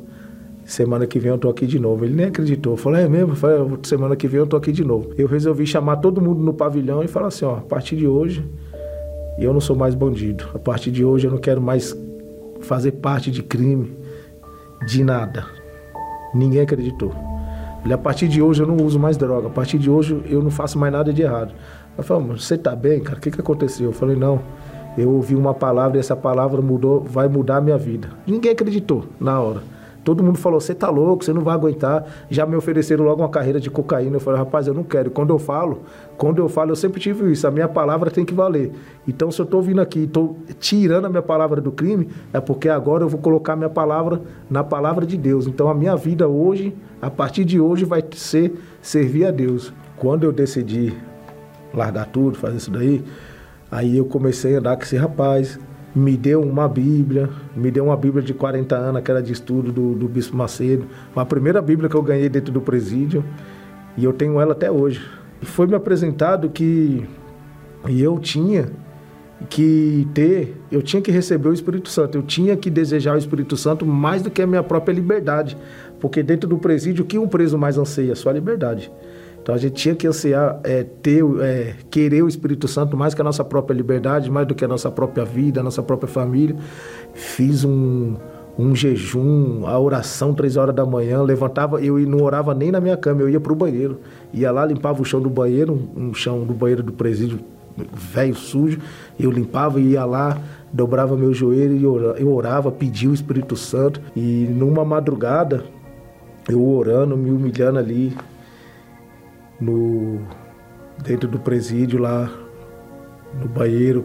Semana 0.64 1.06
que 1.06 1.18
vem 1.18 1.30
eu 1.30 1.38
tô 1.38 1.48
aqui 1.48 1.66
de 1.66 1.78
novo. 1.78 2.04
Ele 2.04 2.14
nem 2.14 2.26
acreditou. 2.26 2.76
Falou, 2.76 2.98
é 2.98 3.08
mesmo? 3.08 3.36
Falei, 3.36 3.78
semana 3.84 4.16
que 4.16 4.26
vem 4.26 4.40
eu 4.40 4.46
tô 4.46 4.56
aqui 4.56 4.72
de 4.72 4.84
novo. 4.84 5.12
Eu 5.16 5.28
resolvi 5.28 5.66
chamar 5.66 5.96
todo 5.96 6.20
mundo 6.20 6.40
no 6.40 6.52
pavilhão 6.52 7.02
e 7.02 7.08
falar 7.08 7.28
assim, 7.28 7.44
ó, 7.44 7.56
a 7.56 7.60
partir 7.60 7.96
de 7.96 8.06
hoje 8.06 8.44
eu 9.38 9.52
não 9.52 9.60
sou 9.60 9.76
mais 9.76 9.94
bandido. 9.94 10.44
A 10.54 10.58
partir 10.58 10.90
de 10.90 11.04
hoje 11.04 11.26
eu 11.26 11.30
não 11.30 11.38
quero 11.38 11.60
mais 11.60 11.96
fazer 12.60 12.92
parte 12.92 13.30
de 13.30 13.42
crime, 13.42 13.92
de 14.86 15.04
nada. 15.04 15.46
Ninguém 16.34 16.60
acreditou. 16.60 17.31
Ele, 17.84 17.92
a 17.92 17.98
partir 17.98 18.28
de 18.28 18.40
hoje 18.40 18.62
eu 18.62 18.66
não 18.66 18.76
uso 18.84 18.98
mais 18.98 19.16
droga, 19.16 19.48
a 19.48 19.50
partir 19.50 19.78
de 19.78 19.90
hoje 19.90 20.22
eu 20.28 20.42
não 20.42 20.50
faço 20.50 20.78
mais 20.78 20.92
nada 20.92 21.12
de 21.12 21.22
errado. 21.22 21.52
Eu 21.96 22.04
falei, 22.04 22.28
você 22.28 22.56
tá 22.56 22.74
bem, 22.74 23.00
cara? 23.00 23.18
O 23.18 23.20
que, 23.20 23.30
que 23.30 23.40
aconteceu? 23.40 23.86
Eu 23.86 23.92
falei, 23.92 24.16
não, 24.16 24.40
eu 24.96 25.10
ouvi 25.10 25.34
uma 25.34 25.52
palavra 25.52 25.96
e 25.96 26.00
essa 26.00 26.16
palavra 26.16 26.62
mudou, 26.62 27.00
vai 27.02 27.28
mudar 27.28 27.56
a 27.56 27.60
minha 27.60 27.78
vida. 27.78 28.08
Ninguém 28.26 28.52
acreditou 28.52 29.06
na 29.20 29.40
hora. 29.40 29.62
Todo 30.04 30.22
mundo 30.22 30.36
falou, 30.38 30.60
você 30.60 30.74
tá 30.74 30.90
louco, 30.90 31.24
você 31.24 31.32
não 31.32 31.42
vai 31.42 31.54
aguentar. 31.54 32.04
Já 32.28 32.44
me 32.44 32.56
ofereceram 32.56 33.04
logo 33.04 33.22
uma 33.22 33.28
carreira 33.28 33.60
de 33.60 33.70
cocaína. 33.70 34.16
Eu 34.16 34.20
falei, 34.20 34.38
rapaz, 34.40 34.66
eu 34.66 34.74
não 34.74 34.82
quero. 34.82 35.10
Quando 35.10 35.30
eu 35.30 35.38
falo, 35.38 35.82
quando 36.16 36.38
eu 36.38 36.48
falo, 36.48 36.72
eu 36.72 36.76
sempre 36.76 37.00
tive 37.00 37.30
isso. 37.30 37.46
A 37.46 37.50
minha 37.50 37.68
palavra 37.68 38.10
tem 38.10 38.24
que 38.24 38.34
valer. 38.34 38.72
Então, 39.06 39.30
se 39.30 39.40
eu 39.40 39.44
estou 39.44 39.62
vindo 39.62 39.80
aqui 39.80 40.00
e 40.00 40.04
estou 40.04 40.36
tirando 40.58 41.04
a 41.04 41.08
minha 41.08 41.22
palavra 41.22 41.60
do 41.60 41.70
crime, 41.70 42.08
é 42.32 42.40
porque 42.40 42.68
agora 42.68 43.04
eu 43.04 43.08
vou 43.08 43.20
colocar 43.20 43.54
minha 43.54 43.70
palavra 43.70 44.20
na 44.50 44.64
palavra 44.64 45.06
de 45.06 45.16
Deus. 45.16 45.46
Então, 45.46 45.68
a 45.68 45.74
minha 45.74 45.94
vida 45.94 46.26
hoje, 46.26 46.74
a 47.00 47.10
partir 47.10 47.44
de 47.44 47.60
hoje, 47.60 47.84
vai 47.84 48.02
ser 48.12 48.54
servir 48.80 49.26
a 49.26 49.30
Deus. 49.30 49.72
Quando 49.96 50.24
eu 50.24 50.32
decidi 50.32 50.92
largar 51.72 52.06
tudo, 52.06 52.36
fazer 52.36 52.56
isso 52.56 52.70
daí, 52.72 53.04
aí 53.70 53.96
eu 53.96 54.04
comecei 54.04 54.56
a 54.56 54.58
andar 54.58 54.76
com 54.76 54.82
esse 54.82 54.96
rapaz 54.96 55.58
me 55.94 56.16
deu 56.16 56.40
uma 56.40 56.68
Bíblia, 56.68 57.28
me 57.54 57.70
deu 57.70 57.84
uma 57.84 57.96
Bíblia 57.96 58.22
de 58.22 58.32
40 58.32 58.74
anos, 58.76 59.02
que 59.02 59.10
era 59.10 59.22
de 59.22 59.32
estudo 59.32 59.70
do, 59.70 59.94
do 59.94 60.08
Bispo 60.08 60.36
Macedo. 60.36 60.86
A 61.14 61.24
primeira 61.24 61.60
Bíblia 61.60 61.88
que 61.88 61.94
eu 61.94 62.02
ganhei 62.02 62.28
dentro 62.28 62.52
do 62.52 62.60
presídio 62.60 63.24
e 63.96 64.04
eu 64.04 64.12
tenho 64.12 64.40
ela 64.40 64.52
até 64.52 64.70
hoje. 64.70 65.06
E 65.40 65.46
foi 65.46 65.66
me 65.66 65.74
apresentado 65.74 66.48
que 66.48 67.06
eu 67.88 68.18
tinha 68.18 68.70
que 69.50 70.08
ter, 70.14 70.56
eu 70.70 70.80
tinha 70.80 71.02
que 71.02 71.10
receber 71.10 71.48
o 71.48 71.52
Espírito 71.52 71.88
Santo, 71.88 72.16
eu 72.16 72.22
tinha 72.22 72.56
que 72.56 72.70
desejar 72.70 73.14
o 73.14 73.18
Espírito 73.18 73.56
Santo 73.56 73.84
mais 73.84 74.22
do 74.22 74.30
que 74.30 74.40
a 74.40 74.46
minha 74.46 74.62
própria 74.62 74.94
liberdade, 74.94 75.58
porque 76.00 76.22
dentro 76.22 76.48
do 76.48 76.58
presídio, 76.58 77.04
o 77.04 77.06
que 77.06 77.18
um 77.18 77.26
preso 77.26 77.58
mais 77.58 77.76
anseia? 77.76 78.14
Sua 78.14 78.32
liberdade. 78.32 78.90
Então 79.42 79.54
a 79.54 79.58
gente 79.58 79.74
tinha 79.74 79.94
que 79.94 80.06
ansiar, 80.06 80.60
é, 80.62 80.84
ter, 80.84 81.24
é, 81.40 81.74
querer 81.90 82.22
o 82.22 82.28
Espírito 82.28 82.68
Santo 82.68 82.96
mais 82.96 83.12
que 83.12 83.20
a 83.20 83.24
nossa 83.24 83.44
própria 83.44 83.74
liberdade, 83.74 84.30
mais 84.30 84.46
do 84.46 84.54
que 84.54 84.64
a 84.64 84.68
nossa 84.68 84.90
própria 84.90 85.24
vida, 85.24 85.60
a 85.60 85.62
nossa 85.64 85.82
própria 85.82 86.08
família. 86.08 86.54
Fiz 87.12 87.64
um, 87.64 88.14
um 88.56 88.74
jejum, 88.74 89.66
a 89.66 89.78
oração 89.78 90.32
três 90.32 90.56
horas 90.56 90.74
da 90.74 90.86
manhã, 90.86 91.22
levantava, 91.22 91.82
eu 91.82 91.98
não 92.00 92.22
orava 92.22 92.54
nem 92.54 92.70
na 92.70 92.80
minha 92.80 92.96
cama, 92.96 93.22
eu 93.22 93.28
ia 93.28 93.40
para 93.40 93.52
o 93.52 93.56
banheiro. 93.56 93.98
Ia 94.32 94.52
lá, 94.52 94.64
limpava 94.64 95.02
o 95.02 95.04
chão 95.04 95.20
do 95.20 95.28
banheiro, 95.28 95.88
um 95.96 96.14
chão 96.14 96.44
do 96.44 96.54
banheiro 96.54 96.82
do 96.82 96.92
presídio 96.92 97.40
velho, 97.92 98.34
sujo, 98.34 98.78
eu 99.18 99.30
limpava 99.30 99.80
e 99.80 99.92
ia 99.92 100.04
lá, 100.04 100.38
dobrava 100.72 101.16
meu 101.16 101.32
joelho 101.32 101.76
e 101.76 102.22
eu 102.22 102.32
orava, 102.32 102.70
pedia 102.70 103.10
o 103.10 103.14
Espírito 103.14 103.56
Santo. 103.56 104.00
E 104.14 104.46
numa 104.50 104.84
madrugada, 104.84 105.64
eu 106.48 106.64
orando, 106.64 107.16
me 107.16 107.30
humilhando 107.30 107.78
ali, 107.78 108.16
no 109.62 110.20
dentro 111.02 111.28
do 111.28 111.38
presídio 111.38 111.98
lá 111.98 112.30
no 113.40 113.48
banheiro 113.48 114.04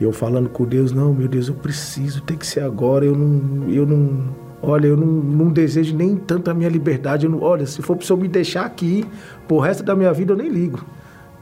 eu 0.00 0.12
falando 0.12 0.48
com 0.48 0.64
Deus 0.64 0.92
não 0.92 1.12
meu 1.14 1.28
Deus 1.28 1.48
eu 1.48 1.54
preciso 1.54 2.22
tem 2.22 2.36
que 2.36 2.46
ser 2.46 2.60
agora 2.60 3.04
eu 3.04 3.16
não 3.16 3.68
eu 3.70 3.86
não 3.86 4.34
olha 4.60 4.86
eu 4.86 4.96
não, 4.96 5.06
não 5.06 5.52
desejo 5.52 5.96
nem 5.96 6.16
tanto 6.16 6.50
a 6.50 6.54
minha 6.54 6.68
liberdade 6.68 7.28
não, 7.28 7.40
olha 7.40 7.66
se 7.66 7.80
for 7.82 7.96
para 7.96 8.04
o 8.04 8.06
senhor 8.06 8.18
me 8.18 8.28
deixar 8.28 8.64
aqui 8.64 9.04
por 9.46 9.60
resto 9.60 9.82
da 9.82 9.94
minha 9.94 10.12
vida 10.12 10.32
eu 10.32 10.36
nem 10.36 10.48
ligo 10.48 10.84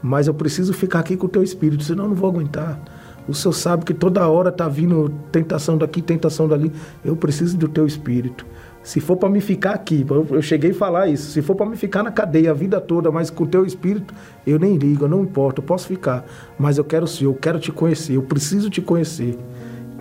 mas 0.01 0.27
eu 0.27 0.33
preciso 0.33 0.73
ficar 0.73 0.99
aqui 0.99 1.15
com 1.15 1.27
o 1.27 1.29
teu 1.29 1.43
espírito 1.43 1.83
senão 1.83 2.05
eu 2.05 2.09
não 2.09 2.15
vou 2.15 2.29
aguentar. 2.29 2.79
O 3.27 3.33
senhor 3.33 3.53
sabe 3.53 3.85
que 3.85 3.93
toda 3.93 4.27
hora 4.27 4.51
tá 4.51 4.67
vindo 4.67 5.13
tentação 5.31 5.77
daqui 5.77 6.01
tentação 6.01 6.47
dali 6.47 6.71
eu 7.05 7.15
preciso 7.15 7.55
do 7.55 7.67
teu 7.67 7.85
espírito 7.85 8.45
se 8.83 8.99
for 8.99 9.15
para 9.15 9.29
me 9.29 9.39
ficar 9.39 9.71
aqui, 9.71 10.05
eu 10.31 10.41
cheguei 10.41 10.71
a 10.71 10.73
falar 10.73 11.07
isso. 11.07 11.31
Se 11.31 11.41
for 11.41 11.55
para 11.55 11.67
me 11.67 11.77
ficar 11.77 12.01
na 12.01 12.11
cadeia 12.11 12.49
a 12.49 12.53
vida 12.53 12.81
toda, 12.81 13.11
mas 13.11 13.29
com 13.29 13.45
teu 13.45 13.63
espírito, 13.63 14.13
eu 14.45 14.57
nem 14.57 14.75
ligo, 14.75 15.05
eu 15.05 15.09
não 15.09 15.21
importa, 15.21 15.61
eu 15.61 15.63
posso 15.63 15.87
ficar. 15.87 16.25
Mas 16.57 16.79
eu 16.79 16.83
quero 16.83 17.05
o 17.05 17.07
Senhor, 17.07 17.31
eu 17.31 17.35
quero 17.35 17.59
te 17.59 17.71
conhecer, 17.71 18.15
eu 18.15 18.23
preciso 18.23 18.69
te 18.71 18.81
conhecer. 18.81 19.37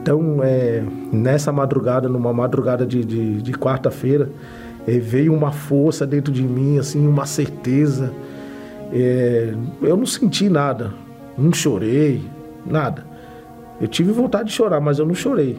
Então, 0.01 0.43
é, 0.43 0.83
nessa 1.13 1.53
madrugada, 1.53 2.09
numa 2.09 2.33
madrugada 2.33 2.87
de, 2.87 3.05
de, 3.05 3.43
de 3.43 3.53
quarta-feira, 3.53 4.31
é, 4.87 4.99
veio 4.99 5.35
uma 5.35 5.53
força 5.53 6.07
dentro 6.07 6.33
de 6.33 6.43
mim, 6.43 6.79
assim, 6.79 7.07
uma 7.07 7.27
certeza. 7.27 8.11
É, 8.91 9.53
eu 9.83 9.97
não 9.97 10.07
senti 10.07 10.49
nada, 10.49 10.91
não 11.37 11.53
chorei, 11.53 12.25
nada. 12.65 13.05
Eu 13.79 13.89
tive 13.89 14.11
vontade 14.11 14.49
de 14.49 14.55
chorar, 14.55 14.81
mas 14.81 14.99
eu 14.99 15.05
não 15.05 15.15
chorei 15.15 15.59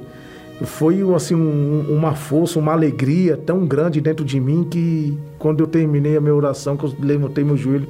foi 0.65 1.01
assim 1.15 1.35
um, 1.35 1.85
uma 1.89 2.13
força, 2.15 2.59
uma 2.59 2.71
alegria 2.71 3.35
tão 3.35 3.65
grande 3.65 3.99
dentro 3.99 4.23
de 4.23 4.39
mim 4.39 4.67
que 4.69 5.17
quando 5.39 5.61
eu 5.61 5.67
terminei 5.67 6.15
a 6.15 6.21
minha 6.21 6.35
oração, 6.35 6.77
que 6.77 6.85
eu 6.85 6.93
levantei 6.99 7.43
meu 7.43 7.57
joelho, 7.57 7.87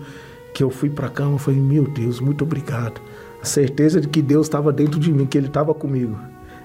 que 0.53 0.63
eu 0.63 0.69
fui 0.69 0.89
para 0.89 1.07
a 1.07 1.09
cama, 1.09 1.33
eu 1.33 1.37
falei, 1.37 1.59
meu 1.59 1.83
Deus, 1.83 2.19
muito 2.19 2.43
obrigado. 2.43 3.01
A 3.41 3.45
certeza 3.45 3.99
de 3.99 4.07
que 4.07 4.21
Deus 4.21 4.47
estava 4.47 4.71
dentro 4.71 4.99
de 4.99 5.11
mim, 5.11 5.25
que 5.25 5.37
Ele 5.37 5.47
estava 5.47 5.73
comigo. 5.73 6.17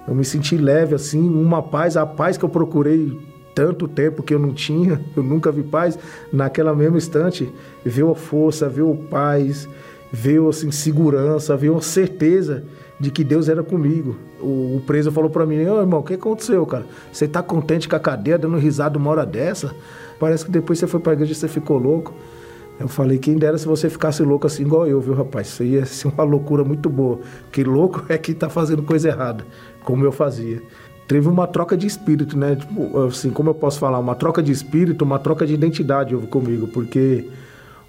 Eu 0.06 0.14
me 0.14 0.24
senti 0.24 0.56
leve 0.56 0.94
assim, 0.94 1.28
uma 1.28 1.62
paz, 1.62 1.96
a 1.96 2.06
paz 2.06 2.36
que 2.36 2.44
eu 2.44 2.48
procurei 2.48 3.18
tanto 3.54 3.88
tempo 3.88 4.22
que 4.22 4.34
eu 4.34 4.38
não 4.38 4.52
tinha, 4.52 5.00
eu 5.16 5.22
nunca 5.22 5.50
vi 5.50 5.62
paz. 5.62 5.98
Naquela 6.32 6.74
mesma 6.74 6.98
instante, 6.98 7.50
veio 7.84 8.10
a 8.10 8.14
força, 8.14 8.68
veio 8.68 8.94
paz, 9.10 9.68
veio 10.16 10.48
assim 10.48 10.70
segurança, 10.70 11.56
veio 11.56 11.76
a 11.76 11.82
certeza 11.82 12.64
de 12.98 13.10
que 13.10 13.22
Deus 13.22 13.48
era 13.48 13.62
comigo. 13.62 14.16
O, 14.40 14.76
o 14.76 14.82
preso 14.86 15.12
falou 15.12 15.28
para 15.28 15.44
mim: 15.44 15.64
Ô 15.66 15.80
irmão, 15.80 16.00
o 16.00 16.02
que 16.02 16.14
aconteceu, 16.14 16.64
cara? 16.64 16.86
Você 17.12 17.28
tá 17.28 17.42
contente 17.42 17.88
com 17.88 17.96
a 17.96 18.00
cadeia, 18.00 18.38
dando 18.38 18.56
risada 18.56 18.98
uma 18.98 19.10
hora 19.10 19.26
dessa? 19.26 19.74
Parece 20.18 20.46
que 20.46 20.50
depois 20.50 20.78
você 20.78 20.86
foi 20.86 21.00
pra 21.00 21.12
igreja 21.12 21.32
e 21.32 21.34
você 21.34 21.48
ficou 21.48 21.78
louco. 21.78 22.14
Eu 22.80 22.88
falei: 22.88 23.18
quem 23.18 23.36
dera 23.36 23.58
se 23.58 23.66
você 23.66 23.90
ficasse 23.90 24.22
louco 24.22 24.46
assim 24.46 24.62
igual 24.62 24.86
eu, 24.86 25.00
viu, 25.00 25.14
rapaz? 25.14 25.48
Isso 25.48 25.62
ia 25.62 25.84
ser 25.84 26.08
uma 26.08 26.24
loucura 26.24 26.64
muito 26.64 26.88
boa. 26.88 27.20
Que 27.52 27.62
louco 27.62 28.04
é 28.08 28.16
que 28.16 28.32
tá 28.32 28.48
fazendo 28.48 28.82
coisa 28.82 29.08
errada, 29.08 29.44
como 29.84 30.04
eu 30.04 30.12
fazia. 30.12 30.62
Teve 31.06 31.28
uma 31.28 31.46
troca 31.46 31.76
de 31.76 31.86
espírito, 31.86 32.36
né? 32.36 32.56
Tipo, 32.56 33.04
assim, 33.04 33.30
como 33.30 33.50
eu 33.50 33.54
posso 33.54 33.78
falar? 33.78 33.98
Uma 34.00 34.16
troca 34.16 34.42
de 34.42 34.50
espírito, 34.50 35.04
uma 35.04 35.20
troca 35.20 35.46
de 35.46 35.54
identidade 35.54 36.14
houve 36.14 36.26
comigo, 36.26 36.66
porque 36.66 37.28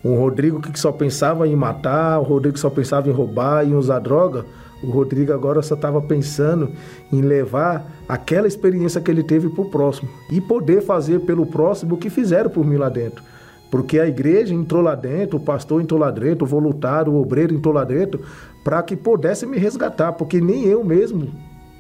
um 0.08 0.16
Rodrigo 0.16 0.62
que 0.62 0.80
só 0.80 0.92
pensava 0.92 1.48
em 1.48 1.56
matar, 1.56 2.20
o 2.20 2.24
Rodrigo 2.24 2.54
que 2.54 2.60
só 2.60 2.70
pensava 2.70 3.10
em 3.10 3.12
roubar, 3.12 3.66
em 3.66 3.76
usar 3.76 4.00
droga, 4.00 4.46
o 4.82 4.90
Rodrigo 4.90 5.34
agora 5.34 5.62
só 5.62 5.76
estava 5.76 6.02
pensando 6.02 6.72
em 7.12 7.22
levar 7.22 7.86
aquela 8.08 8.48
experiência 8.48 9.02
que 9.02 9.10
ele 9.10 9.24
teve 9.24 9.50
para 9.50 9.62
o 9.62 9.70
próximo 9.70 10.10
e 10.32 10.40
poder 10.40 10.82
fazer 10.82 11.22
pelo 11.22 11.46
próximo 11.46 11.96
o 11.96 11.98
que 11.98 12.10
fizeram 12.10 12.50
por 12.50 12.66
mim 12.66 12.78
lá 12.78 12.90
dentro. 12.90 13.24
Porque 13.72 14.00
a 14.00 14.08
igreja 14.08 14.54
entrou 14.54 14.82
lá 14.82 14.96
dentro, 14.96 15.38
o 15.38 15.42
pastor 15.42 15.82
entrou 15.82 16.00
lá 16.00 16.10
dentro, 16.10 16.46
o 16.46 16.48
voluntário, 16.48 17.12
o 17.12 17.22
obreiro 17.22 17.54
entrou 17.54 17.74
lá 17.74 17.84
dentro, 17.84 18.22
para 18.64 18.82
que 18.82 18.96
pudesse 18.96 19.46
me 19.46 19.58
resgatar, 19.58 20.14
porque 20.14 20.40
nem 20.40 20.64
eu 20.66 20.84
mesmo, 20.84 21.30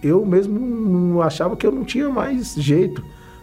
eu 0.03 0.25
mesmo 0.25 1.21
achava 1.21 1.55
que 1.55 1.65
eu 1.65 1.71
não 1.71 1.85
tinha 1.85 2.09
mais 2.09 2.55
jeito. 2.55 3.01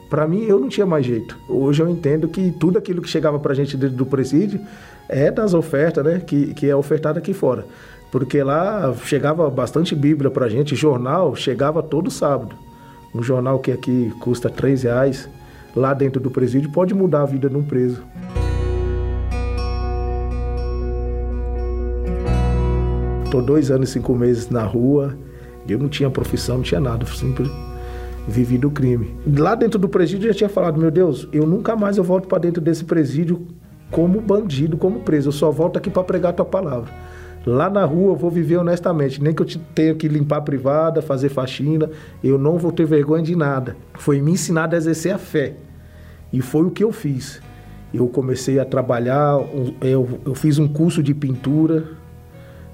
Para 0.09 0.27
mim, 0.29 0.45
eu 0.45 0.61
não 0.61 0.69
tinha 0.69 0.87
mais 0.87 1.05
jeito. 1.05 1.37
Hoje 1.49 1.83
eu 1.83 1.89
entendo 1.89 2.29
que 2.29 2.53
tudo 2.53 2.79
aquilo 2.79 3.03
que 3.03 3.09
chegava 3.09 3.39
para 3.39 3.53
a 3.53 3.55
gente 3.55 3.77
dentro 3.77 3.97
do 3.97 4.07
presídio 4.07 4.61
é 5.09 5.31
das 5.31 5.55
ofertas, 5.55 6.05
né, 6.05 6.21
que, 6.25 6.55
que 6.55 6.69
é 6.69 6.77
ofertado 6.77 7.19
aqui 7.19 7.33
fora 7.33 7.65
porque 8.15 8.45
lá 8.45 8.95
chegava 9.03 9.51
bastante 9.51 9.93
Bíblia 9.93 10.31
para 10.31 10.49
gente, 10.49 10.77
jornal 10.77 11.35
chegava 11.35 11.83
todo 11.83 12.13
sábado. 12.13 12.55
Um 13.13 13.21
jornal 13.21 13.59
que 13.59 13.73
aqui 13.73 14.13
custa 14.21 14.49
três 14.49 14.85
reais, 14.85 15.29
lá 15.75 15.93
dentro 15.93 16.21
do 16.21 16.31
presídio, 16.31 16.71
pode 16.71 16.95
mudar 16.95 17.23
a 17.23 17.27
vida 17.27 17.51
de 17.51 17.57
um 17.57 17.65
preso. 17.65 18.05
Estou 23.25 23.43
dois 23.43 23.73
anos 23.73 23.89
e 23.89 23.93
cinco 23.95 24.15
meses 24.15 24.49
na 24.49 24.63
rua, 24.63 25.19
eu 25.69 25.77
não 25.77 25.89
tinha 25.89 26.09
profissão, 26.09 26.59
não 26.59 26.63
tinha 26.63 26.81
nada, 26.81 27.05
sempre 27.07 27.51
vivi 28.27 28.59
do 28.59 28.71
crime. 28.71 29.15
Lá 29.27 29.55
dentro 29.55 29.79
do 29.79 29.89
presídio 29.89 30.29
eu 30.29 30.33
já 30.33 30.39
tinha 30.39 30.49
falado, 30.49 30.79
meu 30.79 30.91
Deus, 30.91 31.29
eu 31.33 31.47
nunca 31.47 31.77
mais 31.77 31.97
eu 31.97 32.05
volto 32.05 32.27
para 32.27 32.39
dentro 32.39 32.61
desse 32.61 32.85
presídio 32.85 33.47
como 33.91 34.21
bandido, 34.21 34.77
como 34.77 35.01
preso, 35.01 35.29
eu 35.29 35.33
só 35.33 35.51
volto 35.51 35.77
aqui 35.77 35.91
para 35.91 36.03
pregar 36.03 36.31
a 36.31 36.35
tua 36.35 36.45
palavra. 36.45 36.91
Lá 37.47 37.69
na 37.69 37.85
rua 37.85 38.13
eu 38.13 38.17
vou 38.17 38.31
viver 38.31 38.57
honestamente, 38.57 39.23
nem 39.23 39.35
que 39.35 39.43
eu 39.43 39.47
tenha 39.75 39.95
que 39.95 40.09
limpar 40.09 40.39
a 40.39 40.41
privada, 40.41 41.03
fazer 41.03 41.29
faxina, 41.29 41.91
eu 42.23 42.39
não 42.39 42.57
vou 42.57 42.73
ter 42.73 42.87
vergonha 42.87 43.23
de 43.23 43.37
nada. 43.37 43.77
Foi 43.99 44.21
me 44.21 44.33
ensinar 44.33 44.73
a 44.73 44.77
exercer 44.77 45.13
a 45.15 45.19
fé. 45.19 45.55
E 46.33 46.41
foi 46.41 46.63
o 46.63 46.71
que 46.71 46.83
eu 46.83 46.91
fiz. 46.91 47.41
Eu 47.93 48.09
comecei 48.09 48.59
a 48.59 48.65
trabalhar, 48.65 49.39
eu, 49.83 50.21
eu 50.25 50.35
fiz 50.35 50.59
um 50.59 50.67
curso 50.67 51.03
de 51.03 51.15
pintura, 51.15 51.85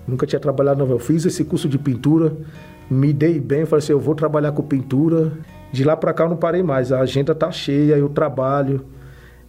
nunca 0.07 0.25
tinha 0.25 0.41
trabalhado, 0.41 0.79
não. 0.85 0.91
Eu 0.91 1.01
fiz 1.01 1.27
esse 1.27 1.45
curso 1.45 1.69
de 1.69 1.77
pintura, 1.77 2.33
me 2.91 3.13
dei 3.13 3.39
bem, 3.39 3.65
falei 3.65 3.83
assim, 3.83 3.93
eu 3.93 4.01
vou 4.01 4.15
trabalhar 4.15 4.53
com 4.53 4.63
pintura. 4.63 5.33
De 5.73 5.85
lá 5.85 5.97
para 5.97 6.13
cá 6.13 6.25
eu 6.25 6.31
não 6.31 6.37
parei 6.37 6.63
mais, 6.63 6.91
a 6.91 7.01
agenda 7.01 7.35
tá 7.35 7.51
cheia, 7.53 7.97
eu 7.97 8.09
trabalho. 8.09 8.85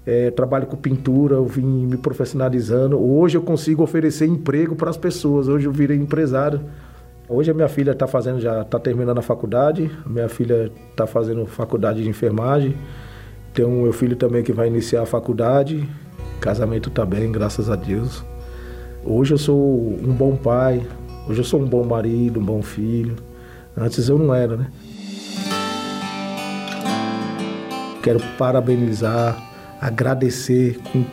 É, 0.05 0.31
trabalho 0.31 0.65
com 0.65 0.75
pintura, 0.75 1.35
eu 1.35 1.45
vim 1.45 1.85
me 1.85 1.97
profissionalizando. 1.97 2.99
Hoje 2.99 3.37
eu 3.37 3.41
consigo 3.41 3.83
oferecer 3.83 4.25
emprego 4.25 4.75
para 4.75 4.89
as 4.89 4.97
pessoas. 4.97 5.47
Hoje 5.47 5.67
eu 5.67 5.71
virei 5.71 5.97
empresário. 5.97 6.61
Hoje 7.29 7.51
a 7.51 7.53
minha 7.53 7.69
filha 7.69 7.91
está 7.91 8.07
fazendo, 8.07 8.39
já 8.39 8.61
está 8.61 8.79
terminando 8.79 9.19
a 9.19 9.21
faculdade. 9.21 9.91
Minha 10.05 10.27
filha 10.27 10.71
está 10.89 11.05
fazendo 11.05 11.45
faculdade 11.45 12.01
de 12.01 12.09
enfermagem. 12.09 12.75
Tem 13.53 13.63
um 13.63 13.83
meu 13.83 13.93
filho 13.93 14.15
também 14.15 14.43
que 14.43 14.51
vai 14.51 14.67
iniciar 14.67 15.03
a 15.03 15.05
faculdade. 15.05 15.87
Casamento 16.39 16.89
está 16.89 17.05
bem, 17.05 17.31
graças 17.31 17.69
a 17.69 17.75
Deus. 17.75 18.23
Hoje 19.05 19.35
eu 19.35 19.37
sou 19.37 19.59
um 20.03 20.13
bom 20.13 20.35
pai. 20.35 20.81
Hoje 21.29 21.41
eu 21.41 21.45
sou 21.45 21.61
um 21.61 21.65
bom 21.65 21.83
marido, 21.83 22.39
um 22.39 22.43
bom 22.43 22.61
filho. 22.63 23.15
Antes 23.75 24.09
eu 24.09 24.17
não 24.17 24.33
era, 24.33 24.57
né? 24.57 24.71
Quero 28.03 28.19
parabenizar 28.37 29.51
agradecer 29.81 30.77
com 30.93 31.03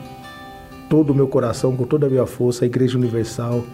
todo 0.91 1.11
o 1.11 1.15
meu 1.15 1.27
coração, 1.27 1.75
com 1.75 1.85
toda 1.85 2.07
a 2.07 2.11
minha 2.11 2.27
força, 2.27 2.65
a 2.65 2.67
Igreja 2.67 2.99
Universal, 2.99 3.65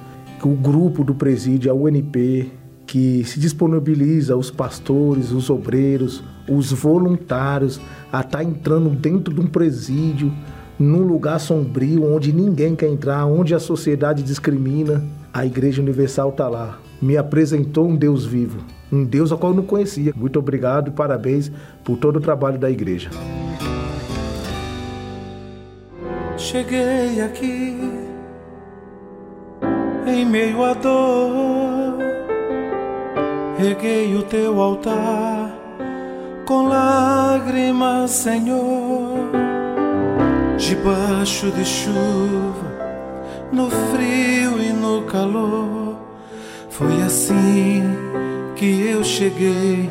o 0.43 0.55
grupo 0.55 1.03
do 1.03 1.15
presídio, 1.15 1.71
a 1.71 1.75
UNP, 1.75 2.53
que 2.87 3.25
se 3.25 3.41
disponibiliza 3.41 4.37
os 4.37 4.51
pastores, 4.51 5.33
os 5.33 5.51
obreiros, 5.51 6.23
os 6.49 6.71
voluntários 6.71 7.81
a 8.13 8.21
estar 8.21 8.39
tá 8.39 8.45
entrando 8.45 8.91
dentro 8.91 9.35
de 9.35 9.41
um 9.41 9.47
presídio, 9.47 10.33
num 10.79 11.03
lugar 11.03 11.41
sombrio, 11.41 12.05
onde 12.15 12.33
ninguém 12.33 12.77
quer 12.77 12.89
entrar, 12.89 13.27
onde 13.27 13.55
a 13.55 13.59
sociedade 13.59 14.23
discrimina. 14.23 15.03
A 15.33 15.45
Igreja 15.45 15.83
Universal 15.83 16.29
está 16.31 16.49
lá. 16.49 16.79
Me 17.05 17.19
apresentou 17.19 17.87
um 17.87 17.95
Deus 17.95 18.25
vivo, 18.25 18.65
um 18.91 19.05
Deus 19.05 19.31
ao 19.31 19.37
qual 19.37 19.53
eu 19.53 19.57
não 19.57 19.67
conhecia. 19.67 20.15
Muito 20.17 20.39
obrigado 20.39 20.89
e 20.89 20.91
parabéns 20.91 21.53
por 21.85 21.99
todo 21.99 22.17
o 22.17 22.21
trabalho 22.21 22.59
da 22.59 22.71
igreja. 22.71 23.11
cheguei 26.39 27.21
aqui 27.21 27.77
em 30.07 30.25
meio 30.25 30.65
à 30.65 30.73
dor, 30.73 31.99
reguei 33.59 34.17
o 34.17 34.23
teu 34.23 34.59
altar 34.59 35.53
com 36.47 36.69
lágrimas, 36.69 38.13
Senhor. 38.13 39.31
debaixo 40.57 41.51
de 41.51 41.67
chuva, 41.67 42.71
no 43.53 43.69
frio 43.69 44.59
e 44.59 44.73
no 44.73 45.03
calor. 45.03 45.94
Foi 46.77 47.03
assim 47.03 47.85
que 48.57 48.89
eu 48.89 49.05
cheguei 49.05 49.89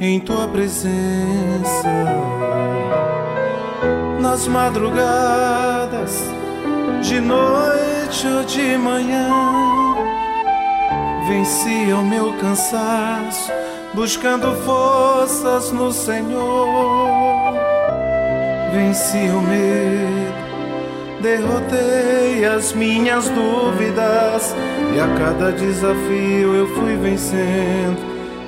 em 0.00 0.18
tua 0.20 0.48
presença. 0.48 0.90
Nas 4.22 4.48
madrugadas, 4.48 6.18
de 7.02 7.20
noite 7.20 8.26
ou 8.26 8.42
de 8.44 8.74
manhã, 8.78 9.28
vencia 11.28 11.94
o 11.94 12.02
meu 12.06 12.32
cansaço, 12.38 13.52
buscando 13.92 14.50
forças 14.64 15.72
no 15.72 15.92
Senhor. 15.92 17.52
Venci 18.72 19.28
o 19.28 19.42
medo, 19.42 20.23
derrotei 21.24 22.44
as 22.44 22.74
minhas 22.74 23.30
dúvidas, 23.30 24.54
e 24.94 25.00
a 25.00 25.08
cada 25.18 25.52
desafio 25.52 26.54
eu 26.54 26.68
fui 26.74 26.96
vencendo 26.96 27.96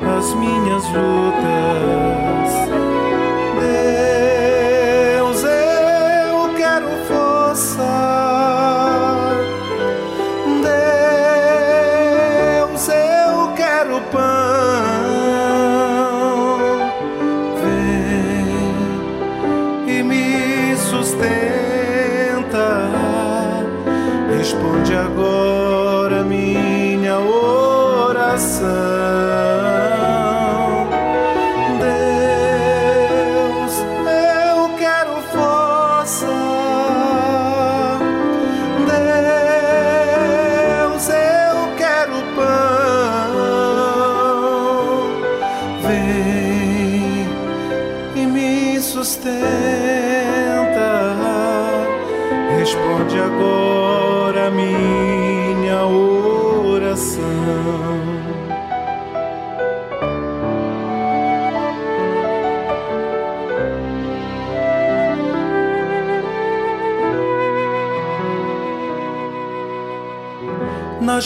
as 0.02 0.34
minhas 0.34 0.84
lutas. 0.92 2.85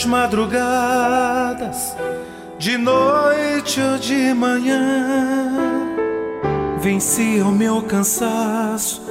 Nas 0.00 0.04
madrugadas, 0.06 1.96
de 2.58 2.78
noite 2.78 3.80
ou 3.80 3.98
de 3.98 4.32
manhã. 4.32 5.52
Venci 6.78 7.40
o 7.42 7.50
meu 7.50 7.82
cansaço, 7.82 9.02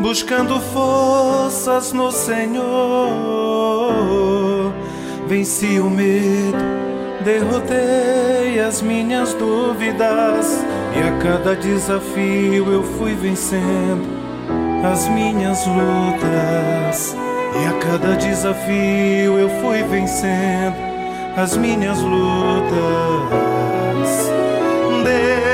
buscando 0.00 0.58
forças 0.60 1.92
no 1.92 2.10
Senhor. 2.10 2.62
Venci 5.26 5.78
o 5.78 5.88
medo, 5.88 6.58
derrotei 7.24 8.58
as 8.60 8.82
minhas 8.82 9.34
dúvidas, 9.34 10.64
e 10.96 11.02
a 11.06 11.18
cada 11.22 11.54
desafio 11.54 12.72
eu 12.72 12.82
fui 12.82 13.14
vencendo 13.14 14.08
as 14.84 15.06
minhas 15.08 15.64
lutas. 15.66 17.21
E 17.60 17.66
a 17.66 17.72
cada 17.80 18.16
desafio 18.16 19.38
eu 19.38 19.48
fui 19.60 19.82
vencendo 19.82 20.76
as 21.36 21.56
minhas 21.56 21.98
lutas. 22.00 22.72
quero 25.04 25.51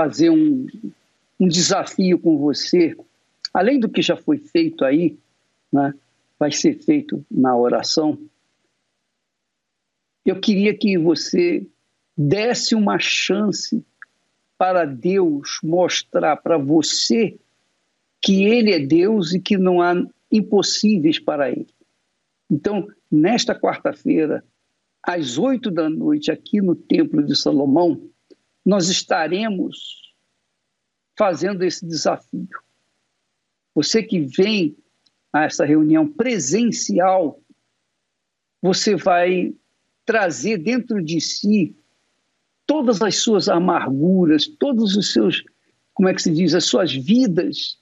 fazer 0.00 0.30
um, 0.30 0.66
um 1.38 1.46
desafio 1.46 2.18
com 2.18 2.38
você, 2.38 2.96
além 3.52 3.78
do 3.78 3.86
que 3.86 4.00
já 4.00 4.16
foi 4.16 4.38
feito 4.38 4.82
aí, 4.82 5.18
né, 5.70 5.92
vai 6.38 6.50
ser 6.50 6.78
feito 6.78 7.22
na 7.30 7.54
oração. 7.54 8.18
Eu 10.24 10.40
queria 10.40 10.74
que 10.74 10.96
você 10.96 11.66
desse 12.16 12.74
uma 12.74 12.98
chance 12.98 13.84
para 14.56 14.86
Deus 14.86 15.58
mostrar 15.62 16.36
para 16.36 16.56
você 16.56 17.38
que 18.22 18.44
Ele 18.44 18.72
é 18.72 18.78
Deus 18.78 19.34
e 19.34 19.40
que 19.40 19.58
não 19.58 19.82
há 19.82 19.94
impossíveis 20.32 21.18
para 21.18 21.50
Ele. 21.50 21.68
Então, 22.50 22.88
nesta 23.12 23.54
quarta-feira, 23.54 24.42
às 25.02 25.36
oito 25.36 25.70
da 25.70 25.90
noite, 25.90 26.30
aqui 26.30 26.62
no 26.62 26.74
Templo 26.74 27.22
de 27.22 27.36
Salomão, 27.36 28.00
nós 28.64 28.88
estaremos 28.88 30.00
fazendo 31.16 31.62
esse 31.62 31.86
desafio. 31.86 32.48
Você 33.74 34.02
que 34.02 34.20
vem 34.20 34.76
a 35.32 35.44
essa 35.44 35.64
reunião 35.64 36.08
presencial, 36.08 37.40
você 38.60 38.96
vai 38.96 39.54
trazer 40.04 40.58
dentro 40.58 41.02
de 41.02 41.20
si 41.20 41.76
todas 42.66 43.00
as 43.02 43.16
suas 43.16 43.48
amarguras, 43.48 44.46
todos 44.46 44.96
os 44.96 45.12
seus, 45.12 45.44
como 45.94 46.08
é 46.08 46.14
que 46.14 46.22
se 46.22 46.32
diz, 46.32 46.54
as 46.54 46.64
suas 46.64 46.92
vidas 46.92 47.78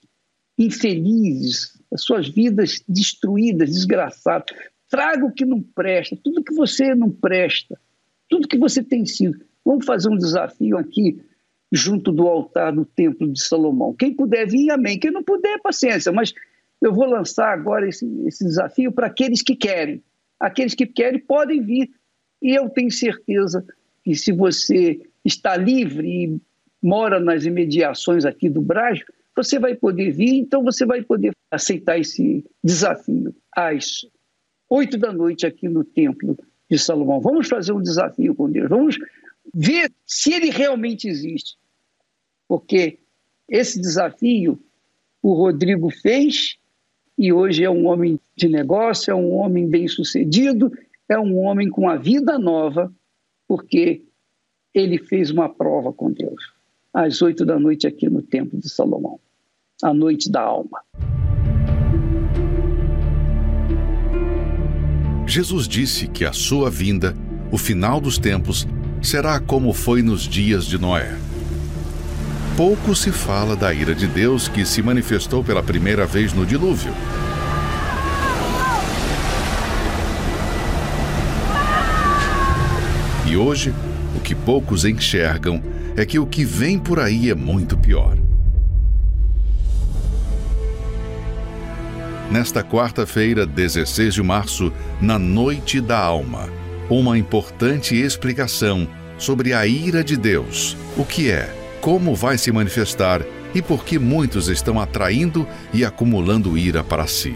infelizes, 0.58 1.78
as 1.92 2.02
suas 2.02 2.28
vidas 2.28 2.82
destruídas, 2.88 3.70
desgraçadas. 3.70 4.56
Traga 4.88 5.24
o 5.24 5.32
que 5.32 5.44
não 5.44 5.62
presta, 5.62 6.16
tudo 6.16 6.42
que 6.42 6.54
você 6.54 6.94
não 6.94 7.10
presta, 7.10 7.78
tudo 8.28 8.48
que 8.48 8.58
você 8.58 8.82
tem 8.82 9.06
sido. 9.06 9.47
Vamos 9.68 9.84
fazer 9.84 10.08
um 10.08 10.16
desafio 10.16 10.78
aqui 10.78 11.20
junto 11.70 12.10
do 12.10 12.26
altar 12.26 12.72
do 12.72 12.86
Templo 12.86 13.30
de 13.30 13.38
Salomão. 13.38 13.92
Quem 13.92 14.14
puder 14.14 14.48
vir, 14.48 14.70
amém. 14.70 14.98
Quem 14.98 15.10
não 15.10 15.22
puder, 15.22 15.60
paciência. 15.60 16.10
Mas 16.10 16.32
eu 16.80 16.90
vou 16.90 17.04
lançar 17.04 17.52
agora 17.52 17.86
esse, 17.86 18.06
esse 18.26 18.42
desafio 18.44 18.90
para 18.90 19.08
aqueles 19.08 19.42
que 19.42 19.54
querem. 19.54 20.02
Aqueles 20.40 20.74
que 20.74 20.86
querem 20.86 21.20
podem 21.20 21.60
vir. 21.60 21.90
E 22.40 22.58
eu 22.58 22.70
tenho 22.70 22.90
certeza 22.90 23.62
que 24.02 24.14
se 24.14 24.32
você 24.32 25.02
está 25.22 25.54
livre 25.54 26.08
e 26.08 26.40
mora 26.82 27.20
nas 27.20 27.44
imediações 27.44 28.24
aqui 28.24 28.48
do 28.48 28.62
Brasil, 28.62 29.04
você 29.36 29.58
vai 29.58 29.74
poder 29.74 30.12
vir, 30.12 30.38
então 30.38 30.64
você 30.64 30.86
vai 30.86 31.02
poder 31.02 31.32
aceitar 31.50 31.98
esse 31.98 32.42
desafio 32.64 33.34
às 33.54 34.06
oito 34.70 34.96
da 34.96 35.12
noite 35.12 35.46
aqui 35.46 35.68
no 35.68 35.84
templo 35.84 36.38
de 36.70 36.78
Salomão. 36.78 37.20
Vamos 37.20 37.48
fazer 37.48 37.72
um 37.72 37.82
desafio 37.82 38.34
com 38.34 38.50
Deus. 38.50 38.70
Vamos 38.70 38.98
ver 39.60 39.92
se 40.06 40.32
ele 40.32 40.50
realmente 40.50 41.08
existe. 41.08 41.56
Porque 42.46 43.00
esse 43.48 43.80
desafio 43.80 44.56
o 45.20 45.34
Rodrigo 45.34 45.90
fez 45.90 46.56
e 47.18 47.32
hoje 47.32 47.64
é 47.64 47.70
um 47.70 47.86
homem 47.86 48.20
de 48.36 48.48
negócio, 48.48 49.10
é 49.10 49.14
um 49.14 49.34
homem 49.34 49.68
bem-sucedido, 49.68 50.70
é 51.08 51.18
um 51.18 51.36
homem 51.38 51.68
com 51.68 51.88
a 51.88 51.96
vida 51.96 52.38
nova, 52.38 52.94
porque 53.48 54.04
ele 54.72 54.96
fez 54.96 55.28
uma 55.32 55.48
prova 55.48 55.92
com 55.92 56.12
Deus. 56.12 56.52
Às 56.94 57.20
oito 57.20 57.44
da 57.44 57.58
noite 57.58 57.84
aqui 57.84 58.08
no 58.08 58.22
Templo 58.22 58.60
de 58.60 58.68
Salomão. 58.68 59.18
A 59.82 59.92
noite 59.92 60.30
da 60.30 60.40
alma. 60.40 60.80
Jesus 65.26 65.66
disse 65.66 66.06
que 66.06 66.24
a 66.24 66.32
sua 66.32 66.70
vinda, 66.70 67.12
o 67.52 67.58
final 67.58 68.00
dos 68.00 68.18
tempos, 68.18 68.66
será 69.02 69.38
como 69.40 69.72
foi 69.72 70.02
nos 70.02 70.22
dias 70.22 70.64
de 70.64 70.78
Noé. 70.78 71.14
Pouco 72.56 72.94
se 72.94 73.12
fala 73.12 73.54
da 73.54 73.72
ira 73.72 73.94
de 73.94 74.06
Deus 74.06 74.48
que 74.48 74.64
se 74.64 74.82
manifestou 74.82 75.44
pela 75.44 75.62
primeira 75.62 76.06
vez 76.06 76.32
no 76.32 76.44
dilúvio. 76.44 76.92
E 83.26 83.36
hoje, 83.36 83.72
o 84.16 84.20
que 84.20 84.34
poucos 84.34 84.84
enxergam 84.84 85.62
é 85.96 86.04
que 86.04 86.18
o 86.18 86.26
que 86.26 86.44
vem 86.44 86.78
por 86.78 86.98
aí 86.98 87.30
é 87.30 87.34
muito 87.34 87.76
pior. 87.76 88.16
nesta 92.30 92.62
quarta-feira, 92.62 93.46
16 93.46 94.14
de 94.14 94.22
março, 94.22 94.72
na 95.00 95.18
Noite 95.18 95.80
da 95.80 95.98
Alma, 95.98 96.48
uma 96.90 97.18
importante 97.18 97.94
explicação 97.94 98.88
sobre 99.18 99.52
a 99.52 99.66
ira 99.66 100.02
de 100.02 100.16
Deus, 100.16 100.76
o 100.96 101.04
que 101.04 101.30
é, 101.30 101.54
como 101.80 102.14
vai 102.14 102.38
se 102.38 102.50
manifestar 102.50 103.22
e 103.54 103.60
por 103.60 103.84
que 103.84 103.98
muitos 103.98 104.48
estão 104.48 104.80
atraindo 104.80 105.46
e 105.72 105.84
acumulando 105.84 106.56
ira 106.56 106.82
para 106.82 107.06
si. 107.06 107.34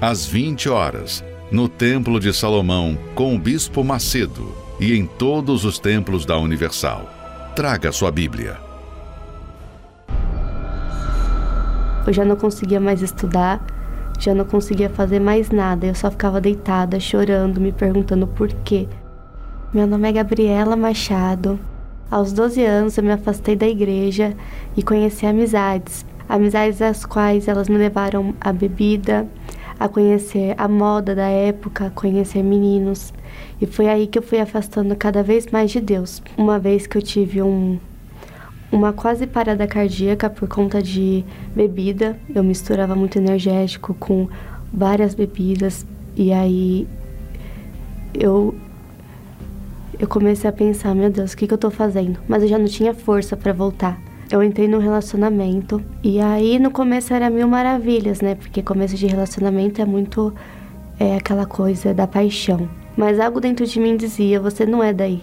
Às 0.00 0.26
20 0.26 0.68
horas, 0.68 1.24
no 1.50 1.68
Templo 1.68 2.18
de 2.20 2.32
Salomão, 2.32 2.98
com 3.14 3.34
o 3.34 3.38
Bispo 3.38 3.82
Macedo 3.82 4.54
e 4.80 4.94
em 4.94 5.06
todos 5.06 5.64
os 5.64 5.78
templos 5.78 6.24
da 6.24 6.38
Universal. 6.38 7.08
Traga 7.54 7.90
sua 7.90 8.10
Bíblia. 8.10 8.58
Eu 12.06 12.12
já 12.12 12.24
não 12.24 12.36
conseguia 12.36 12.80
mais 12.80 13.02
estudar 13.02 13.60
já 14.18 14.34
não 14.34 14.44
conseguia 14.44 14.90
fazer 14.90 15.20
mais 15.20 15.50
nada, 15.50 15.86
eu 15.86 15.94
só 15.94 16.10
ficava 16.10 16.40
deitada, 16.40 16.98
chorando, 16.98 17.60
me 17.60 17.72
perguntando 17.72 18.26
por 18.26 18.48
quê. 18.48 18.88
Meu 19.72 19.86
nome 19.86 20.08
é 20.08 20.12
Gabriela 20.12 20.76
Machado. 20.76 21.58
Aos 22.10 22.32
12 22.32 22.64
anos 22.64 22.96
eu 22.96 23.04
me 23.04 23.12
afastei 23.12 23.54
da 23.54 23.68
igreja 23.68 24.34
e 24.76 24.82
conheci 24.82 25.26
amizades. 25.26 26.04
Amizades 26.28 26.82
as 26.82 27.04
quais 27.04 27.46
elas 27.48 27.68
me 27.68 27.76
levaram 27.76 28.34
à 28.40 28.52
bebida, 28.52 29.26
a 29.78 29.88
conhecer 29.88 30.54
a 30.58 30.66
moda 30.66 31.14
da 31.14 31.28
época, 31.28 31.86
a 31.86 31.90
conhecer 31.90 32.42
meninos. 32.42 33.12
E 33.60 33.66
foi 33.66 33.88
aí 33.88 34.06
que 34.06 34.18
eu 34.18 34.22
fui 34.22 34.40
afastando 34.40 34.96
cada 34.96 35.22
vez 35.22 35.46
mais 35.46 35.70
de 35.70 35.80
Deus. 35.80 36.22
Uma 36.36 36.58
vez 36.58 36.86
que 36.86 36.98
eu 36.98 37.02
tive 37.02 37.40
um 37.42 37.78
uma 38.70 38.92
quase 38.92 39.26
parada 39.26 39.66
cardíaca 39.66 40.28
por 40.28 40.48
conta 40.48 40.82
de 40.82 41.24
bebida. 41.54 42.18
Eu 42.34 42.44
misturava 42.44 42.94
muito 42.94 43.18
energético 43.18 43.94
com 43.94 44.28
várias 44.72 45.14
bebidas 45.14 45.86
e 46.16 46.32
aí 46.32 46.86
eu 48.14 48.54
eu 49.98 50.06
comecei 50.06 50.48
a 50.48 50.52
pensar, 50.52 50.94
meu 50.94 51.10
Deus, 51.10 51.32
o 51.32 51.36
que, 51.36 51.46
que 51.46 51.52
eu 51.52 51.56
estou 51.56 51.72
fazendo? 51.72 52.20
Mas 52.28 52.44
eu 52.44 52.48
já 52.48 52.56
não 52.56 52.66
tinha 52.66 52.94
força 52.94 53.36
para 53.36 53.52
voltar. 53.52 54.00
Eu 54.30 54.44
entrei 54.44 54.68
num 54.68 54.78
relacionamento 54.78 55.82
e 56.04 56.20
aí 56.20 56.58
no 56.60 56.70
começo 56.70 57.12
era 57.12 57.28
mil 57.28 57.48
maravilhas, 57.48 58.20
né? 58.20 58.34
Porque 58.36 58.62
começo 58.62 58.94
de 58.94 59.06
relacionamento 59.06 59.82
é 59.82 59.84
muito 59.84 60.32
é 61.00 61.16
aquela 61.16 61.46
coisa 61.46 61.94
da 61.94 62.06
paixão. 62.06 62.68
Mas 62.96 63.18
algo 63.18 63.40
dentro 63.40 63.66
de 63.66 63.80
mim 63.80 63.96
dizia, 63.96 64.40
você 64.40 64.66
não 64.66 64.82
é 64.82 64.92
daí 64.92 65.22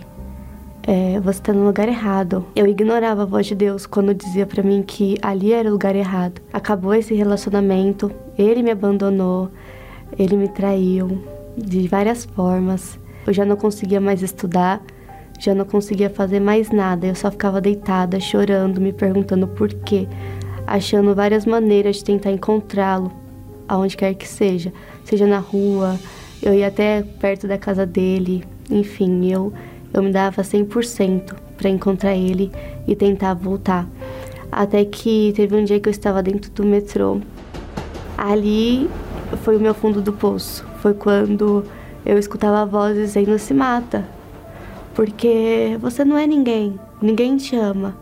é, 0.88 1.20
você 1.20 1.40
está 1.40 1.52
no 1.52 1.66
lugar 1.66 1.90
errado. 1.90 2.46
Eu 2.56 2.68
ignorava 2.68 3.24
a 3.24 3.26
voz 3.26 3.48
de 3.48 3.56
Deus 3.56 3.88
quando 3.88 4.14
dizia 4.14 4.46
para 4.46 4.62
mim 4.62 4.84
que 4.84 5.18
ali 5.22 5.52
era 5.52 5.68
o 5.68 5.72
lugar 5.72 5.96
errado. 5.96 6.40
Acabou 6.54 6.94
esse 6.94 7.16
relacionamento, 7.16 8.12
ele 8.38 8.62
me 8.62 8.70
abandonou, 8.70 9.50
ele 10.18 10.38
me 10.38 10.48
traiu 10.48 11.24
de 11.58 11.88
várias 11.88 12.26
formas. 12.26 13.00
Eu 13.26 13.34
já 13.34 13.44
não 13.44 13.56
conseguia 13.56 14.00
mais 14.00 14.22
estudar, 14.22 14.80
já 15.40 15.56
não 15.56 15.66
conseguia 15.66 16.10
fazer 16.10 16.40
mais 16.40 16.70
nada. 16.70 17.08
Eu 17.08 17.16
só 17.16 17.32
ficava 17.32 17.60
deitada, 17.60 18.20
chorando, 18.20 18.80
me 18.80 18.94
perguntando 18.94 19.48
por 19.48 19.74
quê, 19.74 20.08
achando 20.68 21.16
várias 21.16 21.48
maneiras 21.48 21.96
de 21.96 22.04
tentar 22.04 22.32
encontrá-lo, 22.32 23.12
aonde 23.68 23.98
quer 23.98 24.14
que 24.14 24.28
seja, 24.28 24.72
seja 25.04 25.26
na 25.26 25.40
rua, 25.40 26.00
eu 26.44 26.54
ia 26.54 26.68
até 26.68 27.02
perto 27.02 27.48
da 27.48 27.58
casa 27.58 27.88
dele, 27.88 28.44
enfim, 28.70 29.32
eu 29.32 29.52
eu 29.96 30.04
me 30.04 30.12
dava 30.12 30.42
100% 30.42 31.34
para 31.56 31.70
encontrar 31.70 32.14
ele 32.14 32.52
e 32.86 32.94
tentar 32.96 33.34
voltar. 33.34 33.88
Até 34.52 34.84
que 34.84 35.32
teve 35.34 35.56
um 35.56 35.64
dia 35.64 35.80
que 35.80 35.88
eu 35.88 35.92
estava 35.92 36.22
dentro 36.22 36.52
do 36.52 36.66
metrô. 36.66 37.22
Ali 38.18 38.90
foi 39.44 39.56
o 39.56 39.60
meu 39.60 39.74
fundo 39.74 40.02
do 40.02 40.12
poço. 40.12 40.66
Foi 40.82 40.94
quando 40.94 41.64
eu 42.06 42.20
escutava 42.20 42.62
a 42.62 42.66
voz 42.66 42.96
dizendo: 42.96 43.40
se 43.40 43.54
mata, 43.54 44.06
porque 44.94 45.78
você 45.80 46.04
não 46.04 46.18
é 46.18 46.28
ninguém, 46.28 46.78
ninguém 47.02 47.38
te 47.38 47.56
ama. 47.56 47.96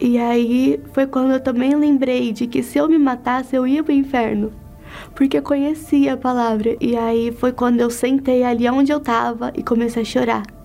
E 0.00 0.16
aí 0.16 0.80
foi 0.94 1.06
quando 1.06 1.32
eu 1.32 1.40
também 1.40 1.76
lembrei 1.76 2.32
de 2.32 2.46
que 2.46 2.62
se 2.62 2.78
eu 2.78 2.88
me 2.88 2.98
matasse 2.98 3.54
eu 3.54 3.66
ia 3.66 3.84
para 3.84 3.92
o 3.92 3.94
inferno, 3.94 4.50
porque 5.14 5.36
eu 5.36 5.42
conhecia 5.42 6.14
a 6.14 6.16
palavra. 6.16 6.74
E 6.80 6.96
aí 6.96 7.30
foi 7.32 7.52
quando 7.52 7.80
eu 7.82 7.90
sentei 7.90 8.42
ali 8.42 8.66
onde 8.70 8.90
eu 8.90 8.96
estava 8.96 9.52
e 9.54 9.62
comecei 9.62 10.00
a 10.00 10.06
chorar. 10.06 10.59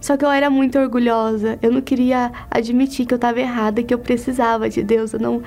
Só 0.00 0.16
que 0.16 0.24
eu 0.24 0.30
era 0.30 0.48
muito 0.48 0.78
orgulhosa. 0.78 1.58
Eu 1.60 1.70
não 1.70 1.80
queria 1.80 2.32
admitir 2.50 3.06
que 3.06 3.14
eu 3.14 3.16
estava 3.16 3.38
errada, 3.38 3.82
que 3.82 3.92
eu 3.92 3.98
precisava 3.98 4.68
de 4.68 4.82
Deus. 4.82 5.12
Eu 5.12 5.20
não 5.20 5.42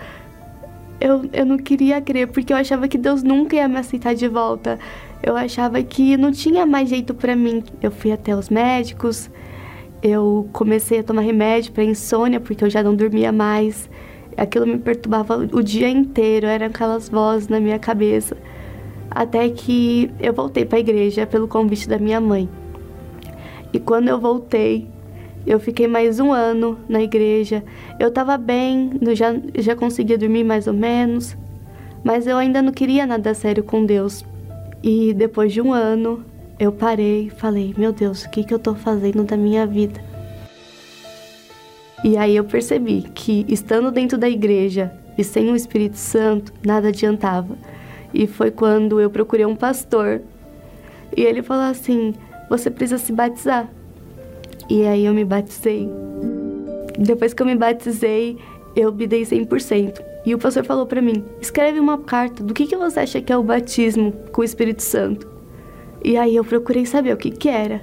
eu, 1.04 1.30
eu 1.34 1.46
não 1.46 1.58
queria 1.58 2.00
crer 2.00 2.28
porque 2.28 2.54
eu 2.54 2.58
achava 2.58 2.88
que 2.88 2.98
Deus 2.98 3.24
nunca 3.24 3.58
ia 3.58 3.68
me 3.68 3.78
aceitar 3.78 4.16
de 4.16 4.28
volta. 4.28 4.80
Eu 5.22 5.36
achava 5.36 5.82
que 5.84 6.16
não 6.16 6.32
tinha 6.32 6.66
mais 6.66 6.88
jeito 6.90 7.14
para 7.14 7.36
mim. 7.36 7.64
Eu 7.82 7.92
fui 7.92 8.12
até 8.12 8.36
os 8.36 8.50
médicos. 8.50 9.30
Eu 10.02 10.48
comecei 10.54 11.00
a 11.00 11.04
tomar 11.04 11.22
remédio 11.22 11.74
para 11.74 11.84
insônia 11.84 12.40
porque 12.40 12.64
eu 12.64 12.70
já 12.70 12.82
não 12.82 12.96
dormia 12.96 13.32
mais. 13.32 13.90
Aquilo 14.38 14.66
me 14.66 14.78
perturbava 14.78 15.38
o 15.52 15.62
dia 15.62 15.90
inteiro, 15.90 16.48
eram 16.48 16.68
aquelas 16.68 17.10
vozes 17.10 17.48
na 17.48 17.60
minha 17.60 17.80
cabeça. 17.80 18.38
Até 19.12 19.50
que 19.50 20.10
eu 20.20 20.34
voltei 20.34 20.66
para 20.66 20.78
a 20.78 20.82
igreja 20.82 21.28
pelo 21.28 21.48
convite 21.48 21.88
da 21.88 22.00
minha 22.00 22.20
mãe. 22.20 22.50
E 23.74 23.80
quando 23.80 24.08
eu 24.08 24.20
voltei, 24.20 24.88
eu 25.46 25.60
fiquei 25.60 25.88
mais 25.88 26.20
um 26.20 26.32
ano 26.32 26.80
na 26.88 27.02
igreja. 27.02 27.64
Eu 28.00 28.10
estava 28.10 28.38
bem, 28.38 28.92
eu 29.02 29.16
já, 29.16 29.36
já 29.58 29.76
conseguia 29.76 30.18
dormir 30.18 30.44
mais 30.44 30.68
ou 30.68 30.74
menos, 30.74 31.36
mas 32.04 32.28
eu 32.28 32.38
ainda 32.38 32.62
não 32.62 32.72
queria 32.72 33.06
nada 33.06 33.34
sério 33.34 33.64
com 33.64 33.84
Deus. 33.84 34.24
E 34.84 35.14
depois 35.14 35.52
de 35.52 35.60
um 35.60 35.74
ano, 35.74 36.24
eu 36.60 36.72
parei 36.72 37.28
e 37.28 37.30
falei: 37.30 37.74
Meu 37.78 37.92
Deus, 37.92 38.24
o 38.24 38.30
que, 38.30 38.44
que 38.44 38.54
eu 38.54 38.58
estou 38.58 38.76
fazendo 38.76 39.24
da 39.24 39.36
minha 39.36 39.66
vida? 39.66 40.00
E 42.04 42.18
aí 42.18 42.36
eu 42.36 42.44
percebi 42.44 43.04
que 43.16 43.46
estando 43.48 43.90
dentro 43.90 44.18
da 44.18 44.30
igreja 44.30 44.92
e 45.18 45.24
sem 45.24 45.50
o 45.52 45.56
Espírito 45.56 45.98
Santo, 45.98 46.54
nada 46.66 46.90
adiantava. 46.90 47.58
E 48.14 48.28
foi 48.28 48.52
quando 48.52 49.00
eu 49.00 49.10
procurei 49.10 49.46
um 49.46 49.56
pastor. 49.56 50.22
E 51.16 51.22
ele 51.22 51.42
falou 51.42 51.64
assim: 51.64 52.14
você 52.58 52.70
precisa 52.70 53.00
se 53.00 53.12
batizar. 53.12 53.68
E 54.70 54.86
aí 54.86 55.06
eu 55.06 55.14
me 55.14 55.26
batizei. 55.26 55.90
Depois 56.98 57.34
que 57.34 57.42
eu 57.42 57.48
me 57.48 57.56
batizei, 57.56 58.38
eu 58.76 58.94
me 58.94 59.08
dei 59.08 59.24
100%. 59.24 60.02
E 60.26 60.34
o 60.36 60.38
pastor 60.38 60.64
falou 60.64 60.86
para 60.86 61.02
mim: 61.02 61.24
escreve 61.42 61.80
uma 61.80 61.98
carta 61.98 62.44
do 62.44 62.54
que, 62.54 62.68
que 62.68 62.76
você 62.76 63.02
acha 63.02 63.22
que 63.22 63.34
é 63.34 63.38
o 63.38 63.44
batismo 63.44 64.14
com 64.32 64.42
o 64.42 64.44
Espírito 64.44 64.84
Santo. 64.84 65.28
E 66.04 66.16
aí 66.16 66.36
eu 66.36 66.46
procurei 66.46 66.86
saber 66.86 67.14
o 67.14 67.18
que, 67.18 67.32
que 67.32 67.50
era. 67.50 67.82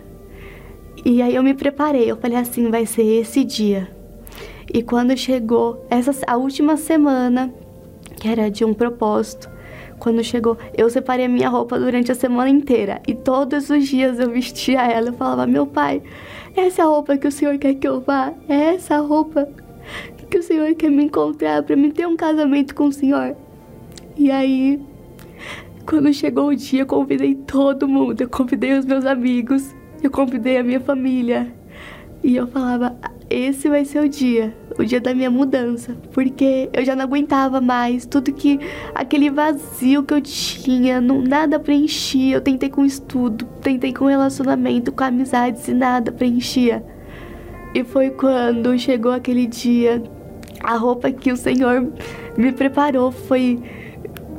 E 1.04 1.20
aí 1.20 1.34
eu 1.34 1.42
me 1.42 1.54
preparei, 1.54 2.10
eu 2.10 2.16
falei 2.16 2.38
assim: 2.38 2.70
vai 2.70 2.86
ser 2.86 3.02
esse 3.02 3.42
dia. 3.44 3.90
E 4.72 4.82
quando 4.82 5.16
chegou 5.16 5.84
essa, 5.90 6.12
a 6.26 6.36
última 6.36 6.76
semana, 6.76 7.52
que 8.20 8.28
era 8.28 8.48
de 8.48 8.64
um 8.64 8.72
propósito, 8.72 9.50
quando 10.00 10.24
chegou, 10.24 10.56
eu 10.76 10.88
separei 10.88 11.26
a 11.26 11.28
minha 11.28 11.48
roupa 11.48 11.78
durante 11.78 12.10
a 12.10 12.14
semana 12.14 12.48
inteira 12.48 13.00
e 13.06 13.14
todos 13.14 13.68
os 13.68 13.86
dias 13.86 14.18
eu 14.18 14.30
vestia 14.30 14.82
ela. 14.82 15.10
Eu 15.10 15.12
falava: 15.12 15.46
Meu 15.46 15.66
pai, 15.66 16.02
essa 16.56 16.84
roupa 16.84 17.16
que 17.18 17.28
o 17.28 17.32
senhor 17.32 17.58
quer 17.58 17.74
que 17.74 17.86
eu 17.86 18.00
vá? 18.00 18.32
É 18.48 18.74
essa 18.74 18.98
roupa 18.98 19.46
que 20.30 20.38
o 20.38 20.42
senhor 20.42 20.74
quer 20.74 20.90
me 20.90 21.04
encontrar 21.04 21.62
para 21.62 21.76
me 21.76 21.92
ter 21.92 22.06
um 22.06 22.16
casamento 22.16 22.74
com 22.74 22.86
o 22.86 22.92
senhor? 22.92 23.36
E 24.16 24.30
aí, 24.30 24.80
quando 25.86 26.12
chegou 26.14 26.48
o 26.48 26.56
dia, 26.56 26.82
eu 26.82 26.86
convidei 26.86 27.34
todo 27.34 27.86
mundo. 27.86 28.22
Eu 28.22 28.28
convidei 28.28 28.72
os 28.78 28.86
meus 28.86 29.04
amigos, 29.04 29.74
eu 30.02 30.10
convidei 30.10 30.56
a 30.56 30.62
minha 30.62 30.80
família. 30.80 31.59
E 32.22 32.36
eu 32.36 32.46
falava: 32.46 32.94
esse 33.28 33.68
vai 33.68 33.84
ser 33.84 34.00
o 34.00 34.08
dia, 34.08 34.54
o 34.78 34.84
dia 34.84 35.00
da 35.00 35.14
minha 35.14 35.30
mudança, 35.30 35.96
porque 36.12 36.68
eu 36.72 36.84
já 36.84 36.96
não 36.96 37.04
aguentava 37.04 37.60
mais 37.60 38.04
tudo 38.04 38.32
que 38.32 38.58
aquele 38.94 39.30
vazio 39.30 40.02
que 40.02 40.12
eu 40.12 40.20
tinha, 40.20 41.00
não, 41.00 41.22
nada 41.22 41.58
preenchia. 41.58 42.36
Eu 42.36 42.40
tentei 42.40 42.68
com 42.68 42.84
estudo, 42.84 43.46
tentei 43.62 43.92
com 43.92 44.06
relacionamento, 44.06 44.92
com 44.92 45.04
amizades 45.04 45.68
e 45.68 45.74
nada 45.74 46.10
preenchia. 46.10 46.84
E 47.74 47.84
foi 47.84 48.10
quando 48.10 48.76
chegou 48.78 49.12
aquele 49.12 49.46
dia, 49.46 50.02
a 50.60 50.76
roupa 50.76 51.10
que 51.12 51.30
o 51.30 51.36
Senhor 51.36 51.86
me 52.36 52.52
preparou 52.52 53.12
foi 53.12 53.62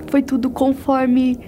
foi 0.08 0.22
tudo 0.22 0.50
conforme 0.50 1.40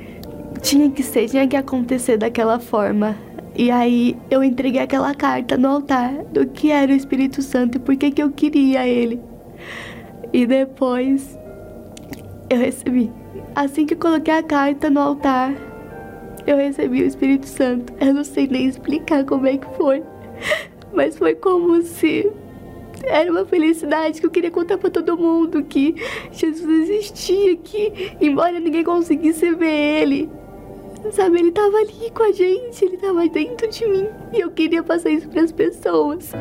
tinha 0.61 0.89
que 0.89 1.03
ser, 1.03 1.27
tinha 1.27 1.45
que 1.45 1.57
acontecer 1.57 2.15
daquela 2.15 2.57
forma. 2.57 3.17
E 3.55 3.69
aí 3.69 4.17
eu 4.31 4.43
entreguei 4.43 4.81
aquela 4.81 5.13
carta 5.13 5.55
no 5.57 5.67
altar 5.67 6.11
do 6.25 6.47
que 6.47 6.71
era 6.71 6.91
o 6.91 6.95
Espírito 6.95 7.41
Santo 7.41 7.77
e 7.77 7.79
por 7.79 7.95
que, 7.95 8.09
que 8.09 8.23
eu 8.23 8.31
queria 8.31 8.87
ele. 8.87 9.21
E 10.31 10.45
depois 10.45 11.37
eu 12.49 12.57
recebi. 12.57 13.11
Assim 13.55 13.85
que 13.85 13.95
coloquei 13.95 14.33
a 14.33 14.41
carta 14.41 14.89
no 14.89 14.99
altar, 14.99 15.53
eu 16.47 16.57
recebi 16.57 17.03
o 17.03 17.05
Espírito 17.05 17.47
Santo. 17.47 17.93
Eu 17.99 18.13
não 18.13 18.23
sei 18.23 18.47
nem 18.47 18.65
explicar 18.65 19.23
como 19.23 19.45
é 19.45 19.57
que 19.57 19.67
foi, 19.77 20.03
mas 20.91 21.15
foi 21.15 21.35
como 21.35 21.79
se 21.83 22.31
era 23.03 23.29
uma 23.31 23.45
felicidade 23.45 24.19
que 24.19 24.25
eu 24.25 24.31
queria 24.31 24.51
contar 24.51 24.77
para 24.77 24.89
todo 24.89 25.17
mundo 25.17 25.63
que 25.63 25.95
Jesus 26.31 26.89
existia, 26.89 27.55
que 27.57 28.15
embora 28.19 28.59
ninguém 28.59 28.83
conseguisse 28.83 29.53
ver 29.53 30.01
ele, 30.01 30.29
Sabe, 31.11 31.39
ele 31.39 31.51
tava 31.51 31.77
ali 31.77 32.09
com 32.11 32.23
a 32.23 32.31
gente, 32.31 32.83
ele 32.83 32.97
tava 32.97 33.27
dentro 33.27 33.69
de 33.69 33.85
mim. 33.87 34.07
E 34.31 34.39
eu 34.39 34.49
queria 34.49 34.81
passar 34.81 35.09
isso 35.09 35.27
para 35.29 35.41
as 35.41 35.51
pessoas. 35.51 36.31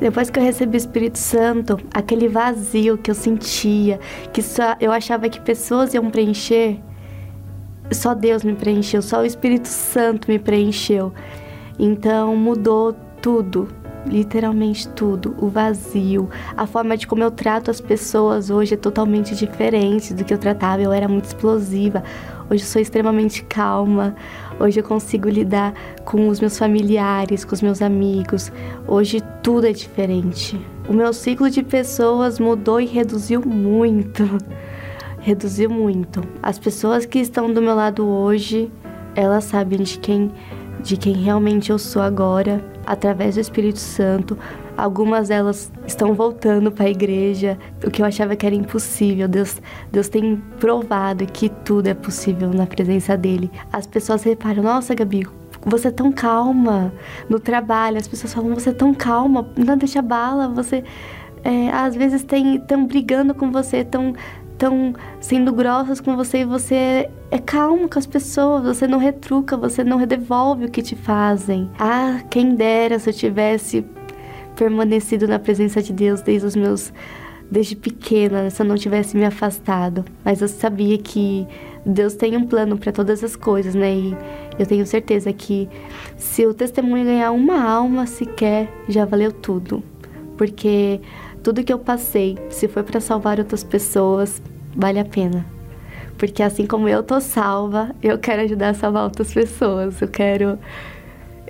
Depois 0.00 0.28
que 0.28 0.38
eu 0.38 0.42
recebi 0.42 0.76
o 0.76 0.78
Espírito 0.78 1.18
Santo, 1.18 1.78
aquele 1.92 2.28
vazio 2.28 2.98
que 2.98 3.10
eu 3.10 3.14
sentia, 3.14 4.00
que 4.32 4.42
só 4.42 4.76
eu 4.80 4.92
achava 4.92 5.28
que 5.28 5.40
pessoas 5.40 5.94
iam 5.94 6.10
preencher, 6.10 6.78
só 7.92 8.14
Deus 8.14 8.42
me 8.42 8.54
preencheu, 8.54 9.00
só 9.00 9.20
o 9.20 9.24
Espírito 9.24 9.68
Santo 9.68 10.30
me 10.30 10.38
preencheu. 10.38 11.12
Então 11.78 12.36
mudou 12.36 12.94
tudo 13.22 13.68
literalmente 14.06 14.88
tudo, 14.88 15.34
o 15.38 15.48
vazio, 15.48 16.28
a 16.56 16.66
forma 16.66 16.96
de 16.96 17.06
como 17.06 17.22
eu 17.22 17.30
trato 17.30 17.70
as 17.70 17.80
pessoas 17.80 18.50
hoje 18.50 18.74
é 18.74 18.76
totalmente 18.76 19.34
diferente 19.34 20.12
do 20.12 20.24
que 20.24 20.32
eu 20.32 20.38
tratava. 20.38 20.82
Eu 20.82 20.92
era 20.92 21.08
muito 21.08 21.24
explosiva. 21.24 22.02
Hoje 22.50 22.62
eu 22.62 22.68
sou 22.68 22.80
extremamente 22.80 23.42
calma. 23.44 24.14
Hoje 24.60 24.80
eu 24.80 24.84
consigo 24.84 25.28
lidar 25.28 25.72
com 26.04 26.28
os 26.28 26.40
meus 26.40 26.58
familiares, 26.58 27.44
com 27.44 27.54
os 27.54 27.62
meus 27.62 27.80
amigos. 27.80 28.52
Hoje 28.86 29.22
tudo 29.42 29.66
é 29.66 29.72
diferente. 29.72 30.60
O 30.88 30.92
meu 30.92 31.12
ciclo 31.12 31.48
de 31.48 31.62
pessoas 31.62 32.38
mudou 32.38 32.80
e 32.80 32.86
reduziu 32.86 33.40
muito. 33.40 34.22
Reduziu 35.20 35.70
muito. 35.70 36.22
As 36.42 36.58
pessoas 36.58 37.06
que 37.06 37.18
estão 37.18 37.50
do 37.50 37.62
meu 37.62 37.74
lado 37.74 38.06
hoje, 38.06 38.70
elas 39.16 39.44
sabem 39.44 39.82
de 39.82 39.98
quem 39.98 40.30
de 40.84 40.98
quem 40.98 41.14
realmente 41.14 41.70
eu 41.70 41.78
sou 41.78 42.02
agora 42.02 42.62
através 42.86 43.34
do 43.34 43.40
Espírito 43.40 43.78
Santo. 43.78 44.38
Algumas 44.76 45.28
delas 45.28 45.72
estão 45.86 46.12
voltando 46.14 46.70
para 46.70 46.84
a 46.84 46.90
igreja, 46.90 47.58
o 47.84 47.90
que 47.90 48.02
eu 48.02 48.06
achava 48.06 48.36
que 48.36 48.44
era 48.44 48.54
impossível. 48.54 49.26
Deus, 49.26 49.60
Deus 49.90 50.08
tem 50.08 50.36
provado 50.60 51.24
que 51.26 51.48
tudo 51.48 51.86
é 51.86 51.94
possível 51.94 52.50
na 52.50 52.66
presença 52.66 53.16
dele. 53.16 53.50
As 53.72 53.86
pessoas 53.86 54.22
reparam: 54.22 54.62
nossa, 54.62 54.94
Gabi, 54.94 55.26
você 55.64 55.88
é 55.88 55.90
tão 55.90 56.12
calma 56.12 56.92
no 57.30 57.40
trabalho. 57.40 57.96
As 57.96 58.06
pessoas 58.06 58.34
falam: 58.34 58.54
você 58.54 58.68
é 58.68 58.74
tão 58.74 58.92
calma, 58.92 59.48
não 59.56 59.78
deixa 59.78 60.02
bala. 60.02 60.48
Você 60.48 60.84
é, 61.42 61.70
às 61.70 61.94
vezes 61.94 62.22
estão 62.22 62.86
brigando 62.86 63.34
com 63.34 63.50
você, 63.50 63.78
estão 63.78 64.12
estão 64.64 64.94
sendo 65.20 65.52
grossas 65.52 66.00
com 66.00 66.16
você 66.16 66.38
e 66.38 66.44
você 66.44 67.10
é 67.30 67.38
calmo 67.38 67.88
com 67.88 67.98
as 67.98 68.06
pessoas, 68.06 68.64
você 68.64 68.86
não 68.86 68.98
retruca, 68.98 69.56
você 69.56 69.84
não 69.84 70.04
devolve 70.06 70.64
o 70.64 70.70
que 70.70 70.82
te 70.82 70.96
fazem. 70.96 71.70
Ah, 71.78 72.22
quem 72.30 72.54
dera 72.54 72.98
se 72.98 73.10
eu 73.10 73.14
tivesse 73.14 73.84
permanecido 74.56 75.28
na 75.28 75.38
presença 75.38 75.82
de 75.82 75.92
Deus 75.92 76.22
desde 76.22 76.46
os 76.46 76.56
meus 76.56 76.92
desde 77.50 77.76
pequena, 77.76 78.48
se 78.48 78.62
eu 78.62 78.66
não 78.66 78.74
tivesse 78.74 79.16
me 79.16 79.24
afastado. 79.24 80.02
Mas 80.24 80.40
eu 80.40 80.48
sabia 80.48 80.96
que 80.96 81.46
Deus 81.84 82.14
tem 82.14 82.36
um 82.36 82.46
plano 82.46 82.78
para 82.78 82.90
todas 82.90 83.22
as 83.22 83.36
coisas, 83.36 83.74
né? 83.74 83.94
E 83.94 84.16
eu 84.58 84.64
tenho 84.64 84.86
certeza 84.86 85.30
que 85.32 85.68
se 86.16 86.46
o 86.46 86.54
testemunho 86.54 87.04
ganhar 87.04 87.32
uma 87.32 87.62
alma 87.62 88.06
sequer, 88.06 88.72
já 88.88 89.04
valeu 89.04 89.30
tudo. 89.30 89.84
Porque 90.38 91.00
tudo 91.42 91.62
que 91.62 91.72
eu 91.72 91.78
passei, 91.78 92.38
se 92.48 92.66
for 92.66 92.82
para 92.82 92.98
salvar 92.98 93.38
outras 93.38 93.62
pessoas, 93.62 94.42
vale 94.76 94.98
a 94.98 95.04
pena. 95.04 95.44
Porque 96.18 96.42
assim 96.42 96.66
como 96.66 96.88
eu 96.88 97.02
tô 97.02 97.20
salva, 97.20 97.94
eu 98.02 98.18
quero 98.18 98.42
ajudar 98.42 98.70
a 98.70 98.74
salvar 98.74 99.04
outras 99.04 99.32
pessoas. 99.32 100.00
Eu 100.00 100.08
quero. 100.08 100.58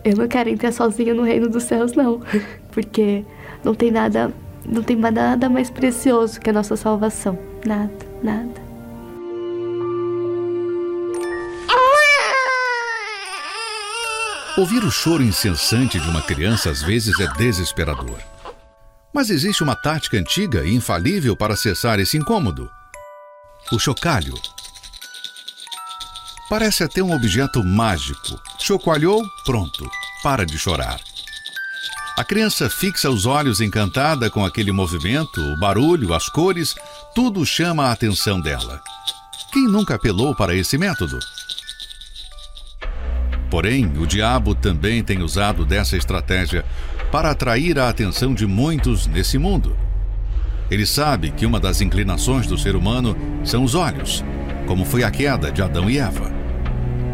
Eu 0.05 0.16
não 0.16 0.29
quero 0.29 0.49
entrar 0.49 0.72
sozinha 0.72 1.14
no 1.14 1.22
reino 1.22 1.49
dos 1.49 1.64
céus, 1.64 1.93
não. 1.93 2.20
Porque 2.72 3.25
não 3.62 3.75
tem 3.75 3.91
nada. 3.91 4.33
Não 4.66 4.83
tem 4.83 4.97
nada 4.97 5.49
mais 5.51 5.68
precioso 5.68 6.41
que 6.41 6.49
a 6.49 6.53
nossa 6.53 6.75
salvação. 6.77 7.39
Nada, 7.66 7.93
nada. 8.22 8.64
Ouvir 14.57 14.85
o 14.85 14.91
choro 14.91 15.22
incessante 15.22 15.99
de 15.99 16.09
uma 16.09 16.22
criança 16.22 16.70
às 16.70 16.81
vezes 16.81 17.18
é 17.18 17.27
desesperador. 17.37 18.18
Mas 19.12 19.29
existe 19.29 19.62
uma 19.62 19.75
tática 19.75 20.16
antiga 20.16 20.64
e 20.64 20.75
infalível 20.75 21.37
para 21.37 21.57
cessar 21.57 21.99
esse 21.99 22.16
incômodo: 22.16 22.70
o 23.72 23.78
chocalho. 23.78 24.34
Parece 26.48 26.84
até 26.84 27.02
um 27.02 27.14
objeto 27.14 27.64
mágico. 27.64 28.40
Chocalhou, 28.58 29.22
pronto, 29.44 29.90
para 30.22 30.44
de 30.44 30.58
chorar. 30.58 31.00
A 32.16 32.22
criança 32.22 32.70
fixa 32.70 33.10
os 33.10 33.26
olhos 33.26 33.60
encantada 33.60 34.30
com 34.30 34.44
aquele 34.44 34.70
movimento, 34.70 35.40
o 35.40 35.58
barulho, 35.58 36.14
as 36.14 36.28
cores, 36.28 36.74
tudo 37.14 37.44
chama 37.44 37.86
a 37.86 37.92
atenção 37.92 38.40
dela. 38.40 38.80
Quem 39.52 39.66
nunca 39.66 39.96
apelou 39.96 40.34
para 40.34 40.54
esse 40.54 40.78
método? 40.78 41.18
Porém, 43.50 43.86
o 43.98 44.06
diabo 44.06 44.54
também 44.54 45.02
tem 45.02 45.22
usado 45.22 45.64
dessa 45.64 45.96
estratégia 45.96 46.64
para 47.10 47.30
atrair 47.30 47.78
a 47.78 47.88
atenção 47.88 48.34
de 48.34 48.46
muitos 48.46 49.06
nesse 49.06 49.38
mundo. 49.38 49.76
Ele 50.70 50.86
sabe 50.86 51.30
que 51.30 51.46
uma 51.46 51.60
das 51.60 51.80
inclinações 51.80 52.46
do 52.46 52.56
ser 52.56 52.74
humano 52.74 53.16
são 53.44 53.64
os 53.64 53.74
olhos, 53.74 54.24
como 54.66 54.84
foi 54.84 55.04
a 55.04 55.10
queda 55.10 55.52
de 55.52 55.62
Adão 55.62 55.88
e 55.90 55.98
Eva. 55.98 56.32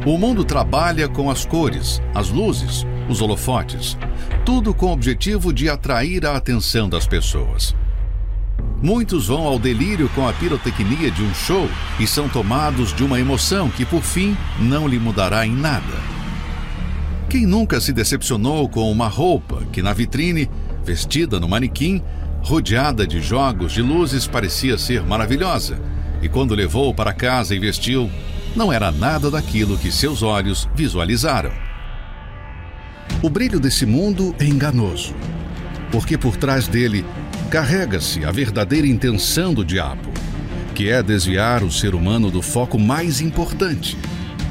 O 0.06 0.16
mundo 0.16 0.44
trabalha 0.44 1.08
com 1.08 1.30
as 1.30 1.44
cores, 1.44 2.00
as 2.14 2.30
luzes, 2.30 2.86
os 3.08 3.20
holofotes, 3.20 3.98
tudo 4.44 4.72
com 4.72 4.86
o 4.86 4.92
objetivo 4.92 5.52
de 5.52 5.68
atrair 5.68 6.24
a 6.24 6.36
atenção 6.36 6.88
das 6.88 7.06
pessoas. 7.06 7.74
Muitos 8.82 9.26
vão 9.26 9.46
ao 9.46 9.58
delírio 9.58 10.08
com 10.14 10.26
a 10.26 10.32
pirotecnia 10.32 11.10
de 11.10 11.22
um 11.22 11.34
show 11.34 11.68
e 11.98 12.06
são 12.06 12.28
tomados 12.30 12.94
de 12.94 13.04
uma 13.04 13.20
emoção 13.20 13.68
que, 13.68 13.84
por 13.84 14.00
fim, 14.00 14.34
não 14.58 14.88
lhe 14.88 14.98
mudará 14.98 15.46
em 15.46 15.54
nada. 15.54 15.98
Quem 17.28 17.44
nunca 17.44 17.78
se 17.78 17.92
decepcionou 17.92 18.68
com 18.68 18.90
uma 18.90 19.06
roupa 19.06 19.62
que 19.70 19.82
na 19.82 19.92
vitrine, 19.92 20.48
vestida 20.82 21.38
no 21.38 21.46
manequim, 21.46 22.02
rodeada 22.42 23.06
de 23.06 23.20
jogos 23.20 23.72
de 23.72 23.82
luzes, 23.82 24.26
parecia 24.26 24.78
ser 24.78 25.02
maravilhosa, 25.02 25.80
e 26.22 26.28
quando 26.28 26.54
levou 26.54 26.94
para 26.94 27.12
casa 27.12 27.54
e 27.54 27.58
vestiu, 27.58 28.10
não 28.54 28.72
era 28.72 28.90
nada 28.90 29.30
daquilo 29.30 29.78
que 29.78 29.92
seus 29.92 30.22
olhos 30.22 30.68
visualizaram. 30.74 31.52
O 33.22 33.28
brilho 33.28 33.60
desse 33.60 33.84
mundo 33.84 34.34
é 34.38 34.44
enganoso, 34.44 35.14
porque 35.92 36.16
por 36.16 36.36
trás 36.36 36.66
dele 36.66 37.04
carrega-se 37.50 38.24
a 38.24 38.30
verdadeira 38.30 38.86
intenção 38.86 39.52
do 39.52 39.64
diabo, 39.64 40.10
que 40.74 40.88
é 40.88 41.02
desviar 41.02 41.62
o 41.62 41.70
ser 41.70 41.94
humano 41.94 42.30
do 42.30 42.40
foco 42.40 42.78
mais 42.78 43.20
importante, 43.20 43.98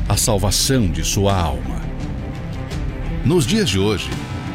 a 0.07 0.15
salvação 0.15 0.87
de 0.87 1.03
sua 1.03 1.35
alma. 1.35 1.81
Nos 3.25 3.45
dias 3.45 3.69
de 3.69 3.79
hoje, 3.79 4.09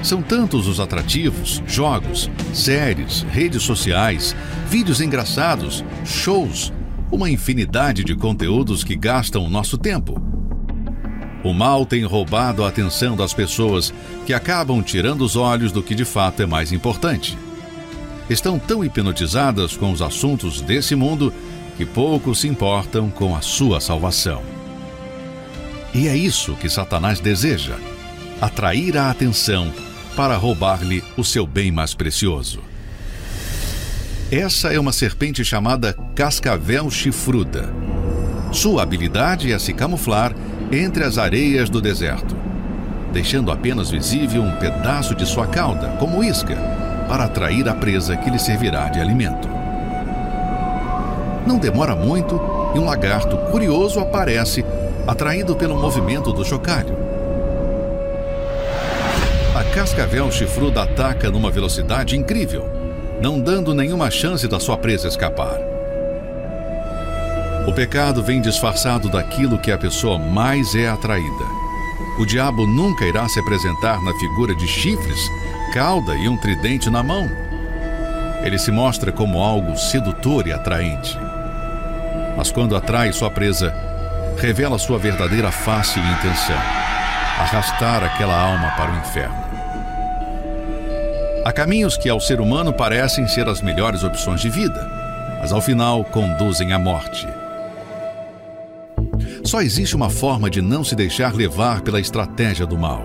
são 0.04 0.20
tantos 0.20 0.68
os 0.68 0.78
atrativos, 0.80 1.62
jogos, 1.66 2.30
séries, 2.52 3.22
redes 3.30 3.62
sociais, 3.62 4.36
vídeos 4.68 5.00
engraçados, 5.00 5.82
shows, 6.04 6.70
uma 7.10 7.30
infinidade 7.30 8.04
de 8.04 8.14
conteúdos 8.14 8.84
que 8.84 8.94
gastam 8.94 9.42
o 9.46 9.48
nosso 9.48 9.78
tempo. 9.78 10.20
O 11.42 11.54
mal 11.54 11.86
tem 11.86 12.04
roubado 12.04 12.64
a 12.64 12.68
atenção 12.68 13.16
das 13.16 13.32
pessoas 13.32 13.94
que 14.26 14.34
acabam 14.34 14.82
tirando 14.82 15.22
os 15.22 15.36
olhos 15.36 15.72
do 15.72 15.82
que 15.82 15.94
de 15.94 16.04
fato 16.04 16.42
é 16.42 16.46
mais 16.46 16.70
importante. 16.70 17.36
estão 18.28 18.58
tão 18.58 18.84
hipnotizadas 18.84 19.74
com 19.76 19.90
os 19.90 20.02
assuntos 20.02 20.60
desse 20.60 20.94
mundo 20.94 21.32
que 21.78 21.86
pouco 21.86 22.34
se 22.34 22.46
importam 22.46 23.10
com 23.10 23.34
a 23.34 23.40
sua 23.40 23.80
salvação. 23.80 24.42
E 25.94 26.08
é 26.08 26.16
isso 26.16 26.54
que 26.56 26.68
Satanás 26.68 27.20
deseja: 27.20 27.76
atrair 28.40 28.96
a 28.96 29.10
atenção 29.10 29.72
para 30.16 30.36
roubar-lhe 30.36 31.02
o 31.16 31.24
seu 31.24 31.46
bem 31.46 31.70
mais 31.70 31.94
precioso. 31.94 32.60
Essa 34.30 34.72
é 34.72 34.80
uma 34.80 34.92
serpente 34.92 35.44
chamada 35.44 35.92
cascavel 36.14 36.90
chifruda. 36.90 37.72
Sua 38.52 38.82
habilidade 38.82 39.52
é 39.52 39.58
se 39.58 39.72
camuflar 39.72 40.34
entre 40.72 41.04
as 41.04 41.18
areias 41.18 41.68
do 41.68 41.80
deserto, 41.80 42.36
deixando 43.12 43.52
apenas 43.52 43.90
visível 43.90 44.42
um 44.42 44.56
pedaço 44.56 45.14
de 45.14 45.26
sua 45.26 45.46
cauda, 45.46 45.88
como 45.98 46.22
isca, 46.22 46.56
para 47.08 47.24
atrair 47.24 47.68
a 47.68 47.74
presa 47.74 48.16
que 48.16 48.30
lhe 48.30 48.38
servirá 48.38 48.88
de 48.88 49.00
alimento. 49.00 49.48
Não 51.46 51.58
demora 51.58 51.94
muito 51.94 52.40
e 52.74 52.78
um 52.78 52.84
lagarto 52.84 53.36
curioso 53.50 54.00
aparece, 54.00 54.64
atraído 55.06 55.54
pelo 55.54 55.78
movimento 55.78 56.32
do 56.32 56.44
chocalho. 56.44 57.03
Cascavel 59.74 60.30
chifruda 60.30 60.84
ataca 60.84 61.28
numa 61.32 61.50
velocidade 61.50 62.16
incrível, 62.16 62.70
não 63.20 63.40
dando 63.40 63.74
nenhuma 63.74 64.08
chance 64.08 64.46
da 64.46 64.60
sua 64.60 64.78
presa 64.78 65.08
escapar. 65.08 65.58
O 67.66 67.72
pecado 67.72 68.22
vem 68.22 68.40
disfarçado 68.40 69.08
daquilo 69.08 69.58
que 69.58 69.72
a 69.72 69.76
pessoa 69.76 70.16
mais 70.16 70.76
é 70.76 70.88
atraída. 70.88 71.44
O 72.20 72.24
diabo 72.24 72.68
nunca 72.68 73.04
irá 73.04 73.28
se 73.28 73.40
apresentar 73.40 74.00
na 74.00 74.14
figura 74.14 74.54
de 74.54 74.68
chifres, 74.68 75.28
cauda 75.72 76.14
e 76.14 76.28
um 76.28 76.36
tridente 76.36 76.88
na 76.88 77.02
mão. 77.02 77.28
Ele 78.44 78.58
se 78.60 78.70
mostra 78.70 79.10
como 79.10 79.42
algo 79.42 79.76
sedutor 79.76 80.46
e 80.46 80.52
atraente. 80.52 81.18
Mas 82.36 82.52
quando 82.52 82.76
atrai 82.76 83.12
sua 83.12 83.28
presa, 83.28 83.74
revela 84.38 84.78
sua 84.78 84.98
verdadeira 84.98 85.50
face 85.50 85.98
e 85.98 86.12
intenção: 86.12 86.62
arrastar 87.40 88.04
aquela 88.04 88.40
alma 88.40 88.70
para 88.76 88.92
o 88.92 88.98
inferno. 88.98 89.53
Há 91.44 91.52
caminhos 91.52 91.98
que 91.98 92.08
ao 92.08 92.18
ser 92.18 92.40
humano 92.40 92.72
parecem 92.72 93.28
ser 93.28 93.46
as 93.50 93.60
melhores 93.60 94.02
opções 94.02 94.40
de 94.40 94.48
vida, 94.48 94.90
mas 95.38 95.52
ao 95.52 95.60
final 95.60 96.02
conduzem 96.02 96.72
à 96.72 96.78
morte. 96.78 97.28
Só 99.44 99.60
existe 99.60 99.94
uma 99.94 100.08
forma 100.08 100.48
de 100.48 100.62
não 100.62 100.82
se 100.82 100.96
deixar 100.96 101.34
levar 101.34 101.82
pela 101.82 102.00
estratégia 102.00 102.64
do 102.64 102.78
mal, 102.78 103.04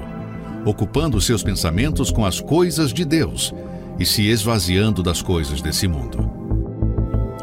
ocupando 0.64 1.20
seus 1.20 1.44
pensamentos 1.44 2.12
com 2.12 2.26
as 2.26 2.40
coisas 2.40 2.94
de 2.94 3.04
Deus 3.04 3.54
e 4.00 4.06
se 4.06 4.30
esvaziando 4.30 5.04
das 5.04 5.22
coisas 5.22 5.62
desse 5.62 5.86
mundo. 5.86 6.32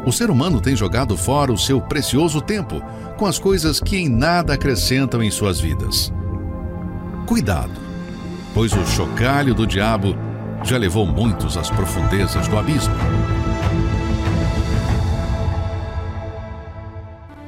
O 0.03 0.11
ser 0.11 0.31
humano 0.31 0.59
tem 0.59 0.75
jogado 0.75 1.15
fora 1.15 1.53
o 1.53 1.57
seu 1.59 1.79
precioso 1.79 2.41
tempo 2.41 2.81
com 3.19 3.27
as 3.27 3.37
coisas 3.37 3.79
que 3.79 3.97
em 3.97 4.09
nada 4.09 4.55
acrescentam 4.55 5.21
em 5.21 5.29
suas 5.29 5.59
vidas. 5.59 6.11
Cuidado, 7.27 7.79
pois 8.51 8.73
o 8.73 8.83
chocalho 8.87 9.53
do 9.53 9.67
diabo 9.67 10.17
já 10.63 10.77
levou 10.77 11.05
muitos 11.05 11.57
às 11.57 11.69
profundezas 11.69 12.47
do 12.47 12.57
abismo. 12.57 12.93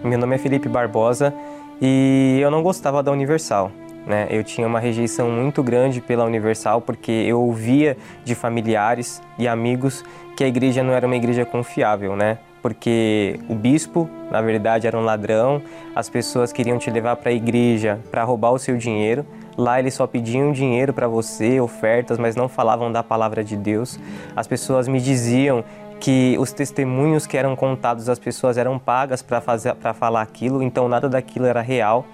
Meu 0.03 0.17
nome 0.17 0.35
é 0.35 0.37
Felipe 0.37 0.69
Barbosa 0.69 1.33
e 1.81 2.39
eu 2.41 2.49
não 2.49 2.63
gostava 2.63 3.03
da 3.03 3.11
Universal. 3.11 3.71
Né? 4.05 4.27
Eu 4.29 4.43
tinha 4.43 4.65
uma 4.65 4.79
rejeição 4.79 5.29
muito 5.29 5.61
grande 5.61 6.01
pela 6.01 6.23
Universal 6.25 6.81
porque 6.81 7.11
eu 7.11 7.41
ouvia 7.41 7.97
de 8.23 8.33
familiares 8.33 9.21
e 9.37 9.47
amigos 9.47 10.03
que 10.35 10.43
a 10.43 10.47
igreja 10.47 10.81
não 10.81 10.93
era 10.93 11.05
uma 11.05 11.15
igreja 11.15 11.45
confiável, 11.45 12.15
né? 12.15 12.39
Porque 12.61 13.39
o 13.47 13.55
bispo, 13.55 14.09
na 14.29 14.41
verdade, 14.41 14.85
era 14.85 14.97
um 14.97 15.03
ladrão, 15.03 15.61
as 15.95 16.09
pessoas 16.09 16.51
queriam 16.51 16.77
te 16.77 16.91
levar 16.91 17.15
para 17.15 17.29
a 17.29 17.33
igreja 17.33 17.99
para 18.11 18.23
roubar 18.23 18.51
o 18.51 18.59
seu 18.59 18.77
dinheiro. 18.77 19.25
Lá 19.57 19.79
eles 19.79 19.93
só 19.93 20.07
pediam 20.07 20.51
dinheiro 20.51 20.93
para 20.93 21.07
você, 21.07 21.59
ofertas, 21.59 22.17
mas 22.17 22.35
não 22.35 22.47
falavam 22.47 22.91
da 22.91 23.03
palavra 23.03 23.43
de 23.43 23.57
Deus. 23.57 23.99
As 24.35 24.47
pessoas 24.47 24.87
me 24.87 25.01
diziam 25.01 25.63
que 25.99 26.37
os 26.39 26.53
testemunhos 26.53 27.27
que 27.27 27.37
eram 27.37 27.55
contados 27.57 28.07
às 28.07 28.17
pessoas 28.17 28.57
eram 28.57 28.79
pagas 28.79 29.21
para 29.21 29.93
falar 29.93 30.21
aquilo, 30.21 30.63
então 30.63 30.87
nada 30.87 31.09
daquilo 31.09 31.45
era 31.45 31.61
real. 31.61 32.05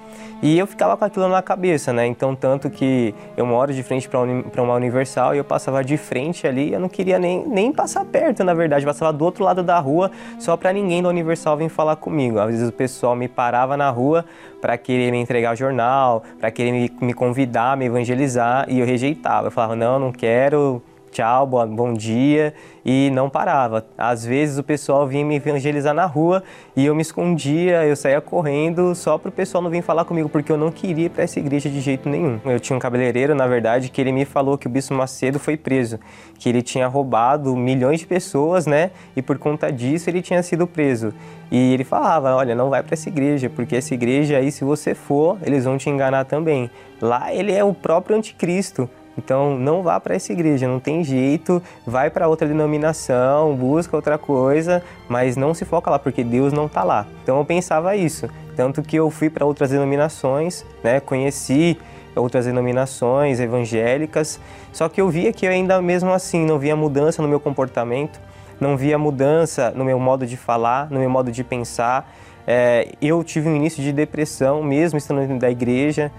E 0.42 0.58
eu 0.58 0.68
ficava 0.68 0.96
com 0.98 1.06
aquilo 1.06 1.28
na 1.28 1.42
cabeça, 1.42 1.92
né? 1.94 2.06
Então 2.06 2.36
tanto 2.36 2.70
que 2.70 3.16
eu 3.36 3.46
moro 3.46 3.74
de 3.74 3.82
frente 3.82 4.08
para 4.08 4.62
uma 4.62 4.76
Universal 4.76 5.34
e 5.34 5.38
eu 5.38 5.44
passava 5.44 5.84
de 5.84 5.98
frente 5.98 6.46
ali, 6.46 6.74
eu 6.74 6.80
não 6.80 6.90
queria 6.90 7.18
nem, 7.18 7.48
nem 7.48 7.72
passar 7.72 8.06
perto, 8.06 8.44
na 8.44 8.54
verdade, 8.54 8.86
eu 8.86 8.90
passava 8.90 9.12
do 9.14 9.24
outro 9.24 9.44
lado 9.44 9.64
da 9.64 9.80
rua 9.80 10.12
só 10.40 10.56
para 10.58 10.72
ninguém 10.74 11.02
da 11.02 11.10
Universal 11.10 11.58
vir 11.58 11.70
falar 11.70 11.96
comigo. 11.96 12.40
Às 12.40 12.52
vezes 12.52 12.70
o 12.70 12.72
pessoal 12.72 13.16
me 13.16 13.28
parava 13.28 13.78
na 13.78 13.90
rua 13.90 14.26
para 14.62 14.78
querer 14.78 15.12
me 15.12 15.18
entregar 15.18 15.56
jornal, 15.56 16.24
para 16.40 16.52
querer 16.52 16.72
me, 16.72 16.92
me 17.02 17.14
convidar, 17.14 17.78
me 17.78 17.86
evangelizar 17.86 18.66
e 18.70 18.80
eu 18.80 18.86
rejeitava. 18.86 19.48
Eu 19.48 19.52
falava: 19.52 19.76
"Não, 19.76 20.00
não 20.00 20.12
quero" 20.12 20.82
tchau, 21.16 21.48
bom 21.48 21.94
dia 21.94 22.54
e 22.86 23.10
não 23.12 23.30
parava. 23.30 23.86
Às 23.98 24.26
vezes 24.26 24.58
o 24.58 24.64
pessoal 24.64 25.08
vinha 25.08 25.24
me 25.24 25.38
evangelizar 25.38 25.94
na 25.94 26.06
rua 26.06 26.44
e 26.76 26.86
eu 26.86 26.94
me 26.94 27.02
escondia, 27.02 27.86
eu 27.86 27.96
saía 27.96 28.20
correndo 28.20 28.94
só 28.94 29.18
para 29.18 29.30
o 29.30 29.32
pessoal 29.32 29.64
não 29.64 29.70
vir 29.70 29.82
falar 29.82 30.04
comigo, 30.04 30.28
porque 30.28 30.52
eu 30.52 30.58
não 30.58 30.70
queria 30.70 31.06
ir 31.06 31.10
para 31.10 31.24
essa 31.24 31.40
igreja 31.40 31.70
de 31.70 31.80
jeito 31.80 32.10
nenhum. 32.10 32.40
Eu 32.46 32.60
tinha 32.60 32.76
um 32.76 32.80
cabeleireiro, 32.80 33.34
na 33.34 33.48
verdade, 33.48 33.90
que 33.90 34.02
ele 34.02 34.12
me 34.12 34.26
falou 34.26 34.58
que 34.58 34.68
o 34.68 34.70
Bispo 34.70 34.94
Macedo 34.94 35.40
foi 35.40 35.56
preso, 35.56 36.00
que 36.38 36.50
ele 36.50 36.62
tinha 36.62 36.86
roubado 36.86 37.56
milhões 37.56 38.02
de 38.02 38.08
pessoas, 38.08 38.68
né? 38.68 38.92
E 39.16 39.22
por 39.22 39.38
conta 39.38 39.72
disso 39.72 40.10
ele 40.10 40.22
tinha 40.22 40.44
sido 40.44 40.68
preso. 40.68 41.14
E 41.50 41.74
ele 41.74 41.86
falava: 41.86 42.36
Olha, 42.36 42.54
não 42.54 42.70
vai 42.70 42.84
para 42.84 42.94
essa 42.94 43.08
igreja, 43.08 43.50
porque 43.50 43.78
essa 43.78 43.94
igreja 43.94 44.38
aí, 44.38 44.52
se 44.52 44.66
você 44.66 44.94
for, 44.94 45.38
eles 45.44 45.64
vão 45.64 45.78
te 45.78 45.90
enganar 45.90 46.26
também. 46.26 46.70
Lá 47.02 47.34
ele 47.34 47.54
é 47.54 47.64
o 47.64 47.74
próprio 47.74 48.18
anticristo. 48.18 48.90
Então 49.18 49.58
não 49.58 49.82
vá 49.82 50.00
para 50.00 50.16
essa 50.16 50.34
igreja, 50.34 50.68
não 50.68 50.80
tem 50.80 51.04
jeito, 51.04 51.62
vai 51.86 52.10
para 52.10 52.28
outra 52.28 52.48
denominação, 52.48 53.56
busca 53.56 53.96
outra 53.96 54.18
coisa, 54.18 54.84
mas 55.08 55.38
não 55.38 55.54
se 55.54 55.66
foca 55.66 55.90
lá 55.90 55.98
porque 55.98 56.24
Deus 56.24 56.52
não 56.52 56.66
está 56.66 56.84
lá. 56.84 57.08
Então 57.24 57.38
eu 57.38 57.46
pensava 57.46 57.96
isso, 57.96 58.30
tanto 58.56 58.82
que 58.82 58.96
eu 58.96 59.10
fui 59.10 59.30
para 59.30 59.46
outras 59.46 59.70
denominações, 59.70 60.66
né, 60.84 61.00
conheci 61.00 61.78
outras 62.16 62.46
denominações 62.46 63.40
evangélicas, 63.40 64.40
só 64.72 64.88
que 64.88 65.02
eu 65.02 65.10
via 65.10 65.34
que 65.34 65.46
eu 65.46 65.52
ainda 65.52 65.82
mesmo 65.82 66.12
assim 66.12 66.46
não 66.46 66.58
via 66.58 66.76
mudança 66.76 67.22
no 67.22 67.28
meu 67.28 67.40
comportamento, 67.40 68.20
não 68.60 68.78
via 68.78 68.98
mudança 68.98 69.72
no 69.72 69.84
meu 69.84 70.00
modo 70.00 70.26
de 70.26 70.38
falar, 70.38 70.90
no 70.90 71.00
meu 71.00 71.10
modo 71.10 71.32
de 71.32 71.44
pensar. 71.44 72.10
É, 72.48 72.90
eu 73.02 73.24
tive 73.24 73.50
um 73.50 73.56
início 73.56 73.82
de 73.84 73.92
depressão 73.92 74.64
mesmo 74.64 74.98
estando 74.98 75.22
dentro 75.22 75.40
da 75.40 75.50
igreja, 75.50 76.12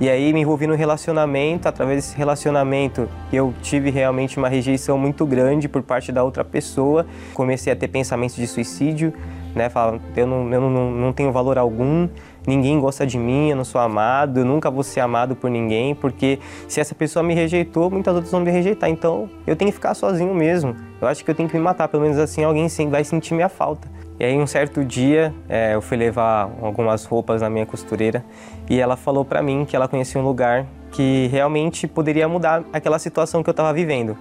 e 0.00 0.10
aí 0.10 0.32
me 0.32 0.40
envolvi 0.40 0.66
no 0.66 0.74
relacionamento, 0.74 1.68
através 1.68 2.04
desse 2.04 2.16
relacionamento 2.16 3.08
eu 3.32 3.54
tive 3.62 3.90
realmente 3.90 4.38
uma 4.38 4.48
rejeição 4.48 4.98
muito 4.98 5.24
grande 5.24 5.68
por 5.68 5.82
parte 5.82 6.10
da 6.10 6.24
outra 6.24 6.44
pessoa. 6.44 7.06
Comecei 7.32 7.72
a 7.72 7.76
ter 7.76 7.86
pensamentos 7.86 8.34
de 8.34 8.46
suicídio, 8.48 9.14
né? 9.54 9.68
Falava, 9.68 10.00
eu 10.16 10.26
não, 10.26 10.52
eu 10.52 10.60
não, 10.60 10.90
não 10.90 11.12
tenho 11.12 11.30
valor 11.30 11.58
algum, 11.58 12.08
ninguém 12.44 12.80
gosta 12.80 13.06
de 13.06 13.16
mim, 13.16 13.50
eu 13.50 13.56
não 13.56 13.64
sou 13.64 13.80
amado, 13.80 14.40
eu 14.40 14.44
nunca 14.44 14.68
vou 14.68 14.82
ser 14.82 14.98
amado 14.98 15.36
por 15.36 15.48
ninguém, 15.48 15.94
porque 15.94 16.40
se 16.66 16.80
essa 16.80 16.94
pessoa 16.94 17.22
me 17.22 17.32
rejeitou, 17.32 17.88
muitas 17.88 18.14
outras 18.14 18.32
vão 18.32 18.40
me 18.40 18.50
rejeitar. 18.50 18.90
Então 18.90 19.30
eu 19.46 19.54
tenho 19.54 19.70
que 19.70 19.76
ficar 19.76 19.94
sozinho 19.94 20.34
mesmo. 20.34 20.74
Eu 21.00 21.06
acho 21.06 21.24
que 21.24 21.30
eu 21.30 21.34
tenho 21.36 21.48
que 21.48 21.56
me 21.56 21.62
matar, 21.62 21.86
pelo 21.86 22.02
menos 22.02 22.18
assim 22.18 22.42
alguém 22.42 22.66
vai 22.90 23.04
sentir 23.04 23.32
minha 23.32 23.48
falta. 23.48 23.88
E 24.18 24.24
aí 24.24 24.36
um 24.38 24.46
certo 24.46 24.84
dia 24.84 25.34
é, 25.48 25.74
eu 25.74 25.82
fui 25.82 25.96
levar 25.96 26.48
algumas 26.62 27.04
roupas 27.04 27.42
na 27.42 27.50
minha 27.50 27.66
costureira 27.66 28.24
e 28.68 28.80
ela 28.80 28.96
falou 28.96 29.24
para 29.24 29.42
mim 29.42 29.64
que 29.64 29.76
ela 29.76 29.88
conhecia 29.88 30.20
um 30.20 30.24
lugar 30.24 30.66
que 30.90 31.28
realmente 31.30 31.86
poderia 31.86 32.28
mudar 32.28 32.62
aquela 32.72 32.98
situação 32.98 33.42
que 33.42 33.48
eu 33.48 33.52
estava 33.52 33.72
vivendo. 33.72 34.16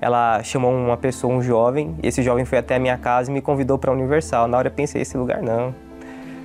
Ela 0.00 0.42
chamou 0.42 0.72
uma 0.72 0.96
pessoa, 0.96 1.34
um 1.34 1.42
jovem, 1.42 1.96
e 2.02 2.06
esse 2.06 2.22
jovem 2.22 2.44
foi 2.44 2.58
até 2.58 2.76
a 2.76 2.78
minha 2.78 2.96
casa 2.96 3.30
e 3.30 3.34
me 3.34 3.40
convidou 3.40 3.78
para 3.78 3.90
Universal. 3.90 4.46
Na 4.46 4.58
hora 4.58 4.68
eu 4.68 4.72
pensei, 4.72 5.02
esse 5.02 5.16
lugar 5.16 5.42
não. 5.42 5.74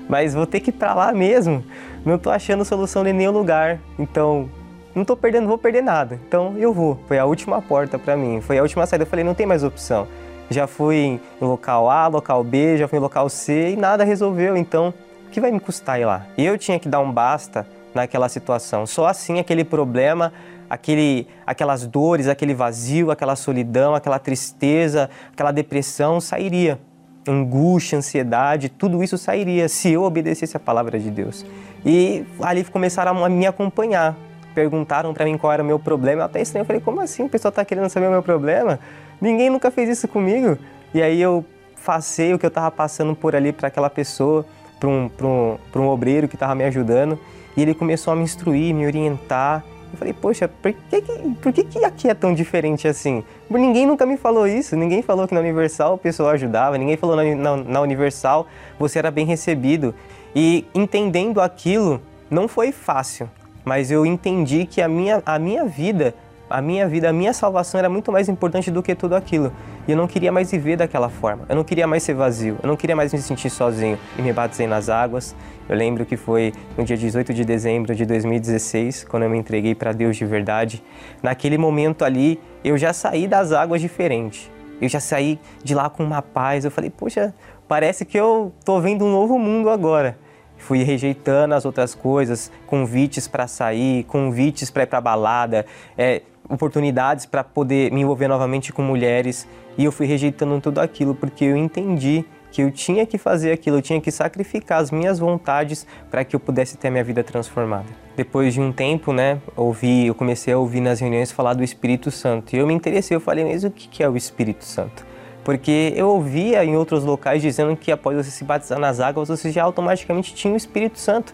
Mas 0.09 0.33
vou 0.33 0.47
ter 0.47 0.59
que 0.59 0.69
ir 0.69 0.73
para 0.73 0.93
lá 0.93 1.11
mesmo. 1.11 1.63
Não 2.05 2.15
estou 2.15 2.31
achando 2.31 2.65
solução 2.65 3.05
em 3.05 3.13
nenhum 3.13 3.31
lugar. 3.31 3.79
Então, 3.99 4.49
não 4.95 5.03
estou 5.03 5.15
perdendo, 5.15 5.47
vou 5.47 5.57
perder 5.57 5.83
nada. 5.83 6.19
Então, 6.27 6.55
eu 6.57 6.73
vou. 6.73 6.99
Foi 7.07 7.19
a 7.19 7.25
última 7.25 7.61
porta 7.61 7.99
para 7.99 8.17
mim. 8.17 8.41
Foi 8.41 8.57
a 8.57 8.61
última 8.61 8.85
saída. 8.85 9.03
Eu 9.03 9.07
falei, 9.07 9.23
não 9.23 9.35
tem 9.35 9.45
mais 9.45 9.63
opção 9.63 10.07
já 10.49 10.67
fui 10.67 10.95
em 10.95 11.21
local 11.41 11.89
A, 11.89 12.07
local 12.07 12.43
B, 12.43 12.77
já 12.77 12.87
fui 12.87 12.99
em 12.99 13.01
local 13.01 13.27
C 13.27 13.71
e 13.71 13.75
nada 13.75 14.03
resolveu. 14.03 14.55
Então, 14.55 14.93
que 15.33 15.41
vai 15.41 15.51
me 15.51 15.59
custar 15.59 15.99
ir 15.99 16.05
lá? 16.05 16.25
E 16.37 16.45
eu 16.45 16.57
tinha 16.57 16.79
que 16.79 16.87
dar 16.87 16.99
um 16.99 17.11
basta 17.11 17.67
naquela 17.93 18.29
situação. 18.29 18.85
Só 18.85 19.07
assim 19.07 19.39
aquele 19.39 19.63
problema, 19.63 20.31
aquele, 20.69 21.27
aquelas 21.45 21.85
dores, 21.85 22.27
aquele 22.27 22.53
vazio, 22.53 23.11
aquela 23.11 23.35
solidão, 23.35 23.95
aquela 23.95 24.19
tristeza, 24.19 25.09
aquela 25.31 25.51
depressão 25.51 26.21
sairia. 26.21 26.79
Angústia, 27.27 27.97
ansiedade, 27.97 28.69
tudo 28.69 29.01
isso 29.01 29.17
sairia 29.17 29.69
se 29.69 29.91
eu 29.91 30.03
obedecesse 30.03 30.55
a 30.55 30.59
palavra 30.59 30.99
de 30.99 31.09
Deus. 31.09 31.45
E 31.85 32.25
ali 32.41 32.63
começaram 32.65 33.23
a 33.23 33.29
me 33.29 33.47
acompanhar 33.47 34.15
perguntaram 34.53 35.15
para 35.15 35.25
mim 35.25 35.35
qual 35.35 35.51
era 35.51 35.63
o 35.63 35.65
meu 35.65 35.79
problema. 35.79 36.21
Eu 36.21 36.25
até 36.25 36.39
estranhei, 36.39 36.61
eu 36.61 36.65
falei, 36.67 36.79
como 36.79 37.01
assim? 37.01 37.23
O 37.23 37.29
pessoal 37.29 37.51
tá 37.51 37.65
querendo 37.65 37.89
saber 37.89 38.05
o 38.05 38.11
meu 38.11 38.21
problema? 38.21 38.79
Ninguém 39.19 39.49
nunca 39.49 39.71
fez 39.71 39.89
isso 39.89 40.07
comigo. 40.07 40.59
E 40.93 41.01
aí 41.01 41.19
eu 41.19 41.43
passei 41.83 42.33
o 42.33 42.39
que 42.39 42.45
eu 42.45 42.49
estava 42.49 42.71
passando 42.71 43.15
por 43.15 43.35
ali 43.35 43.51
para 43.51 43.67
aquela 43.67 43.89
pessoa, 43.89 44.45
para 44.83 44.89
um, 44.89 45.09
um, 45.21 45.81
um 45.81 45.87
obreiro 45.87 46.27
que 46.27 46.35
estava 46.35 46.53
me 46.53 46.65
ajudando. 46.65 47.17
E 47.55 47.61
ele 47.61 47.73
começou 47.73 48.11
a 48.11 48.15
me 48.15 48.23
instruir, 48.23 48.73
me 48.73 48.85
orientar. 48.85 49.63
Eu 49.91 49.97
falei, 49.97 50.13
poxa, 50.13 50.47
por 50.47 50.73
que, 50.73 51.01
que, 51.01 51.29
por 51.41 51.53
que, 51.53 51.63
que 51.63 51.85
aqui 51.85 52.09
é 52.09 52.13
tão 52.13 52.33
diferente 52.33 52.87
assim? 52.87 53.23
Ninguém 53.49 53.85
nunca 53.85 54.05
me 54.05 54.17
falou 54.17 54.47
isso, 54.47 54.75
ninguém 54.75 55.03
falou 55.03 55.27
que 55.27 55.35
na 55.35 55.39
Universal 55.39 55.93
o 55.93 55.97
pessoal 55.99 56.29
ajudava, 56.29 56.79
ninguém 56.79 56.97
falou 56.97 57.15
na, 57.15 57.23
na, 57.35 57.57
na 57.57 57.81
Universal 57.81 58.47
você 58.79 58.97
era 58.97 59.11
bem 59.11 59.25
recebido. 59.25 59.93
E 60.35 60.65
entendendo 60.73 61.39
aquilo, 61.39 62.01
não 62.29 62.47
foi 62.47 62.71
fácil, 62.71 63.29
mas 63.63 63.91
eu 63.91 64.03
entendi 64.03 64.65
que 64.65 64.81
a 64.81 64.87
minha, 64.87 65.21
a 65.23 65.37
minha 65.37 65.63
vida, 65.63 66.15
a 66.49 66.59
minha 66.59 66.87
vida, 66.87 67.09
a 67.09 67.13
minha 67.13 67.31
salvação 67.31 67.77
era 67.77 67.87
muito 67.87 68.11
mais 68.11 68.27
importante 68.27 68.71
do 68.71 68.81
que 68.81 68.95
tudo 68.95 69.15
aquilo. 69.15 69.53
E 69.87 69.91
eu 69.91 69.97
não 69.97 70.07
queria 70.07 70.31
mais 70.31 70.49
viver 70.49 70.77
daquela 70.77 71.09
forma. 71.09 71.45
Eu 71.49 71.55
não 71.55 71.63
queria 71.63 71.85
mais 71.85 72.03
ser 72.03 72.13
vazio. 72.13 72.57
Eu 72.63 72.67
não 72.67 72.75
queria 72.75 72.95
mais 72.95 73.11
me 73.11 73.19
sentir 73.19 73.49
sozinho. 73.49 73.97
E 74.17 74.21
me 74.21 74.31
batizei 74.31 74.65
nas 74.65 74.89
águas. 74.89 75.35
Eu 75.67 75.75
lembro 75.75 76.05
que 76.05 76.15
foi 76.15 76.53
no 76.77 76.85
dia 76.85 76.95
18 76.95 77.33
de 77.33 77.43
dezembro 77.43 77.93
de 77.93 78.05
2016, 78.05 79.03
quando 79.05 79.23
eu 79.23 79.29
me 79.29 79.37
entreguei 79.37 79.75
para 79.75 79.91
Deus 79.91 80.15
de 80.15 80.25
verdade. 80.25 80.83
Naquele 81.21 81.57
momento 81.57 82.05
ali, 82.05 82.39
eu 82.63 82.77
já 82.77 82.93
saí 82.93 83.27
das 83.27 83.51
águas 83.51 83.81
diferente. 83.81 84.49
Eu 84.81 84.87
já 84.87 84.99
saí 84.99 85.39
de 85.63 85.75
lá 85.75 85.89
com 85.89 86.03
uma 86.03 86.21
paz. 86.21 86.63
Eu 86.63 86.71
falei, 86.71 86.89
poxa, 86.89 87.33
parece 87.67 88.05
que 88.05 88.17
eu 88.17 88.53
tô 88.63 88.79
vendo 88.79 89.03
um 89.03 89.11
novo 89.11 89.37
mundo 89.37 89.69
agora. 89.69 90.17
Fui 90.57 90.81
rejeitando 90.81 91.53
as 91.55 91.65
outras 91.65 91.93
coisas, 91.93 92.49
convites 92.65 93.27
para 93.27 93.47
sair, 93.47 94.05
convites 94.05 94.71
para 94.71 94.83
ir 94.83 94.87
para 94.87 95.01
balada, 95.01 95.65
é, 95.97 96.21
oportunidades 96.49 97.25
para 97.25 97.43
poder 97.43 97.91
me 97.91 98.01
envolver 98.01 98.27
novamente 98.27 98.71
com 98.71 98.81
mulheres. 98.81 99.47
E 99.77 99.85
eu 99.85 99.91
fui 99.91 100.05
rejeitando 100.05 100.59
tudo 100.61 100.79
aquilo 100.79 101.15
porque 101.15 101.45
eu 101.45 101.57
entendi 101.57 102.25
que 102.51 102.61
eu 102.61 102.71
tinha 102.71 103.03
que 103.03 103.17
fazer 103.17 103.51
aquilo, 103.51 103.77
eu 103.77 103.81
tinha 103.81 103.99
que 103.99 104.11
sacrificar 104.11 104.79
as 104.79 104.91
minhas 104.91 105.17
vontades 105.17 105.87
para 106.11 106.23
que 106.23 106.35
eu 106.35 106.39
pudesse 106.39 106.77
ter 106.77 106.89
a 106.89 106.91
minha 106.91 107.03
vida 107.03 107.23
transformada. 107.23 107.87
Depois 108.15 108.53
de 108.53 108.61
um 108.61 108.71
tempo, 108.71 109.11
né, 109.11 109.41
ouvi, 109.55 110.05
eu 110.05 110.13
comecei 110.13 110.53
a 110.53 110.57
ouvir 110.59 110.79
nas 110.79 110.99
reuniões 110.99 111.31
falar 111.31 111.55
do 111.55 111.63
Espírito 111.63 112.11
Santo. 112.11 112.55
E 112.55 112.59
eu 112.59 112.67
me 112.67 112.73
interessei, 112.73 113.17
eu 113.17 113.19
falei, 113.19 113.43
mas 113.43 113.63
o 113.63 113.71
que 113.71 114.03
é 114.03 114.07
o 114.07 114.15
Espírito 114.15 114.63
Santo? 114.63 115.03
Porque 115.43 115.93
eu 115.95 116.07
ouvia 116.09 116.63
em 116.63 116.75
outros 116.75 117.03
locais 117.03 117.41
dizendo 117.41 117.75
que 117.75 117.91
após 117.91 118.15
você 118.15 118.29
se 118.29 118.43
batizar 118.43 118.79
nas 118.79 118.99
águas, 118.99 119.29
você 119.29 119.51
já 119.51 119.63
automaticamente 119.63 120.35
tinha 120.35 120.53
o 120.53 120.57
Espírito 120.57 120.99
Santo. 120.99 121.33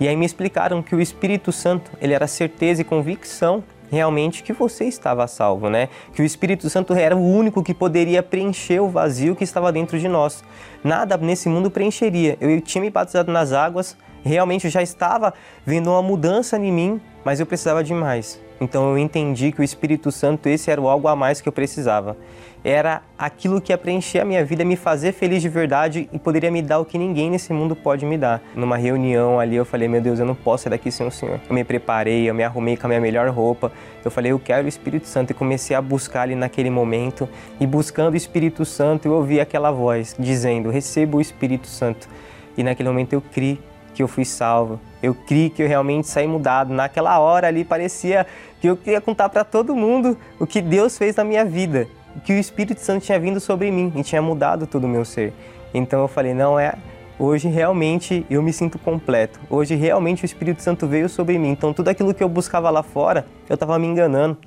E 0.00 0.08
aí 0.08 0.16
me 0.16 0.26
explicaram 0.26 0.82
que 0.82 0.96
o 0.96 1.00
Espírito 1.00 1.52
Santo, 1.52 1.92
ele 2.02 2.12
era 2.12 2.26
certeza 2.26 2.82
e 2.82 2.84
convicção 2.84 3.62
realmente 3.90 4.42
que 4.42 4.52
você 4.52 4.84
estava 4.84 5.26
salvo, 5.26 5.68
né? 5.68 5.88
Que 6.14 6.22
o 6.22 6.24
Espírito 6.24 6.68
Santo 6.70 6.94
era 6.94 7.16
o 7.16 7.24
único 7.24 7.62
que 7.62 7.74
poderia 7.74 8.22
preencher 8.22 8.80
o 8.80 8.88
vazio 8.88 9.36
que 9.36 9.44
estava 9.44 9.72
dentro 9.72 9.98
de 9.98 10.08
nós. 10.08 10.42
Nada 10.82 11.16
nesse 11.16 11.48
mundo 11.48 11.70
preencheria. 11.70 12.36
Eu 12.40 12.60
tinha 12.60 12.82
me 12.82 12.90
batizado 12.90 13.32
nas 13.32 13.52
águas, 13.52 13.96
realmente 14.24 14.68
já 14.68 14.82
estava 14.82 15.34
vendo 15.64 15.90
uma 15.90 16.02
mudança 16.02 16.56
em 16.56 16.72
mim, 16.72 17.00
mas 17.24 17.40
eu 17.40 17.46
precisava 17.46 17.82
de 17.82 17.94
mais. 17.94 18.45
Então 18.60 18.90
eu 18.90 18.98
entendi 18.98 19.52
que 19.52 19.60
o 19.60 19.64
Espírito 19.64 20.10
Santo 20.10 20.48
esse 20.48 20.70
era 20.70 20.80
o 20.80 20.88
algo 20.88 21.08
a 21.08 21.16
mais 21.16 21.40
que 21.40 21.48
eu 21.48 21.52
precisava 21.52 22.16
era 22.66 23.02
aquilo 23.16 23.60
que 23.60 23.72
ia 23.72 23.78
preencher 23.78 24.18
a 24.18 24.24
minha 24.24 24.44
vida, 24.44 24.64
me 24.64 24.74
fazer 24.74 25.12
feliz 25.12 25.40
de 25.40 25.48
verdade 25.48 26.08
e 26.12 26.18
poderia 26.18 26.50
me 26.50 26.60
dar 26.60 26.80
o 26.80 26.84
que 26.84 26.98
ninguém 26.98 27.30
nesse 27.30 27.52
mundo 27.52 27.76
pode 27.76 28.04
me 28.04 28.18
dar. 28.18 28.42
Numa 28.56 28.76
reunião 28.76 29.38
ali 29.38 29.54
eu 29.54 29.64
falei, 29.64 29.86
meu 29.86 30.00
Deus, 30.00 30.18
eu 30.18 30.26
não 30.26 30.34
posso 30.34 30.64
sair 30.64 30.70
daqui 30.70 30.90
sem 30.90 31.06
o 31.06 31.10
Senhor. 31.12 31.40
Eu 31.48 31.54
me 31.54 31.62
preparei, 31.62 32.28
eu 32.28 32.34
me 32.34 32.42
arrumei 32.42 32.76
com 32.76 32.86
a 32.86 32.88
minha 32.88 33.00
melhor 33.00 33.28
roupa. 33.28 33.70
Eu 34.04 34.10
falei, 34.10 34.32
eu 34.32 34.38
quero 34.40 34.64
o 34.64 34.68
Espírito 34.68 35.06
Santo 35.06 35.30
e 35.30 35.34
comecei 35.34 35.76
a 35.76 35.80
buscar 35.80 36.22
ali 36.22 36.34
naquele 36.34 36.68
momento. 36.68 37.28
E 37.60 37.66
buscando 37.68 38.14
o 38.14 38.16
Espírito 38.16 38.64
Santo, 38.64 39.06
eu 39.06 39.12
ouvi 39.12 39.38
aquela 39.40 39.70
voz 39.70 40.16
dizendo, 40.18 40.68
receba 40.68 41.18
o 41.18 41.20
Espírito 41.20 41.68
Santo. 41.68 42.08
E 42.56 42.64
naquele 42.64 42.88
momento 42.88 43.12
eu 43.12 43.20
criei 43.20 43.60
que 43.96 44.02
eu 44.02 44.08
fui 44.08 44.26
salvo. 44.26 44.78
Eu 45.02 45.14
criei 45.14 45.48
que 45.48 45.62
eu 45.62 45.66
realmente 45.68 46.06
saí 46.06 46.26
mudado. 46.26 46.74
Naquela 46.74 47.18
hora 47.18 47.46
ali 47.46 47.64
parecia 47.64 48.26
que 48.60 48.68
eu 48.68 48.76
queria 48.76 49.00
contar 49.00 49.28
para 49.28 49.44
todo 49.44 49.74
mundo 49.74 50.16
o 50.38 50.46
que 50.46 50.60
Deus 50.60 50.96
fez 50.96 51.16
na 51.16 51.24
minha 51.24 51.44
vida 51.44 51.86
que 52.24 52.32
o 52.32 52.38
Espírito 52.38 52.80
Santo 52.80 53.04
tinha 53.04 53.18
vindo 53.18 53.40
sobre 53.40 53.70
mim 53.70 53.92
e 53.96 54.02
tinha 54.02 54.22
mudado 54.22 54.66
todo 54.66 54.84
o 54.84 54.88
meu 54.88 55.04
ser. 55.04 55.32
Então 55.74 56.00
eu 56.00 56.08
falei, 56.08 56.32
não 56.32 56.58
é, 56.58 56.74
hoje 57.18 57.48
realmente 57.48 58.24
eu 58.30 58.42
me 58.42 58.52
sinto 58.52 58.78
completo. 58.78 59.38
Hoje 59.50 59.74
realmente 59.74 60.24
o 60.24 60.26
Espírito 60.26 60.62
Santo 60.62 60.86
veio 60.86 61.08
sobre 61.08 61.38
mim. 61.38 61.50
Então 61.50 61.72
tudo 61.72 61.88
aquilo 61.88 62.14
que 62.14 62.22
eu 62.22 62.28
buscava 62.28 62.70
lá 62.70 62.82
fora, 62.82 63.26
eu 63.48 63.54
estava 63.54 63.78
me 63.78 63.86
enganando. 63.86 64.38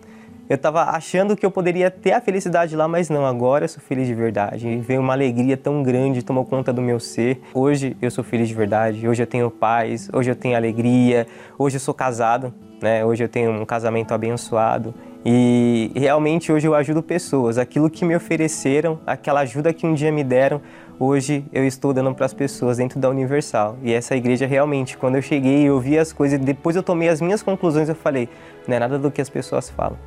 Eu 0.48 0.56
estava 0.56 0.86
achando 0.86 1.38
que 1.38 1.46
eu 1.46 1.52
poderia 1.52 1.92
ter 1.92 2.12
a 2.12 2.20
felicidade 2.20 2.76
lá, 2.76 2.88
mas 2.88 3.08
não, 3.08 3.24
agora 3.24 3.66
eu 3.66 3.70
sou 3.70 3.84
feliz 3.84 4.08
de 4.08 4.16
verdade. 4.16 4.68
E 4.68 4.78
veio 4.78 5.00
uma 5.00 5.14
alegria 5.14 5.56
tão 5.56 5.84
grande, 5.84 6.24
tomou 6.24 6.44
conta 6.44 6.74
do 6.74 6.82
meu 6.82 7.00
ser. 7.00 7.40
Hoje 7.54 7.96
eu 8.02 8.10
sou 8.10 8.24
feliz 8.24 8.48
de 8.48 8.56
verdade, 8.56 9.08
hoje 9.08 9.22
eu 9.22 9.28
tenho 9.28 9.52
paz, 9.52 10.10
hoje 10.12 10.32
eu 10.32 10.36
tenho 10.36 10.58
alegria, 10.58 11.28
hoje 11.56 11.76
eu 11.76 11.80
sou 11.80 11.94
casado, 11.94 12.52
né? 12.82 13.06
Hoje 13.06 13.24
eu 13.24 13.30
tenho 13.30 13.52
um 13.52 13.66
casamento 13.66 14.14
abençoado. 14.14 14.94
E 15.26 15.92
realmente 15.96 16.52
hoje 16.52 16.68
eu 16.68 16.74
ajudo 16.74 17.04
pessoas. 17.04 17.58
Aquilo 17.58 17.90
que 17.90 18.06
me 18.06 18.16
ofereceram, 18.16 19.00
aquela 19.06 19.42
ajuda 19.42 19.74
que 19.74 19.86
um 19.86 19.94
dia 19.94 20.12
me 20.12 20.24
deram, 20.24 20.62
hoje 21.00 21.44
eu 21.52 21.66
estou 21.66 21.94
dando 21.94 22.14
para 22.14 22.26
as 22.26 22.34
pessoas 22.34 22.78
dentro 22.78 23.00
da 23.00 23.10
Universal. 23.10 23.78
E 23.84 23.94
essa 23.94 24.16
igreja 24.16 24.48
realmente, 24.48 24.98
quando 24.98 25.16
eu 25.16 25.22
cheguei, 25.22 25.64
eu 25.64 25.80
vi 25.80 25.98
as 25.98 26.14
coisas, 26.14 26.40
depois 26.40 26.76
eu 26.76 26.84
tomei 26.84 27.10
as 27.10 27.22
minhas 27.22 27.44
conclusões, 27.44 27.90
eu 27.90 27.96
falei, 27.96 28.30
não 28.68 28.76
é 28.76 28.80
nada 28.80 28.98
do 28.98 29.12
que 29.12 29.22
as 29.22 29.30
pessoas 29.30 29.70
falam. 29.70 29.98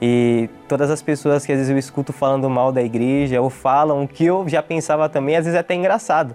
E 0.00 0.48
todas 0.66 0.90
as 0.90 1.02
pessoas 1.02 1.44
que 1.44 1.52
às 1.52 1.58
vezes 1.58 1.70
eu 1.70 1.76
escuto 1.76 2.12
falando 2.12 2.48
mal 2.48 2.72
da 2.72 2.82
igreja 2.82 3.40
ou 3.40 3.50
falam 3.50 4.02
o 4.02 4.08
que 4.08 4.24
eu 4.24 4.48
já 4.48 4.62
pensava 4.62 5.08
também, 5.08 5.36
às 5.36 5.44
vezes 5.44 5.56
é 5.56 5.60
até 5.60 5.74
engraçado. 5.74 6.34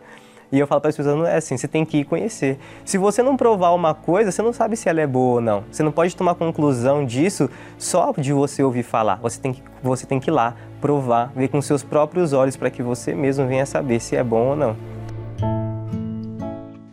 E 0.56 0.60
eu 0.60 0.66
falo 0.66 0.80
para 0.80 0.89
as 0.89 0.95
pessoas, 0.95 1.18
não 1.18 1.28
é 1.28 1.36
assim, 1.36 1.58
você 1.58 1.68
tem 1.68 1.84
que 1.84 1.97
ir 1.97 2.06
conhecer. 2.06 2.58
Se 2.86 2.97
você 2.97 3.22
não 3.22 3.36
provar 3.36 3.72
uma 3.72 3.93
coisa, 3.93 4.32
você 4.32 4.41
não 4.41 4.53
sabe 4.53 4.78
se 4.78 4.88
ela 4.88 5.01
é 5.01 5.06
boa 5.06 5.34
ou 5.36 5.41
não. 5.41 5.66
Você 5.70 5.84
não 5.84 5.91
pode 5.91 6.16
tomar 6.16 6.34
conclusão 6.36 7.06
disso 7.06 7.49
só 7.78 8.14
de 8.14 8.32
você 8.32 8.64
ouvir 8.64 8.84
falar. 8.84 9.18
Você 9.18 9.38
tem 9.38 9.53
que, 9.53 9.62
você 9.84 10.08
tem 10.08 10.18
que 10.18 10.30
ir 10.30 10.32
lá, 10.32 10.56
provar, 10.80 11.34
ver 11.36 11.49
com 11.49 11.62
seus 11.62 11.84
próprios 11.84 12.32
olhos 12.32 12.56
para 12.56 12.72
que 12.72 12.82
você 12.82 13.14
mesmo 13.14 13.45
venha 13.45 13.66
saber 13.66 13.99
se 13.99 14.16
é 14.16 14.24
bom 14.24 14.51
ou 14.51 14.56
não. 14.56 14.78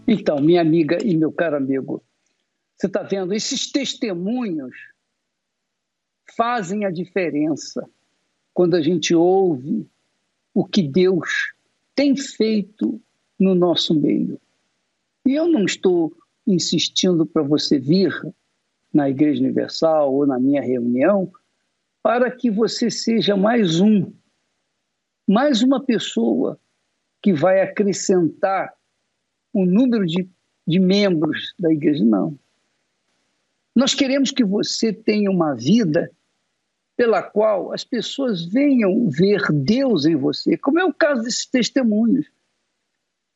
Então, 0.08 0.40
minha 0.40 0.60
amiga 0.60 0.98
e 1.00 1.16
meu 1.16 1.30
caro 1.30 1.56
amigo, 1.56 2.02
você 2.76 2.88
está 2.88 3.04
vendo, 3.04 3.32
esses 3.32 3.70
testemunhos 3.70 4.74
fazem 6.36 6.84
a 6.84 6.90
diferença 6.90 7.88
quando 8.52 8.74
a 8.74 8.82
gente 8.82 9.14
ouve 9.14 9.86
o 10.52 10.64
que 10.64 10.82
Deus 10.82 11.52
tem 11.94 12.16
feito 12.16 13.00
no 13.42 13.54
nosso 13.54 13.92
meio. 13.92 14.40
E 15.26 15.34
eu 15.34 15.48
não 15.48 15.64
estou 15.64 16.12
insistindo 16.46 17.26
para 17.26 17.42
você 17.42 17.78
vir 17.78 18.12
na 18.92 19.10
Igreja 19.10 19.40
Universal 19.40 20.14
ou 20.14 20.26
na 20.26 20.38
minha 20.38 20.62
reunião 20.62 21.30
para 22.02 22.30
que 22.30 22.50
você 22.50 22.90
seja 22.90 23.36
mais 23.36 23.80
um, 23.80 24.12
mais 25.26 25.62
uma 25.62 25.82
pessoa 25.82 26.58
que 27.20 27.32
vai 27.32 27.60
acrescentar 27.60 28.72
o 29.52 29.64
número 29.64 30.06
de, 30.06 30.28
de 30.66 30.78
membros 30.78 31.54
da 31.58 31.72
igreja. 31.72 32.04
Não. 32.04 32.36
Nós 33.74 33.94
queremos 33.94 34.30
que 34.30 34.44
você 34.44 34.92
tenha 34.92 35.30
uma 35.30 35.54
vida 35.54 36.10
pela 36.96 37.22
qual 37.22 37.72
as 37.72 37.84
pessoas 37.84 38.44
venham 38.44 39.08
ver 39.08 39.40
Deus 39.52 40.04
em 40.04 40.16
você, 40.16 40.56
como 40.56 40.78
é 40.78 40.84
o 40.84 40.92
caso 40.92 41.22
desses 41.22 41.46
testemunhos. 41.46 42.26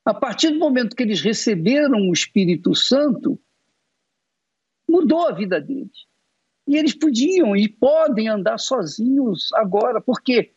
A 0.06 0.14
partir 0.14 0.50
do 0.50 0.60
momento 0.60 0.94
que 0.94 1.02
eles 1.02 1.20
receberam 1.20 2.08
o 2.08 2.12
Espírito 2.12 2.76
Santo, 2.76 3.36
mudou 4.88 5.26
a 5.26 5.32
vida 5.32 5.60
deles. 5.60 6.06
E 6.64 6.76
eles 6.76 6.94
podiam 6.94 7.56
e 7.56 7.68
podem 7.68 8.28
andar 8.28 8.58
sozinhos 8.58 9.52
agora. 9.54 10.00
Por 10.00 10.22
quê? 10.22 10.52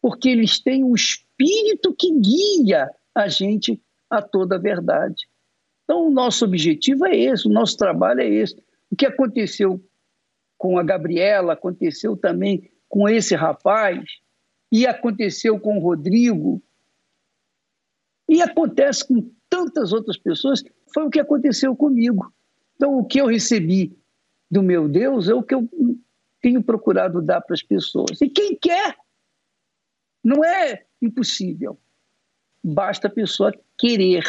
Porque 0.00 0.28
eles 0.28 0.58
têm 0.58 0.82
o 0.82 0.96
Espírito 0.96 1.94
que 1.94 2.10
guia 2.18 2.90
a 3.14 3.28
gente 3.28 3.80
a 4.10 4.20
toda 4.20 4.56
a 4.56 4.58
verdade. 4.58 5.28
Então, 5.84 6.08
o 6.08 6.10
nosso 6.10 6.44
objetivo 6.44 7.06
é 7.06 7.16
esse, 7.16 7.46
o 7.46 7.52
nosso 7.52 7.76
trabalho 7.76 8.20
é 8.20 8.28
esse. 8.28 8.56
O 8.90 8.96
que 8.96 9.06
aconteceu 9.06 9.80
com 10.58 10.76
a 10.76 10.82
Gabriela, 10.82 11.52
aconteceu 11.52 12.16
também 12.16 12.68
com 12.88 13.08
esse 13.08 13.36
rapaz, 13.36 14.02
e 14.72 14.86
aconteceu 14.88 15.60
com 15.60 15.78
o 15.78 15.80
Rodrigo, 15.80 16.60
e 18.32 18.40
acontece 18.40 19.06
com 19.06 19.30
tantas 19.46 19.92
outras 19.92 20.16
pessoas, 20.16 20.64
foi 20.94 21.04
o 21.04 21.10
que 21.10 21.20
aconteceu 21.20 21.76
comigo. 21.76 22.32
Então, 22.74 22.96
o 22.96 23.04
que 23.04 23.20
eu 23.20 23.26
recebi 23.26 23.94
do 24.50 24.62
meu 24.62 24.88
Deus 24.88 25.28
é 25.28 25.34
o 25.34 25.42
que 25.42 25.54
eu 25.54 25.68
tenho 26.40 26.62
procurado 26.62 27.20
dar 27.20 27.42
para 27.42 27.52
as 27.52 27.62
pessoas. 27.62 28.22
E 28.22 28.30
quem 28.30 28.56
quer, 28.56 28.96
não 30.24 30.42
é 30.42 30.86
impossível. 31.02 31.78
Basta 32.64 33.06
a 33.06 33.10
pessoa 33.10 33.52
querer. 33.76 34.24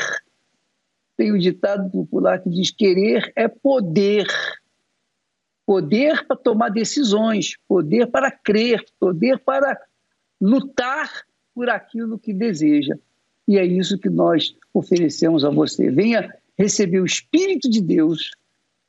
Tem 1.15 1.31
o 1.31 1.35
um 1.35 1.39
ditado 1.39 1.89
popular 1.89 2.43
que 2.43 2.49
diz: 2.49 2.71
querer 2.71 3.31
é 3.37 3.47
poder. 3.47 4.27
poder 5.65 6.27
para 6.27 6.35
tomar 6.35 6.67
decisões, 6.71 7.55
poder 7.69 8.07
para 8.07 8.29
crer, 8.29 8.83
poder 8.99 9.39
para 9.39 9.79
lutar 10.41 11.09
por 11.55 11.69
aquilo 11.69 12.19
que 12.19 12.33
deseja. 12.33 12.97
E 13.47 13.57
é 13.57 13.65
isso 13.65 13.97
que 13.97 14.09
nós 14.09 14.55
oferecemos 14.73 15.43
a 15.43 15.49
você. 15.49 15.89
Venha 15.89 16.33
receber 16.57 16.99
o 16.99 17.05
Espírito 17.05 17.69
de 17.69 17.81
Deus 17.81 18.31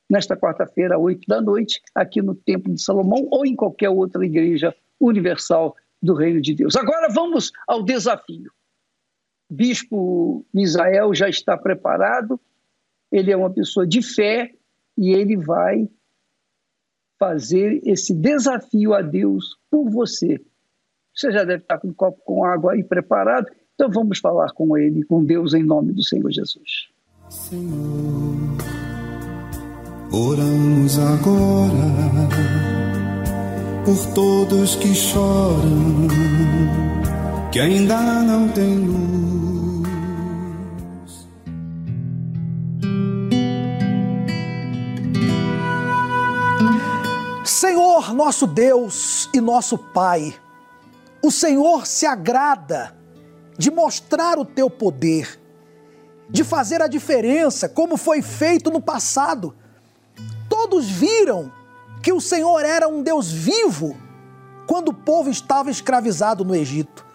nesta 0.09 0.37
quarta-feira, 0.37 0.97
oito 0.97 1.27
da 1.27 1.41
noite, 1.41 1.81
aqui 1.93 2.21
no 2.21 2.35
Templo 2.35 2.73
de 2.73 2.81
Salomão 2.81 3.27
ou 3.31 3.45
em 3.45 3.55
qualquer 3.55 3.89
outra 3.89 4.25
igreja 4.25 4.75
universal 4.99 5.75
do 6.01 6.13
Reino 6.13 6.41
de 6.41 6.53
Deus. 6.53 6.75
Agora 6.75 7.11
vamos 7.11 7.51
ao 7.67 7.83
desafio. 7.83 8.51
Bispo 9.49 10.45
Misael 10.53 11.13
já 11.13 11.29
está 11.29 11.57
preparado, 11.57 12.39
ele 13.11 13.31
é 13.31 13.37
uma 13.37 13.49
pessoa 13.49 13.85
de 13.85 14.01
fé 14.01 14.51
e 14.97 15.11
ele 15.11 15.37
vai 15.37 15.87
fazer 17.19 17.81
esse 17.85 18.13
desafio 18.13 18.93
a 18.93 19.01
Deus 19.01 19.57
por 19.69 19.89
você. 19.89 20.39
Você 21.13 21.31
já 21.31 21.43
deve 21.43 21.63
estar 21.63 21.79
com 21.79 21.89
um 21.89 21.93
copo 21.93 22.21
com 22.25 22.43
água 22.43 22.73
aí 22.73 22.83
preparado, 22.83 23.49
então 23.75 23.91
vamos 23.91 24.19
falar 24.19 24.51
com 24.53 24.77
ele, 24.77 25.03
com 25.03 25.23
Deus, 25.23 25.53
em 25.53 25.61
nome 25.61 25.91
do 25.91 26.01
Senhor 26.01 26.31
Jesus. 26.31 26.87
Senhor, 27.29 28.55
oramos 30.13 30.97
agora 30.97 31.73
por 33.83 34.13
todos 34.13 34.75
que 34.77 34.95
choram, 34.95 36.07
que 37.51 37.59
ainda 37.59 38.23
não 38.23 38.47
têm 38.47 38.77
luz. 38.77 39.05
Senhor, 47.43 48.13
nosso 48.13 48.47
Deus 48.47 49.29
e 49.33 49.41
nosso 49.41 49.77
Pai, 49.77 50.33
o 51.21 51.29
Senhor 51.29 51.85
se 51.85 52.05
agrada 52.05 52.95
de 53.57 53.71
mostrar 53.71 54.37
o 54.37 54.45
teu 54.45 54.69
poder, 54.69 55.39
de 56.29 56.43
fazer 56.43 56.81
a 56.81 56.87
diferença, 56.87 57.69
como 57.69 57.97
foi 57.97 58.21
feito 58.21 58.69
no 58.69 58.81
passado. 58.81 59.55
Todos 60.49 60.89
viram 60.89 61.51
que 62.01 62.11
o 62.11 62.21
Senhor 62.21 62.63
era 62.63 62.87
um 62.87 63.01
Deus 63.01 63.31
vivo 63.31 63.97
quando 64.67 64.89
o 64.89 64.93
povo 64.93 65.29
estava 65.29 65.69
escravizado 65.69 66.43
no 66.43 66.55
Egito, 66.55 67.05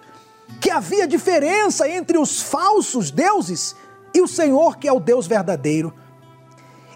que 0.60 0.70
havia 0.70 1.06
diferença 1.06 1.88
entre 1.88 2.18
os 2.18 2.40
falsos 2.40 3.10
deuses 3.10 3.74
e 4.14 4.20
o 4.20 4.28
Senhor, 4.28 4.78
que 4.78 4.88
é 4.88 4.92
o 4.92 5.00
Deus 5.00 5.26
verdadeiro. 5.26 5.94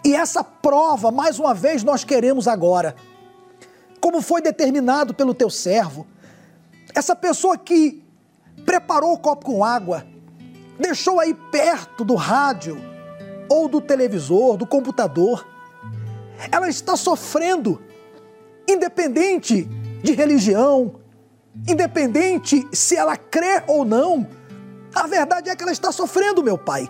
E 0.04 0.14
essa 0.14 0.44
prova, 0.44 1.10
mais 1.10 1.38
uma 1.38 1.54
vez, 1.54 1.82
nós 1.82 2.04
queremos 2.04 2.46
agora 2.46 2.94
como 4.04 4.20
foi 4.20 4.42
determinado 4.42 5.14
pelo 5.14 5.32
teu 5.32 5.48
servo. 5.48 6.06
Essa 6.94 7.16
pessoa 7.16 7.56
que 7.56 8.03
preparou 8.64 9.12
o 9.12 9.18
copo 9.18 9.46
com 9.46 9.64
água, 9.64 10.06
deixou 10.78 11.20
aí 11.20 11.34
perto 11.34 12.04
do 12.04 12.14
rádio 12.14 12.76
ou 13.48 13.68
do 13.68 13.80
televisor, 13.80 14.56
do 14.56 14.66
computador, 14.66 15.46
ela 16.50 16.68
está 16.68 16.96
sofrendo, 16.96 17.80
independente 18.68 19.64
de 20.02 20.12
religião, 20.12 20.96
independente 21.68 22.66
se 22.72 22.96
ela 22.96 23.16
crê 23.16 23.62
ou 23.66 23.84
não. 23.84 24.26
A 24.94 25.06
verdade 25.06 25.50
é 25.50 25.56
que 25.56 25.62
ela 25.62 25.72
está 25.72 25.92
sofrendo, 25.92 26.42
meu 26.42 26.58
pai. 26.58 26.88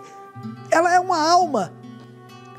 Ela 0.71 0.93
é 0.93 0.99
uma 0.99 1.17
alma. 1.17 1.73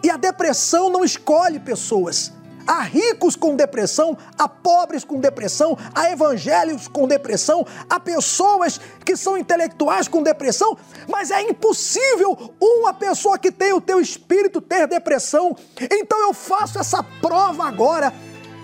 E 0.02 0.10
a 0.10 0.16
depressão 0.16 0.90
não 0.90 1.04
escolhe 1.04 1.58
pessoas. 1.58 2.32
Há 2.66 2.82
ricos 2.82 3.36
com 3.36 3.54
depressão, 3.54 4.18
há 4.36 4.48
pobres 4.48 5.04
com 5.04 5.20
depressão, 5.20 5.78
há 5.94 6.10
evangélicos 6.10 6.88
com 6.88 7.06
depressão, 7.06 7.64
há 7.88 8.00
pessoas 8.00 8.80
que 9.04 9.16
são 9.16 9.36
intelectuais 9.36 10.08
com 10.08 10.20
depressão, 10.22 10.76
mas 11.08 11.30
é 11.30 11.42
impossível 11.42 12.36
uma 12.60 12.92
pessoa 12.92 13.38
que 13.38 13.52
tem 13.52 13.72
o 13.72 13.80
teu 13.80 14.00
espírito 14.00 14.60
ter 14.60 14.88
depressão. 14.88 15.56
Então 15.80 16.18
eu 16.26 16.34
faço 16.34 16.78
essa 16.78 17.02
prova 17.20 17.66
agora. 17.68 18.12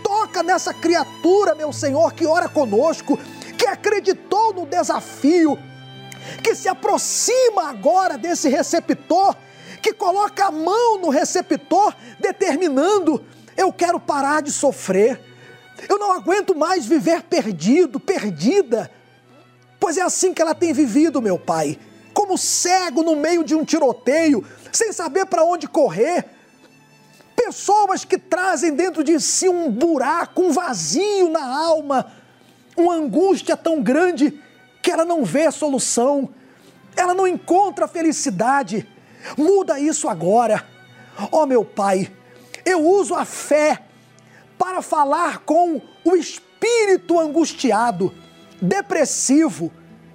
Toca 0.03 0.43
nessa 0.43 0.75
criatura, 0.75 1.55
meu 1.55 1.73
Senhor, 1.73 2.13
que 2.13 2.27
ora 2.27 2.49
conosco, 2.49 3.19
que 3.57 3.67
acreditou 3.67 4.53
no 4.53 4.67
desafio, 4.67 5.57
que 6.43 6.57
se 6.57 6.69
aproxima 6.69 7.71
agora 7.71 8.19
desse 8.19 8.49
receptor, 8.49 9.37
que 9.81 9.93
coloca 9.93 10.47
a 10.47 10.51
mão 10.51 10.99
no 10.99 11.09
receptor, 11.09 11.95
determinando 12.19 13.25
eu 13.57 13.73
quero 13.73 13.99
parar 14.01 14.43
de 14.43 14.51
sofrer. 14.51 15.21
Eu 15.89 15.99
não 15.99 16.13
aguento 16.13 16.55
mais 16.55 16.87
viver 16.87 17.23
perdido, 17.23 17.99
perdida. 17.99 18.91
Pois 19.81 19.97
é 19.97 20.03
assim 20.03 20.33
que 20.33 20.41
ela 20.41 20.55
tem 20.55 20.73
vivido, 20.73 21.21
meu 21.21 21.39
pai. 21.39 21.79
Como 22.15 22.39
cego 22.39 23.03
no 23.03 23.17
meio 23.17 23.43
de 23.43 23.55
um 23.55 23.65
tiroteio, 23.65 24.45
sem 24.71 24.93
saber 24.93 25.27
para 25.27 25.45
onde 25.45 25.67
correr. 25.67 26.25
Pessoas 27.35 28.05
que 28.05 28.19
trazem 28.19 28.75
dentro 28.75 29.03
de 29.03 29.19
si 29.19 29.49
um 29.49 29.71
buraco, 29.71 30.43
um 30.43 30.53
vazio 30.53 31.29
na 31.29 31.45
alma, 31.45 32.13
uma 32.77 32.95
angústia 32.95 33.57
tão 33.57 33.83
grande 33.83 34.41
que 34.81 34.91
ela 34.91 35.05
não 35.05 35.25
vê 35.25 35.51
solução, 35.51 36.29
ela 36.97 37.15
não 37.15 37.27
encontra 37.27 37.89
felicidade. 37.89 38.87
Muda 39.37 39.81
isso 39.81 40.09
agora. 40.09 40.65
Ó 41.31 41.43
oh, 41.43 41.47
meu 41.47 41.65
Pai, 41.65 42.11
eu 42.65 42.85
uso 42.85 43.15
a 43.15 43.25
fé 43.25 43.83
para 44.59 44.83
falar 44.83 45.41
com 45.41 45.81
o 46.05 46.17
espírito 46.17 47.19
angustiado, 47.19 48.15
depressivo, 48.61 49.73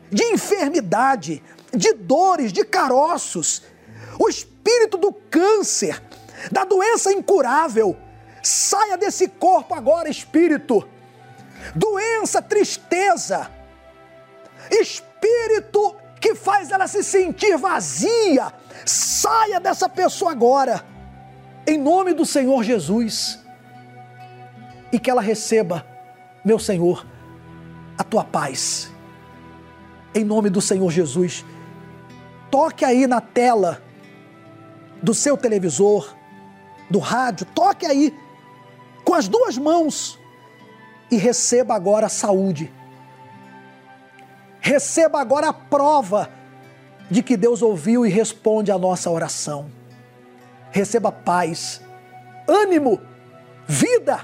de 0.09 0.23
enfermidade, 0.23 1.43
de 1.73 1.93
dores, 1.93 2.53
de 2.53 2.63
caroços, 2.63 3.63
o 4.19 4.29
espírito 4.29 4.97
do 4.97 5.11
câncer, 5.11 6.01
da 6.51 6.63
doença 6.63 7.11
incurável. 7.11 7.97
Saia 8.41 8.97
desse 8.97 9.27
corpo 9.27 9.75
agora, 9.75 10.09
espírito. 10.09 10.87
Doença, 11.75 12.41
tristeza, 12.41 13.51
espírito 14.71 15.95
que 16.21 16.33
faz 16.35 16.71
ela 16.71 16.87
se 16.87 17.03
sentir 17.03 17.57
vazia. 17.57 18.53
Saia 18.85 19.59
dessa 19.59 19.89
pessoa 19.89 20.31
agora 20.31 20.96
em 21.67 21.77
nome 21.77 22.13
do 22.13 22.25
Senhor 22.25 22.63
Jesus, 22.63 23.37
e 24.89 24.97
que 24.97 25.11
ela 25.11 25.21
receba, 25.21 25.85
meu 26.43 26.57
Senhor, 26.57 27.05
a 27.97 28.05
tua 28.05 28.23
paz. 28.23 28.89
Em 30.15 30.23
nome 30.23 30.49
do 30.49 30.61
Senhor 30.61 30.89
Jesus, 30.89 31.43
toque 32.49 32.85
aí 32.85 33.05
na 33.05 33.19
tela 33.19 33.83
do 35.03 35.13
seu 35.13 35.35
televisor, 35.35 36.15
do 36.89 36.99
rádio, 36.99 37.45
toque 37.53 37.85
aí 37.85 38.17
com 39.03 39.13
as 39.13 39.27
duas 39.27 39.57
mãos 39.57 40.17
e 41.11 41.17
receba 41.17 41.75
agora 41.75 42.05
a 42.05 42.09
saúde. 42.09 42.71
Receba 44.61 45.19
agora 45.19 45.49
a 45.49 45.53
prova 45.53 46.29
de 47.11 47.21
que 47.21 47.35
Deus 47.35 47.61
ouviu 47.61 48.05
e 48.05 48.09
responde 48.09 48.71
a 48.71 48.77
nossa 48.77 49.09
oração 49.09 49.76
receba 50.77 51.11
paz, 51.11 51.81
ânimo, 52.47 53.01
vida. 53.67 54.23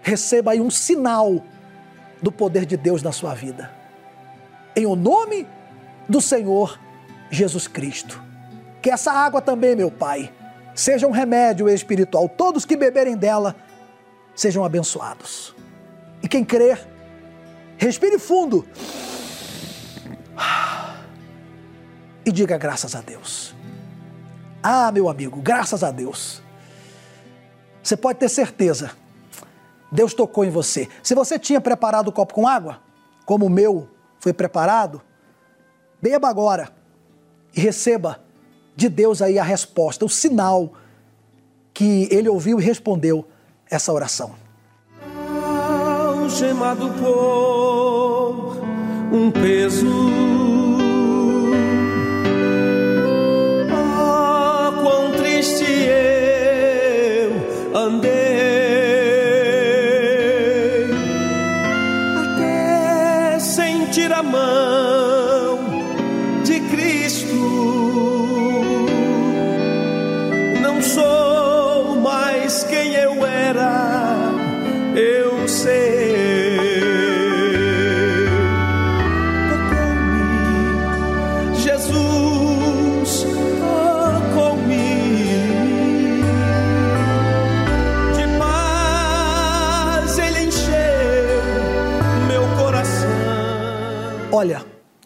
Receba 0.00 0.52
aí 0.52 0.60
um 0.60 0.70
sinal 0.70 1.44
do 2.22 2.32
poder 2.32 2.64
de 2.64 2.78
Deus 2.78 3.02
na 3.02 3.12
sua 3.12 3.34
vida. 3.34 3.70
Em 4.74 4.86
o 4.86 4.96
nome 4.96 5.46
do 6.08 6.18
Senhor 6.18 6.80
Jesus 7.30 7.68
Cristo. 7.68 8.22
Que 8.80 8.90
essa 8.90 9.12
água 9.12 9.42
também, 9.42 9.76
meu 9.76 9.90
Pai, 9.90 10.32
seja 10.74 11.06
um 11.06 11.10
remédio 11.10 11.68
espiritual. 11.68 12.26
Todos 12.26 12.64
que 12.64 12.74
beberem 12.74 13.18
dela 13.18 13.54
sejam 14.34 14.64
abençoados. 14.64 15.54
E 16.22 16.28
quem 16.28 16.42
crer, 16.42 16.88
respire 17.76 18.18
fundo 18.18 18.66
e 22.24 22.32
diga 22.32 22.56
graças 22.56 22.94
a 22.94 23.02
Deus. 23.02 23.59
Ah, 24.62 24.92
meu 24.92 25.08
amigo, 25.08 25.40
graças 25.40 25.82
a 25.82 25.90
Deus. 25.90 26.42
Você 27.82 27.96
pode 27.96 28.18
ter 28.18 28.28
certeza. 28.28 28.90
Deus 29.90 30.14
tocou 30.14 30.44
em 30.44 30.50
você. 30.50 30.88
Se 31.02 31.14
você 31.14 31.38
tinha 31.38 31.60
preparado 31.60 32.08
o 32.08 32.12
copo 32.12 32.34
com 32.34 32.46
água, 32.46 32.80
como 33.24 33.46
o 33.46 33.50
meu 33.50 33.88
foi 34.18 34.32
preparado, 34.32 35.00
beba 36.00 36.28
agora 36.28 36.70
e 37.56 37.60
receba 37.60 38.20
de 38.76 38.88
Deus 38.88 39.20
aí 39.20 39.38
a 39.38 39.42
resposta, 39.42 40.04
o 40.04 40.08
sinal 40.08 40.72
que 41.72 42.08
ele 42.10 42.28
ouviu 42.28 42.60
e 42.60 42.64
respondeu 42.64 43.26
essa 43.68 43.92
oração. 43.92 44.34
Algemado 46.22 46.90
por 46.92 48.56
um 49.12 49.30
peso 49.30 50.29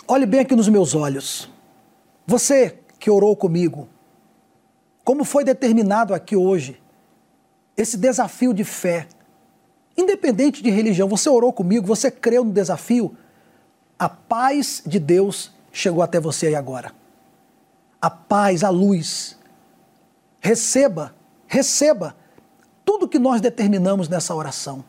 olhe 0.06 0.26
bem 0.26 0.40
aqui 0.40 0.54
nos 0.54 0.68
meus 0.68 0.94
olhos. 0.94 1.50
Você 2.26 2.78
que 2.98 3.10
orou 3.10 3.36
comigo, 3.36 3.88
como 5.04 5.24
foi 5.24 5.44
determinado 5.44 6.14
aqui 6.14 6.36
hoje, 6.36 6.80
esse 7.76 7.96
desafio 7.96 8.54
de 8.54 8.64
fé, 8.64 9.06
independente 9.96 10.62
de 10.62 10.70
religião, 10.70 11.08
você 11.08 11.28
orou 11.28 11.52
comigo, 11.52 11.86
você 11.86 12.10
creu 12.10 12.44
no 12.44 12.52
desafio, 12.52 13.16
a 13.98 14.08
paz 14.08 14.82
de 14.86 14.98
Deus 14.98 15.52
chegou 15.72 16.02
até 16.02 16.18
você 16.18 16.48
aí 16.48 16.54
agora. 16.54 16.92
A 18.00 18.10
paz, 18.10 18.62
a 18.62 18.70
luz. 18.70 19.38
Receba, 20.40 21.14
receba 21.46 22.14
tudo 22.84 23.08
que 23.08 23.18
nós 23.18 23.40
determinamos 23.40 24.08
nessa 24.08 24.34
oração. 24.34 24.84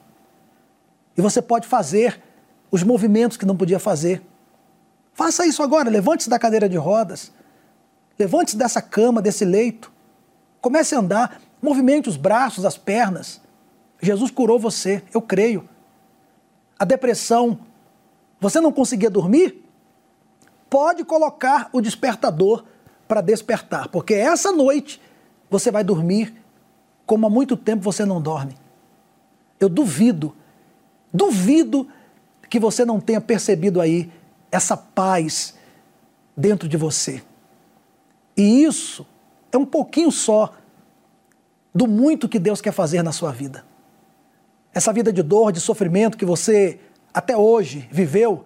E 1.17 1.21
você 1.21 1.41
pode 1.41 1.67
fazer 1.67 2.21
os 2.69 2.83
movimentos 2.83 3.37
que 3.37 3.45
não 3.45 3.55
podia 3.55 3.79
fazer. 3.79 4.21
Faça 5.15 5.47
isso 5.47 5.63
agora, 5.63 5.89
levante-se 5.89 6.29
da 6.29 6.37
cadeira 6.37 6.67
de 6.67 6.75
rodas, 6.75 7.31
levante-se 8.19 8.57
dessa 8.57 8.81
cama, 8.81 9.21
desse 9.21 9.45
leito. 9.45 9.89
Comece 10.59 10.93
a 10.93 10.99
andar, 10.99 11.41
movimente 11.61 12.09
os 12.09 12.17
braços, 12.17 12.65
as 12.65 12.77
pernas. 12.77 13.39
Jesus 14.01 14.29
curou 14.29 14.59
você, 14.59 15.01
eu 15.13 15.21
creio. 15.21 15.69
A 16.77 16.83
depressão, 16.83 17.57
você 18.41 18.59
não 18.59 18.73
conseguia 18.73 19.09
dormir? 19.09 19.63
Pode 20.69 21.05
colocar 21.05 21.69
o 21.71 21.79
despertador 21.79 22.65
para 23.07 23.21
despertar, 23.21 23.87
porque 23.87 24.13
essa 24.15 24.51
noite 24.51 25.01
você 25.49 25.71
vai 25.71 25.83
dormir 25.83 26.35
como 27.05 27.25
há 27.25 27.29
muito 27.29 27.55
tempo 27.55 27.81
você 27.81 28.03
não 28.03 28.21
dorme. 28.21 28.57
Eu 29.61 29.69
duvido, 29.69 30.35
duvido 31.13 31.87
que 32.49 32.59
você 32.59 32.83
não 32.83 32.99
tenha 32.99 33.21
percebido 33.21 33.79
aí 33.79 34.11
essa 34.55 34.77
paz 34.77 35.53
dentro 36.35 36.67
de 36.67 36.77
você. 36.77 37.21
E 38.35 38.63
isso 38.63 39.05
é 39.51 39.57
um 39.57 39.65
pouquinho 39.65 40.11
só 40.11 40.53
do 41.73 41.87
muito 41.87 42.29
que 42.29 42.39
Deus 42.39 42.61
quer 42.61 42.71
fazer 42.71 43.03
na 43.03 43.11
sua 43.11 43.31
vida. 43.31 43.65
Essa 44.73 44.91
vida 44.93 45.11
de 45.11 45.21
dor, 45.21 45.51
de 45.51 45.59
sofrimento 45.59 46.17
que 46.17 46.25
você 46.25 46.79
até 47.13 47.35
hoje 47.35 47.87
viveu, 47.91 48.45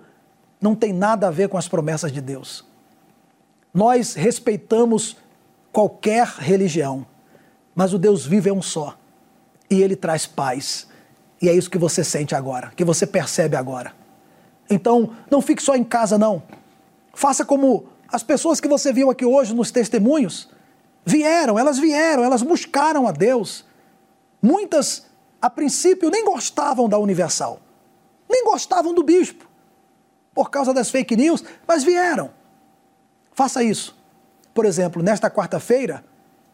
não 0.59 0.75
tem 0.75 0.91
nada 0.91 1.27
a 1.27 1.31
ver 1.31 1.47
com 1.47 1.57
as 1.57 1.67
promessas 1.67 2.11
de 2.11 2.21
Deus. 2.21 2.65
Nós 3.73 4.15
respeitamos 4.15 5.15
qualquer 5.71 6.27
religião, 6.27 7.05
mas 7.73 7.93
o 7.93 7.99
Deus 7.99 8.25
vivo 8.25 8.49
é 8.49 8.53
um 8.53 8.61
só. 8.61 8.97
E 9.69 9.81
ele 9.81 9.95
traz 9.95 10.25
paz. 10.25 10.87
E 11.41 11.47
é 11.47 11.53
isso 11.53 11.69
que 11.69 11.77
você 11.77 12.03
sente 12.03 12.35
agora, 12.35 12.71
que 12.75 12.83
você 12.83 13.05
percebe 13.07 13.55
agora. 13.55 13.98
Então, 14.69 15.15
não 15.31 15.41
fique 15.41 15.63
só 15.63 15.75
em 15.75 15.83
casa, 15.83 16.17
não. 16.17 16.43
Faça 17.13 17.43
como 17.43 17.87
as 18.11 18.23
pessoas 18.23 18.59
que 18.59 18.67
você 18.67 18.93
viu 18.93 19.09
aqui 19.09 19.25
hoje 19.25 19.53
nos 19.53 19.71
testemunhos 19.71 20.49
vieram, 21.05 21.57
elas 21.57 21.79
vieram, 21.79 22.23
elas 22.23 22.41
buscaram 22.41 23.07
a 23.07 23.11
Deus. 23.11 23.65
Muitas, 24.41 25.05
a 25.41 25.49
princípio, 25.49 26.09
nem 26.09 26.23
gostavam 26.23 26.87
da 26.87 26.97
Universal, 26.97 27.59
nem 28.29 28.43
gostavam 28.43 28.93
do 28.93 29.03
bispo, 29.03 29.47
por 30.33 30.49
causa 30.49 30.73
das 30.73 30.89
fake 30.89 31.15
news, 31.15 31.43
mas 31.67 31.83
vieram. 31.83 32.29
Faça 33.33 33.63
isso. 33.63 33.97
Por 34.53 34.65
exemplo, 34.65 35.01
nesta 35.01 35.29
quarta-feira, 35.29 36.03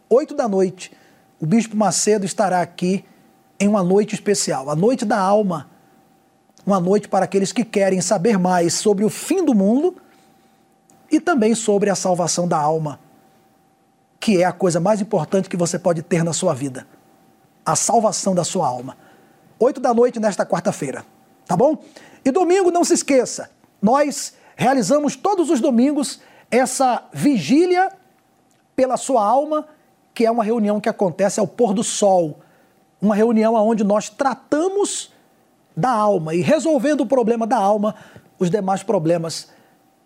oito 0.09 0.35
da 0.35 0.47
noite, 0.47 0.91
o 1.39 1.45
bispo 1.45 1.75
Macedo 1.75 2.25
estará 2.25 2.61
aqui 2.61 3.03
em 3.59 3.67
uma 3.67 3.83
noite 3.83 4.15
especial, 4.15 4.69
a 4.69 4.75
noite 4.75 5.05
da 5.05 5.17
alma. 5.17 5.69
Uma 6.65 6.79
noite 6.79 7.07
para 7.07 7.25
aqueles 7.25 7.51
que 7.51 7.63
querem 7.63 8.01
saber 8.01 8.39
mais 8.39 8.73
sobre 8.73 9.05
o 9.05 9.09
fim 9.09 9.45
do 9.45 9.53
mundo 9.53 9.95
e 11.11 11.19
também 11.19 11.53
sobre 11.53 11.89
a 11.89 11.95
salvação 11.95 12.47
da 12.47 12.57
alma, 12.57 12.99
que 14.19 14.41
é 14.41 14.45
a 14.45 14.51
coisa 14.51 14.79
mais 14.79 14.99
importante 14.99 15.47
que 15.47 15.55
você 15.55 15.77
pode 15.77 16.01
ter 16.01 16.23
na 16.23 16.33
sua 16.33 16.53
vida. 16.53 16.87
A 17.63 17.75
salvação 17.75 18.33
da 18.33 18.43
sua 18.43 18.67
alma. 18.67 18.97
Oito 19.59 19.79
da 19.79 19.93
noite 19.93 20.19
nesta 20.19 20.45
quarta-feira, 20.45 21.05
tá 21.45 21.55
bom? 21.55 21.77
E 22.23 22.31
domingo, 22.31 22.71
não 22.71 22.83
se 22.83 22.95
esqueça, 22.95 23.51
nós 23.81 24.33
realizamos 24.55 25.15
todos 25.15 25.49
os 25.51 25.61
domingos 25.61 26.19
essa 26.49 27.03
vigília 27.13 27.91
pela 28.75 28.97
sua 28.97 29.23
alma, 29.23 29.67
que 30.13 30.25
é 30.25 30.31
uma 30.31 30.43
reunião 30.43 30.81
que 30.81 30.89
acontece 30.89 31.39
ao 31.39 31.47
pôr 31.47 31.73
do 31.73 31.83
sol. 31.83 32.39
Uma 33.01 33.13
reunião 33.13 33.53
onde 33.55 33.83
nós 33.83 34.09
tratamos 34.09 35.13
da 35.75 35.91
alma 35.91 36.33
e 36.33 36.41
resolvendo 36.41 37.01
o 37.01 37.05
problema 37.05 37.45
da 37.45 37.57
alma, 37.57 37.95
os 38.39 38.49
demais 38.49 38.83
problemas 38.83 39.49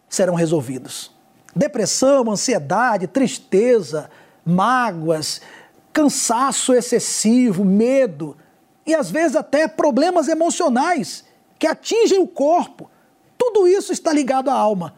serão 0.08 0.34
resolvidos. 0.34 1.12
Depressão, 1.56 2.30
ansiedade, 2.32 3.08
tristeza, 3.08 4.10
mágoas, 4.46 5.42
cansaço 5.94 6.74
excessivo, 6.74 7.64
medo 7.64 8.36
e 8.86 8.96
às 8.96 9.12
vezes 9.12 9.36
até 9.36 9.68
problemas 9.68 10.28
emocionais 10.28 11.26
que 11.58 11.68
atingem 11.68 12.20
o 12.20 12.28
corpo. 12.28 12.90
Tudo 13.38 13.68
isso 13.68 13.92
está 13.92 14.12
ligado 14.12 14.50
à 14.50 14.54
alma. 14.54 14.96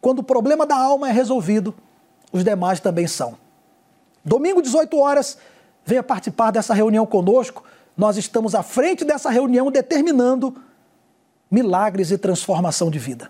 Quando 0.00 0.20
o 0.20 0.22
problema 0.22 0.66
da 0.66 0.76
alma 0.76 1.08
é 1.08 1.12
resolvido, 1.12 1.74
os 2.32 2.44
demais 2.44 2.80
também 2.80 3.06
são. 3.06 3.36
Domingo, 4.24 4.60
18 4.60 4.96
horas, 4.98 5.38
venha 5.84 6.02
participar 6.02 6.50
dessa 6.50 6.74
reunião 6.74 7.06
conosco. 7.06 7.64
Nós 7.98 8.16
estamos 8.16 8.54
à 8.54 8.62
frente 8.62 9.04
dessa 9.04 9.28
reunião 9.28 9.72
determinando 9.72 10.56
milagres 11.50 12.12
e 12.12 12.16
transformação 12.16 12.92
de 12.92 12.98
vida. 12.98 13.28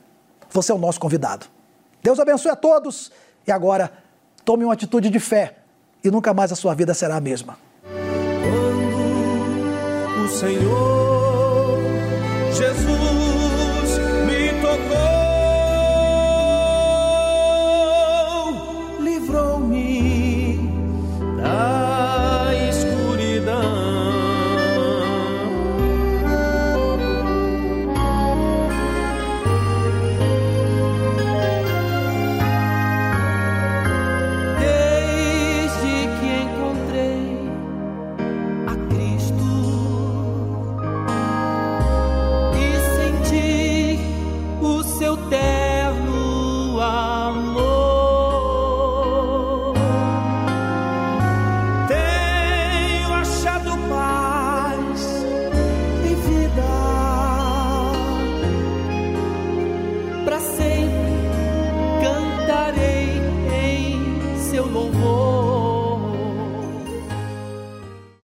Você 0.51 0.71
é 0.71 0.75
o 0.75 0.79
nosso 0.79 1.01
convidado. 1.01 1.47
Deus 2.03 2.21
abençoe 2.21 2.51
a 2.51 2.57
todos 2.57 3.11
e 3.47 3.51
agora 3.51 3.91
tome 4.45 4.65
uma 4.65 4.75
atitude 4.75 5.09
de 5.09 5.19
fé 5.19 5.57
e 6.05 6.11
nunca 6.11 6.35
mais 6.35 6.53
a 6.53 6.55
sua 6.55 6.75
vida 6.75 6.93
será 6.93 7.17
a 7.17 7.21
mesma. 7.21 7.59
Quando 10.15 10.27
o 10.27 10.29
Senhor 10.29 10.98